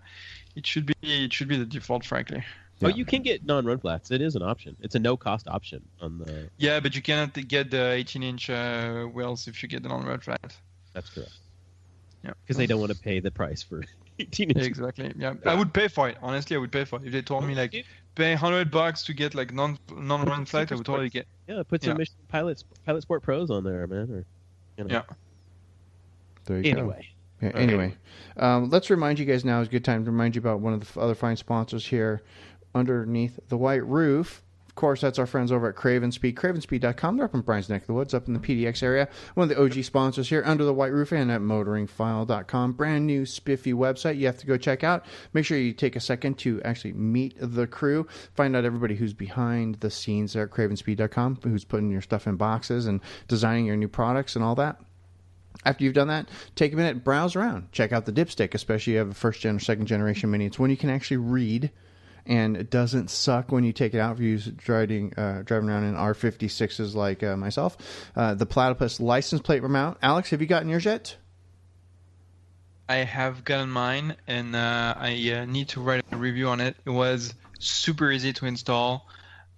[0.55, 2.43] it should be it should be the default frankly
[2.83, 4.11] Oh, you can get non-run flats.
[4.11, 4.77] It is an option.
[4.81, 6.49] It's a no-cost option on the.
[6.57, 10.19] yeah but you cannot get the 18 inch uh, wheels if you get the non-run
[10.19, 10.55] flat
[10.93, 11.31] That's correct.
[12.23, 12.33] Yeah.
[12.43, 13.83] Because they don't want to pay the price for
[14.19, 14.67] 18 inches.
[14.67, 15.13] Exactly.
[15.17, 16.17] Yeah, I would pay for it.
[16.21, 17.05] Honestly, I would pay for it.
[17.05, 17.85] If they told me like
[18.15, 21.27] pay hundred bucks to get like non non run flight, I would totally get.
[21.47, 21.97] Yeah, put some Yeah.
[21.97, 24.09] Michelin pilots, Pilot Sport Pros on there, man.
[24.11, 24.25] Or
[24.77, 24.93] you know.
[24.95, 25.03] Yeah.
[26.45, 26.79] There you go.
[26.79, 27.07] Anyway,
[27.41, 27.95] Yeah, anyway,
[28.37, 30.73] um, let's remind you guys now is a good time to remind you about one
[30.73, 32.21] of the other fine sponsors here
[32.73, 34.43] underneath the white roof.
[34.67, 37.17] Of course, that's our friends over at Craven Speed, cravenspeed.com.
[37.17, 39.09] They're up in Brian's neck of the woods, up in the PDX area.
[39.33, 42.73] One of the OG sponsors here under the white roof and at motoringfile.com.
[42.73, 45.05] Brand new spiffy website you have to go check out.
[45.33, 49.13] Make sure you take a second to actually meet the crew, find out everybody who's
[49.13, 53.77] behind the scenes there at cravenspeed.com, who's putting your stuff in boxes and designing your
[53.77, 54.79] new products and all that.
[55.65, 58.95] After you've done that, take a minute, browse around, check out the dipstick, especially if
[58.95, 60.45] you have a first gen or second generation mini.
[60.45, 61.71] It's one you can actually read,
[62.27, 65.85] and it doesn't suck when you take it out if you're driving uh, driving around
[65.85, 67.77] in R56s like uh, myself.
[68.15, 69.97] Uh, the platypus license plate mount.
[70.01, 71.15] Alex, have you gotten yours yet?
[72.89, 76.77] I have gotten mine, and uh, I uh, need to write a review on it.
[76.85, 79.07] It was super easy to install.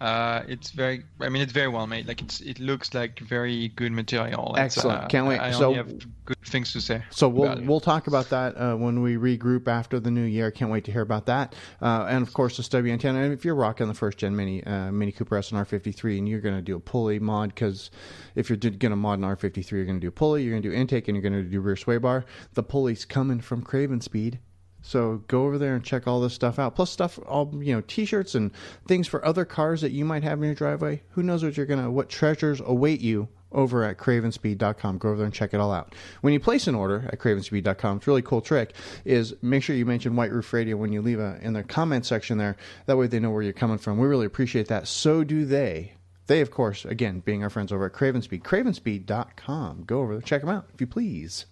[0.02, 2.08] Uh, it's very, I mean, it's very well made.
[2.08, 4.52] Like it's, it looks like very good material.
[4.58, 5.04] It's, Excellent.
[5.04, 5.40] uh, Can't wait.
[5.40, 5.90] I So- only have
[6.26, 7.04] good things to say.
[7.10, 10.52] So we'll we'll talk about that uh, when we regroup after the new year.
[10.52, 11.54] Can't wait to hear about that.
[11.82, 13.20] Uh, and of course, the stubby antenna.
[13.20, 16.30] And if you're rocking the first gen Mini uh, Mini Cooper S and R53, and
[16.30, 17.92] you're going to do a pulley mod, because
[18.36, 20.64] if you're going to mod an R53, you're going to do a pulley, you're going
[20.64, 22.24] to do intake, and you're going to do rear sway bar.
[22.54, 24.40] The pulley's coming from Craven Speed.
[24.81, 26.76] So go over there and check all this stuff out.
[26.76, 28.51] Plus stuff, all you know, T-shirts and
[28.88, 31.01] things for other cars that you might have in your driveway.
[31.11, 34.97] Who knows what you're gonna, what treasures await you over at cravenspeed.com.
[34.97, 35.95] Go over there and check it all out.
[36.22, 38.73] When you place an order at cravenspeed.com, it's a really cool trick
[39.06, 42.06] is make sure you mention White Roof Radio when you leave a in the comment
[42.06, 42.57] section there.
[42.85, 43.97] That way they know where you're coming from.
[43.97, 44.88] We really appreciate that.
[44.88, 45.93] So do they.
[46.27, 48.43] They, of course, again, being our friends over at Cravenspeed.
[48.43, 49.84] Cravenspeed.com.
[49.85, 51.47] Go over there, check them out, if you please.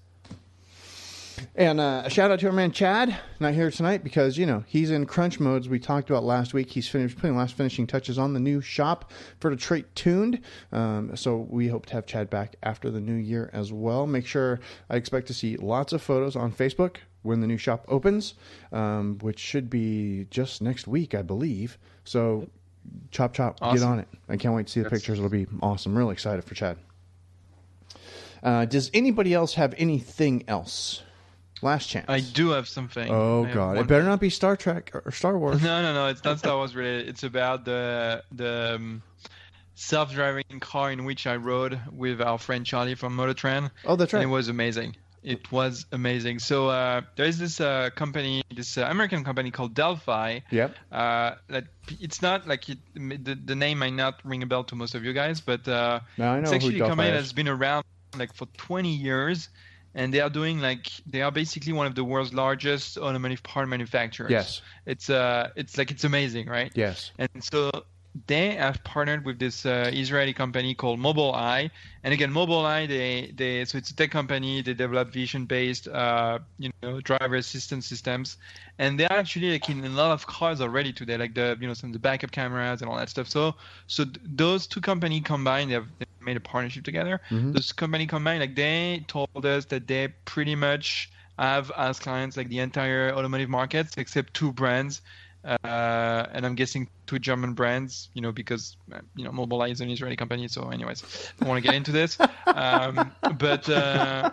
[1.56, 4.64] And uh, a shout out to our man Chad, not here tonight because you know
[4.68, 5.68] he's in crunch modes.
[5.70, 9.12] We talked about last week, he's finished putting last finishing touches on the new shop
[9.40, 10.42] for Detroit Tuned.
[10.72, 14.08] Um, so we hope to have Chad back after the new year as well.
[14.08, 14.60] Make sure
[14.90, 18.36] I expect to see lots of photos on Facebook when the new shop opens,
[18.72, 21.78] um, which should be just next week, I believe.
[22.04, 22.50] So
[23.12, 24.08] chop chop, get on it.
[24.30, 25.00] I can't wait to see the Yes.
[25.00, 25.18] pictures.
[25.20, 25.98] It'll be awesome.
[25.98, 26.78] Really excited for Chad.
[28.44, 31.02] Uh, does anybody else have anything else?
[31.62, 32.06] Last chance.
[32.08, 33.10] I do have something.
[33.10, 33.72] Oh I have God!
[33.76, 35.62] It one better not be Star Trek or Star Wars.
[35.62, 36.08] No, no, no.
[36.08, 37.10] It's not Star Wars related.
[37.10, 39.02] It's about the the um,
[39.76, 43.72] self-driving car in which I rode with our friend Charlie from Mototran.
[43.86, 44.96] Oh, that's And it was amazing.
[45.24, 46.40] It was amazing.
[46.40, 50.40] So uh, there is this uh, company, this uh, American company called Delphi.
[50.52, 50.76] Yep.
[50.92, 51.66] Uh, that
[52.00, 55.04] it's not like it, the, the name might not ring a bell to most of
[55.04, 57.16] you guys, but uh, Now I know it's actually a Delphi company is.
[57.16, 57.84] that's been around
[58.18, 59.50] like for 20 years,
[59.96, 63.68] and they are doing like they are basically one of the world's largest automotive part
[63.68, 64.32] manufacturers.
[64.32, 64.62] Yes.
[64.86, 66.72] It's uh, it's like it's amazing, right?
[66.76, 67.12] Yes.
[67.18, 67.72] And so
[68.26, 71.70] they have partnered with this uh, Israeli company called Mobileye.
[72.04, 74.62] And again, Mobileye, they, they so it's a tech company.
[74.62, 78.38] They develop vision-based, uh, you know, driver assistance systems,
[78.80, 81.74] and they're actually like in a lot of cars already today, like the you know
[81.74, 83.28] some of the backup cameras and all that stuff.
[83.28, 83.56] So
[83.88, 87.22] so those two companies combined, they have they made a partnership together.
[87.30, 87.54] Mhm.
[87.54, 92.50] Those company combined, like they told us that they pretty much have as clients like
[92.50, 95.02] the entire automotive markets except two brands
[95.48, 99.82] uh, and I'm guessing two German brands, you know, because uh, you know Mobileye is
[99.82, 100.48] an Israeli company.
[100.48, 101.04] So, anyways,
[101.42, 102.18] I want to get into this,
[102.54, 104.30] um, but uh,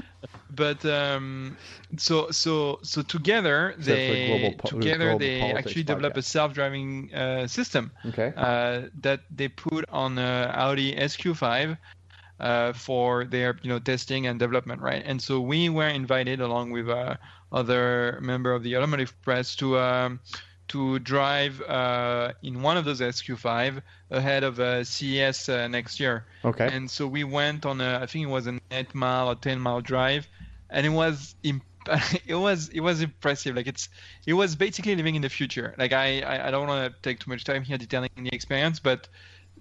[0.50, 1.56] but um,
[1.96, 7.90] so so so together for they global together they actually develop a self-driving uh, system
[8.06, 8.32] Okay.
[8.36, 11.78] uh, that they put on uh, Audi SQ5
[12.40, 15.02] uh, for their you know testing and development, right?
[15.04, 17.16] And so we were invited along with uh,
[17.52, 20.20] other member of the automotive press to um,
[20.68, 26.26] to drive uh, in one of those SQ5 ahead of uh, CES uh, next year.
[26.44, 26.68] Okay.
[26.70, 29.60] And so we went on a, I think it was an eight mile or ten
[29.60, 30.26] mile drive,
[30.70, 31.64] and it was imp-
[32.26, 33.56] it was it was impressive.
[33.56, 33.88] Like it's
[34.26, 35.74] it was basically living in the future.
[35.78, 38.78] Like I I, I don't want to take too much time here detailing the experience,
[38.78, 39.08] but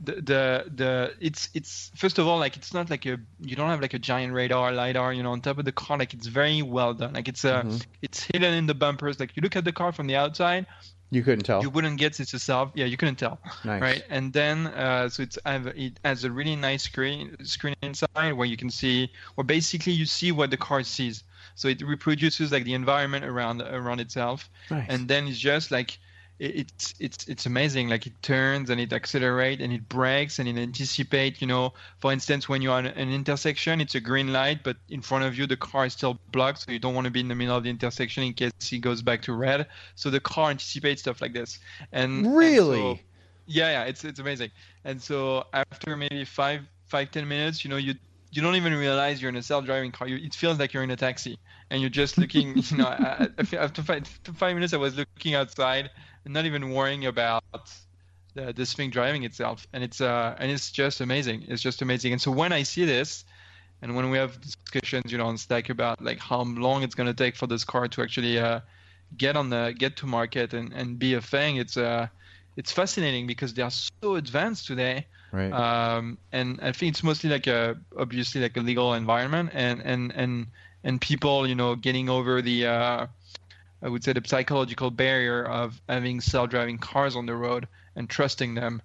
[0.04, 3.70] the, the the it's it's first of all like it's not like a you don't
[3.70, 6.28] have like a giant radar lidar you know on top of the car like it's
[6.28, 7.82] very well done like it's uh Mhm.
[8.04, 10.68] it's hidden in the bumpers like you look at the car from the outside
[11.10, 11.62] You couldn't tell.
[11.62, 13.82] you wouldn't get it yourself yeah you couldn't tell nice.
[13.82, 18.48] right and then uh, so it's it has a really nice screen screen inside where
[18.48, 21.24] you can see where basically you see what the car sees
[21.56, 24.86] so it reproduces like the environment around around itself Nice.
[24.90, 25.98] and then it's just like
[26.39, 27.89] it's it's it's amazing.
[27.89, 32.11] Like it turns and it accelerates and it brakes and it anticipates you know for
[32.11, 35.47] instance when you're on an intersection it's a green light but in front of you
[35.47, 37.64] the car is still blocked so you don't want to be in the middle of
[37.64, 39.68] the intersection in case it goes back to red.
[39.95, 41.59] So the car anticipates stuff like this.
[41.91, 42.77] And and Really?
[42.77, 42.99] so-
[43.47, 44.51] yeah yeah it's it's amazing.
[44.85, 47.95] And so after maybe five five ten minutes you know you
[48.32, 50.08] you don't even realize you're in a self-driving car.
[50.08, 51.38] You, it feels like you're in a taxi,
[51.70, 52.58] and you're just looking.
[52.70, 55.90] You know, I- I- after five, five minutes, I was looking outside
[56.26, 57.44] and not even worrying about
[58.34, 61.45] the, this thing driving itself, and it's uh and it's just amazing.
[61.48, 62.12] It's just amazing.
[62.14, 63.26] And so when I see this,
[63.82, 67.14] and when we have discussions, you know, on Slack about like how long it's gonna
[67.14, 68.60] take for this car to actually uh,
[69.18, 72.08] get on the get to market and, and be a thing, it's uh
[72.58, 75.06] it's fascinating because they are so advanced today
[75.38, 75.51] right.
[75.51, 80.11] um, and I think it's mostly like a obviously like a legal environment and and
[80.15, 80.47] and
[80.84, 83.07] and people you know getting over the uh,
[83.81, 88.55] I would say the psychological barrier of having self-driving cars on the road and trusting
[88.55, 88.81] them.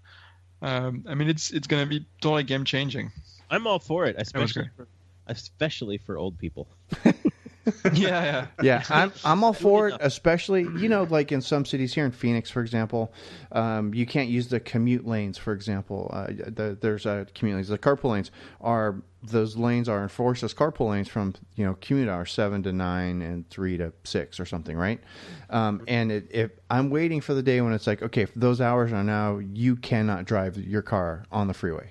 [0.60, 3.10] Um, I mean, it's it's gonna be totally game changing.
[3.50, 4.86] I'm all for it, especially for,
[5.26, 6.68] especially for old people.
[7.94, 8.46] yeah, yeah.
[8.60, 12.10] yeah, I'm I'm all for it, especially you know, like in some cities here in
[12.10, 13.12] Phoenix, for example,
[13.52, 15.38] um, you can't use the commute lanes.
[15.38, 17.68] For example, uh, the, there's a commute lanes.
[17.68, 18.30] The carpool lanes
[18.60, 22.72] are those lanes are enforced as carpool lanes from you know commute hours seven to
[22.72, 25.00] nine and three to six or something, right?
[25.48, 28.60] Um, and it, if I'm waiting for the day when it's like, okay, if those
[28.60, 31.90] hours are now, you cannot drive your car on the freeway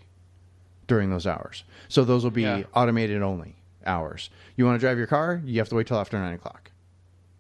[0.87, 1.63] during those hours.
[1.87, 2.63] So those will be Yeah.
[2.73, 3.55] automated only
[3.85, 4.29] hours.
[4.55, 6.71] You want to drive your car, you have to wait till after nine o'clock,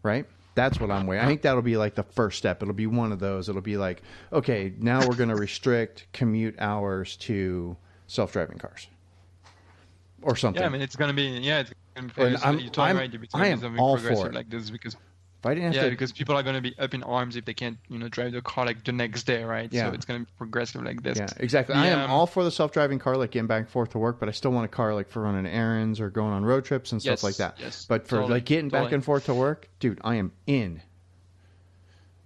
[0.03, 0.25] right?
[0.53, 1.23] That's what I'm waiting.
[1.23, 2.61] I think that'll be like the first step.
[2.61, 3.47] It'll be one of those.
[3.47, 4.01] It'll be like,
[4.33, 7.77] okay, now we're going to restrict commute hours to
[8.07, 8.87] self-driving cars,
[10.21, 10.61] or something.
[10.61, 12.21] Yeah, I mean, it's gonna be yeah, it's gonna be.
[12.21, 13.11] I'm- I'm- right.
[13.33, 14.33] I am all for it.
[14.33, 14.97] like this because
[15.41, 17.45] if I didn't have yeah, to, because people are gonna be up in arms if
[17.45, 19.73] they can't you know drive the car like the next day, right?
[19.73, 19.87] Yeah.
[19.89, 21.17] So it's gonna be progressive like this.
[21.17, 21.73] yeah, exactly.
[21.73, 24.19] I am um, all for the self-driving car, like getting back and forth to work,
[24.19, 26.91] but I still want a car like for running errands or going on road trips
[26.91, 27.55] and stuff Yes, like that.
[27.59, 30.83] yes, but for totally, like getting back and forth to work, dude, I am in.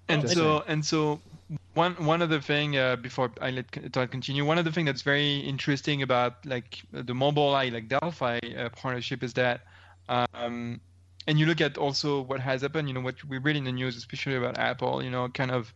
[0.10, 1.22] and Just so and so
[1.74, 5.04] one one other thing uh, before I let Todd continue, one of the thing that's
[5.04, 9.62] very interesting about like the Mobileye like Delphi uh, partnership is that,
[10.10, 10.82] um,
[11.28, 12.88] and you look at also what has happened.
[12.88, 15.04] You know what we read in the news, especially about Apple.
[15.04, 15.74] You know, kind of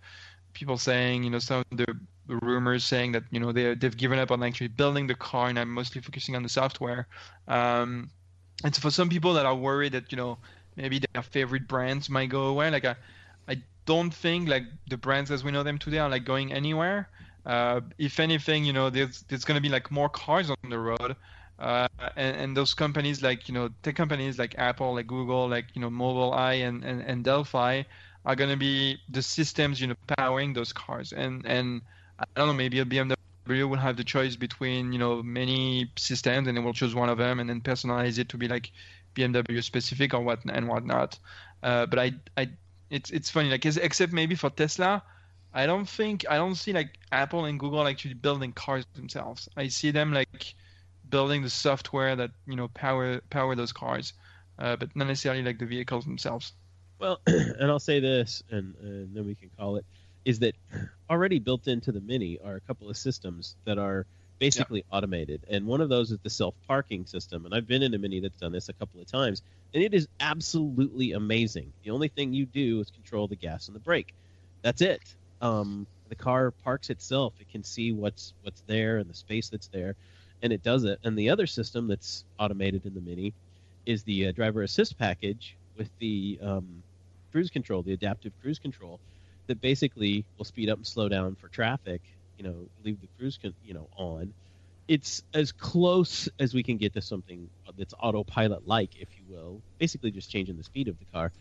[0.53, 1.85] people saying, you know, some of the
[2.27, 5.57] rumors saying that you know they they've given up on actually building the car and
[5.57, 7.07] I'm mostly focusing on the software.
[7.47, 8.09] Um,
[8.63, 10.37] and so for some people that are worried that you know
[10.75, 12.95] maybe their favorite brands might go away, like I,
[13.47, 17.09] I don't think like the brands as we know them today are like going anywhere.
[17.45, 21.15] Uh, if anything, you know, there's there's gonna be like more cars on the road,
[21.59, 25.67] uh, and, and those companies like you know tech companies like Apple, like Google, like
[25.73, 27.83] you know Mobileye and, and, and Delphi
[28.25, 31.11] are gonna be the systems you know powering those cars.
[31.11, 31.81] And and
[32.19, 36.47] I don't know, maybe a BMW will have the choice between you know many systems,
[36.47, 38.71] and then we'll choose one of them and then personalize it to be like
[39.15, 41.19] BMW specific or what and whatnot.
[41.61, 42.49] Uh, but I I
[42.89, 45.03] it's it's funny like except maybe for Tesla.
[45.53, 49.49] I don't think I don't see like Apple and Google actually building cars themselves.
[49.57, 50.53] I see them like
[51.09, 54.13] building the software that you know power power those cars,
[54.57, 56.53] uh, but not necessarily like the vehicles themselves.
[56.99, 59.85] Well, and I'll say this, and, and then we can call it,
[60.25, 60.55] is that
[61.09, 64.05] already built into the Mini are a couple of systems that are
[64.37, 67.45] basically automated, and one of those is the self parking system.
[67.45, 69.41] And I've been in a Mini that's done this a couple of times,
[69.73, 71.71] and it is absolutely amazing.
[71.83, 74.13] The only thing you do is control the gas and the brake.
[74.61, 75.01] That's it.
[75.41, 77.33] Um, the car parks itself.
[77.39, 79.95] It can see what's what's there and the space that's there,
[80.41, 80.99] and it does it.
[81.03, 83.33] And the other system that's automated in the Mini
[83.85, 86.83] is the uh, driver assist package with the um,
[87.31, 88.99] cruise control, the adaptive cruise control,
[89.47, 92.01] that basically will speed up and slow down for traffic.
[92.37, 94.33] You know, leave the cruise, con- you know, on.
[94.87, 99.61] It's as close as we can get to something that's autopilot-like, if you will.
[99.77, 101.31] Basically, just changing the speed of the car.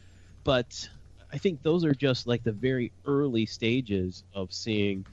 [0.45, 0.89] But
[1.33, 5.07] I think those are just like the very early stages of seeing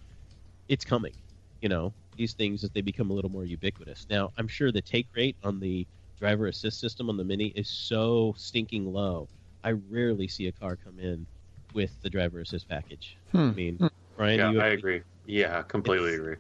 [0.68, 1.14] it's coming.
[1.62, 4.06] You know, these things as they become a little more ubiquitous.
[4.10, 5.86] Now, I'm sure the take rate on the
[6.20, 9.28] driver assist system on the Mini is so stinking low.
[9.64, 11.26] I rarely see a car come in
[11.74, 13.18] with the driver assist package.
[13.32, 13.38] Hmm.
[13.38, 15.02] I mean, Ryan, Yeah, you I agree.
[15.26, 16.36] Yeah, completely It's- agree.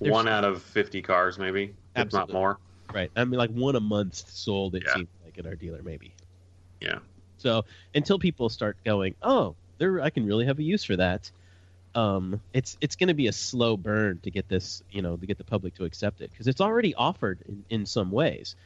[0.00, 2.58] there's- One out of 50 cars, maybe, if not more.
[2.94, 3.10] Right.
[3.16, 4.74] I mean, like one a month sold.
[4.74, 4.94] It Yeah.
[4.94, 6.14] seems like at our dealer, maybe.
[6.80, 7.00] Yeah.
[7.36, 7.64] So
[7.94, 11.30] until people start going, oh, there, I can really have a use for that.
[11.94, 15.26] Um, it's it's going to be a slow burn to get this, you know, to
[15.26, 18.56] get the public to accept it because it's already offered in, in some ways,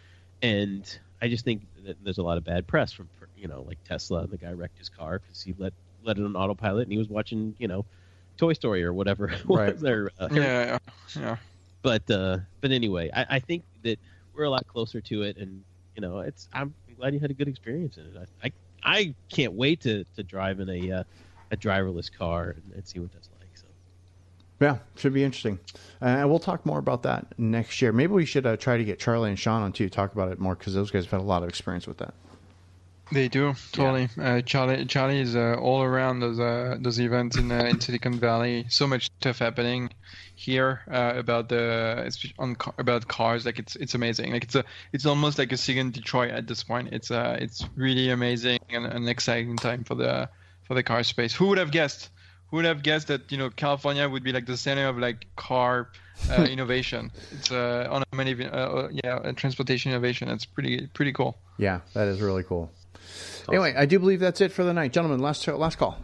[0.42, 3.78] and I just think that there's a lot of bad press from, you know, like
[3.84, 4.22] Tesla.
[4.22, 5.72] And the guy wrecked his car because he let
[6.04, 7.84] let it on autopilot and he was watching, you know,
[8.36, 9.32] Toy Story or whatever.
[9.46, 9.78] Right.
[9.78, 10.78] there, uh, Yeah,
[11.16, 11.36] yeah.
[11.82, 13.98] but uh, but anyway, I, I think that
[14.34, 15.62] we're a lot closer to it, and
[15.94, 18.28] you know, it's I'm glad you had a good experience in it.
[18.42, 18.52] I I,
[18.84, 21.04] I can't wait to, to drive in a uh,
[21.52, 23.48] a driverless car and, and see what that's like.
[23.54, 23.66] So
[24.60, 25.60] Yeah, should be interesting.
[26.00, 27.92] Uh, and we'll talk more about that next year.
[27.92, 30.40] Maybe we should uh, try to get Charlie and Sean on too, talk about it
[30.40, 32.14] more because those guys have had a lot of experience with that.
[33.12, 34.08] They do totally.
[34.18, 38.18] Uh, Charlie, Charlie is uh, all around those uh, those events in uh, in Silicon
[38.18, 38.64] Valley.
[38.70, 39.90] So much stuff happening
[40.34, 43.44] here uh, about the it's on about cars.
[43.44, 44.32] Like it's it's amazing.
[44.32, 44.64] Like it's a
[44.94, 46.88] it's almost like a second Detroit at this point.
[46.92, 50.30] It's uh it's really amazing and an exciting time for the
[50.72, 51.34] for the car space.
[51.34, 52.08] Who would have guessed?
[52.48, 55.26] Who would have guessed that you know California would be like the center of like
[55.36, 55.90] car
[56.30, 57.10] uh, innovation?
[57.30, 60.28] It's uh, on a many uh, uh, yeah transportation innovation.
[60.30, 61.36] It's pretty pretty cool.
[61.58, 62.70] Yeah, that is really cool.
[63.48, 65.20] Anyway, I do believe that's it for the night, gentlemen.
[65.20, 65.98] Last last call.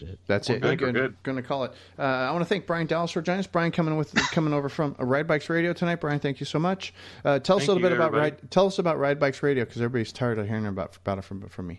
[0.10, 0.18] it.
[0.26, 0.76] That's We're it.
[0.76, 1.22] good, we're good.
[1.22, 1.72] Going to call it.
[1.96, 3.46] Uh, I want to thank Brian Dallas for joining us.
[3.46, 6.00] Brian coming with coming over from Ride Bikes Radio tonight.
[6.00, 6.92] Brian, thank you so much.
[7.24, 8.32] Uh, tell us a little you, bit about everybody.
[8.32, 8.50] Ride.
[8.50, 11.48] Tell us about Ride Bikes Radio because everybody's tired of hearing about about it from
[11.48, 11.78] from me.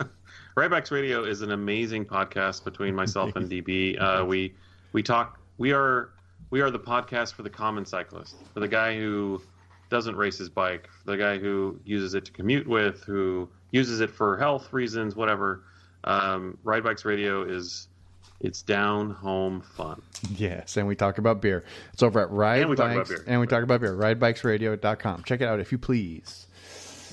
[0.54, 4.00] Ride Bikes Radio is an amazing podcast between myself and DB.
[4.00, 4.52] Uh, we
[4.92, 5.40] we talk.
[5.56, 6.10] We are
[6.50, 9.40] we are the podcast for the common cyclist, for the guy who
[9.88, 14.00] doesn't race his bike, for the guy who uses it to commute with, who uses
[14.00, 15.62] it for health reasons, whatever.
[16.04, 17.88] Um, Ride Bikes Radio is
[18.40, 20.02] it's down home fun.
[20.36, 21.64] Yes, and we talk about beer.
[21.94, 23.24] It's over at Ride And we talk about beer.
[23.26, 23.94] and we talk about beer.
[23.94, 25.22] RideBikesRadio.com.
[25.24, 26.46] Check it out if you please.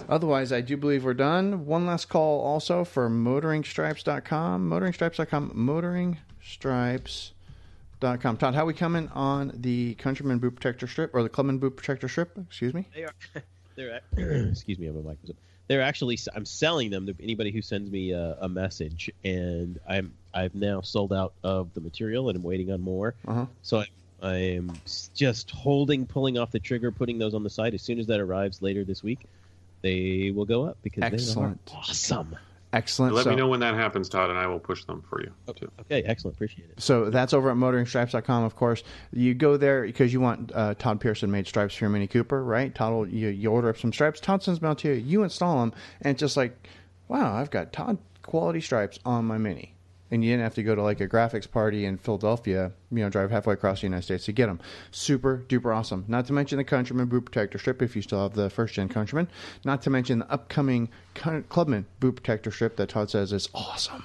[0.08, 1.66] Otherwise, I do believe we're done.
[1.66, 4.70] One last call also for MotoringStripes.com.
[4.70, 5.52] MotoringStripes.com.
[5.52, 8.38] MotoringStripes.com.
[8.38, 11.76] Todd, how are we coming on the Countryman Boot Protector Strip or the Clubman Boot
[11.76, 12.38] Protector Strip?
[12.38, 12.88] Excuse me.
[12.96, 13.14] They are.
[13.76, 14.02] They're.
[14.50, 15.36] Excuse me, my mic was up.
[15.68, 16.18] They're actually.
[16.36, 20.14] I'm selling them to anybody who sends me a, a message, and I'm.
[20.34, 23.16] I've now sold out of the material, and I'm waiting on more.
[23.28, 23.46] Uh-huh.
[23.62, 23.88] So I'm.
[24.22, 24.74] I am
[25.16, 27.74] just holding, pulling off the trigger, putting those on the site.
[27.74, 29.20] As soon as that arrives later this week,
[29.82, 31.66] they will go up because Excellent.
[31.66, 32.38] they are awesome.
[32.72, 33.16] Excellent.
[33.16, 35.32] Let so, me know when that happens, Todd, and I will push them for you
[35.56, 35.72] too.
[35.82, 36.38] Okay, excellent.
[36.38, 36.82] Appreciate it.
[36.82, 38.84] So that's over at motoringstripes.com, of course.
[39.12, 42.44] You go there because you want uh, Todd Pearson made stripes for your Mini Cooper,
[42.44, 42.74] right?
[42.76, 44.20] Todd will, you, you order up some stripes.
[44.20, 44.94] Todd sends them out to you.
[44.94, 46.68] You install them, and it's just like,
[47.08, 49.74] wow, I've got Todd quality stripes on my Mini.
[50.12, 53.10] And you didn't have to go to like a graphics party in Philadelphia, you know,
[53.10, 54.60] drive halfway across the United States to get them.
[54.92, 56.06] Super duper awesome.
[56.08, 58.90] Not to mention the Countryman Boot Protector Strip if you still have the first gen
[58.90, 59.28] Countryman.
[59.64, 64.04] Not to mention the upcoming Clubman Boot Protector Strip that Todd says is awesome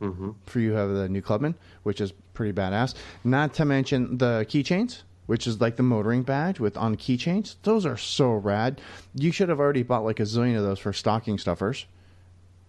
[0.00, 2.94] hmm for you have the new Clubman, which is pretty badass.
[3.24, 7.56] Not to mention the keychains, which is like the motoring badge with on keychains.
[7.62, 8.80] Those are so rad.
[9.14, 11.86] You should have already bought like a zillion of those for stocking stuffers.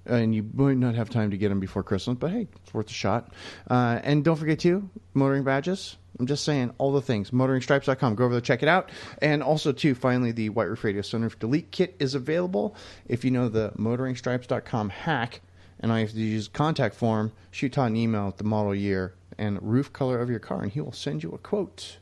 [0.06, 2.90] And you might not have time to get them before Christmas, but hey, it's worth
[2.90, 3.32] a shot.
[3.70, 5.98] Uh, and don't forget too, motoring badges.
[6.20, 7.32] I'm just saying all the things.
[7.32, 8.16] Motoringstripes.com.
[8.16, 8.92] Go over there, check it out.
[9.22, 12.76] And also too, finally, the White Roof Radio Sunroof Delete Kit is available.
[13.08, 15.42] If you know the motoringstripes.com hack,
[15.80, 19.14] and you have to use contact form, shoot Todd an email with the model year
[19.38, 21.98] and roof color of your car, and he will send you a quote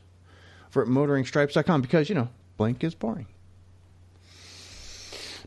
[0.68, 3.26] for motoringstripes.com because, you know, blank is boring.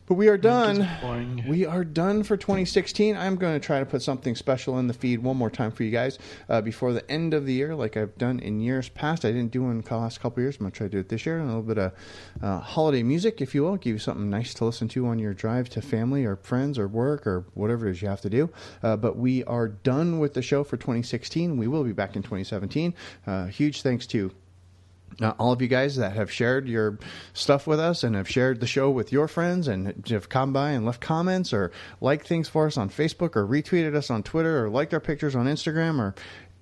[0.06, 0.88] But we are done.
[1.46, 3.16] We are done for 2016.
[3.16, 5.84] I'm going to try to put something special in the feed one more time for
[5.84, 6.18] you guys
[6.48, 9.24] uh, before the end of the year, like I've done in years past.
[9.24, 10.56] I didn't do in the last couple of years.
[10.56, 11.38] I'm going to try to do it this year.
[11.38, 11.92] A little bit of
[12.42, 15.34] uh, holiday music, if you will, give you something nice to listen to on your
[15.34, 18.50] drive to family or friends or work or whatever it is you have to do.
[18.82, 21.56] Uh, but we are done with the show for 2016.
[21.56, 22.92] We will be back in 2017.
[23.26, 24.32] Uh, huge thanks to
[25.20, 26.98] uh, all of you guys that have shared your
[27.32, 30.70] stuff with us and have shared the show with your friends and have come by
[30.70, 34.64] and left comments or liked things for us on Facebook or retweeted us on Twitter
[34.64, 36.14] or liked our pictures on Instagram or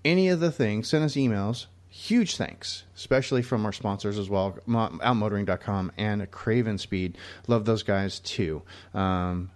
[0.04, 1.66] any of the things, send us emails.
[1.88, 7.18] Huge thanks, especially from our sponsors as well, mo- outmotoring.com and Craven Speed.
[7.48, 8.62] Love those guys too.
[8.94, 9.50] Um,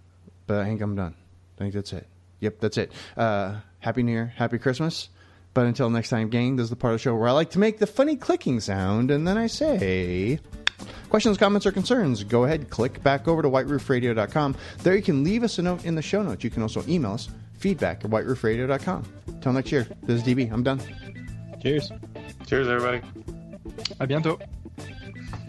[0.45, 1.15] but I think I'm done.
[1.57, 2.07] I think that's it.
[2.41, 2.91] Yep, that's it.
[3.15, 5.09] Uh, happy New Year, Happy Christmas.
[5.55, 7.49] But until next time, gang, this is the part of the show where I like
[7.51, 10.37] to make the funny clicking sound, and then I say.
[11.09, 14.55] Questions, comments, or concerns, go ahead, click back over to whiteroofradio.com.
[14.83, 16.43] There you can leave us a note in the show notes.
[16.43, 19.05] You can also email us, feedback at whiteroofradio.com.
[19.39, 20.51] Till next year, this is DB.
[20.51, 20.81] I'm done.
[21.61, 21.89] Cheers.
[22.45, 23.01] Cheers, everybody.
[24.01, 24.41] À bientôt.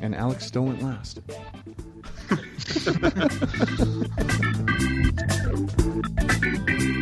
[0.01, 1.21] And Alex still went last.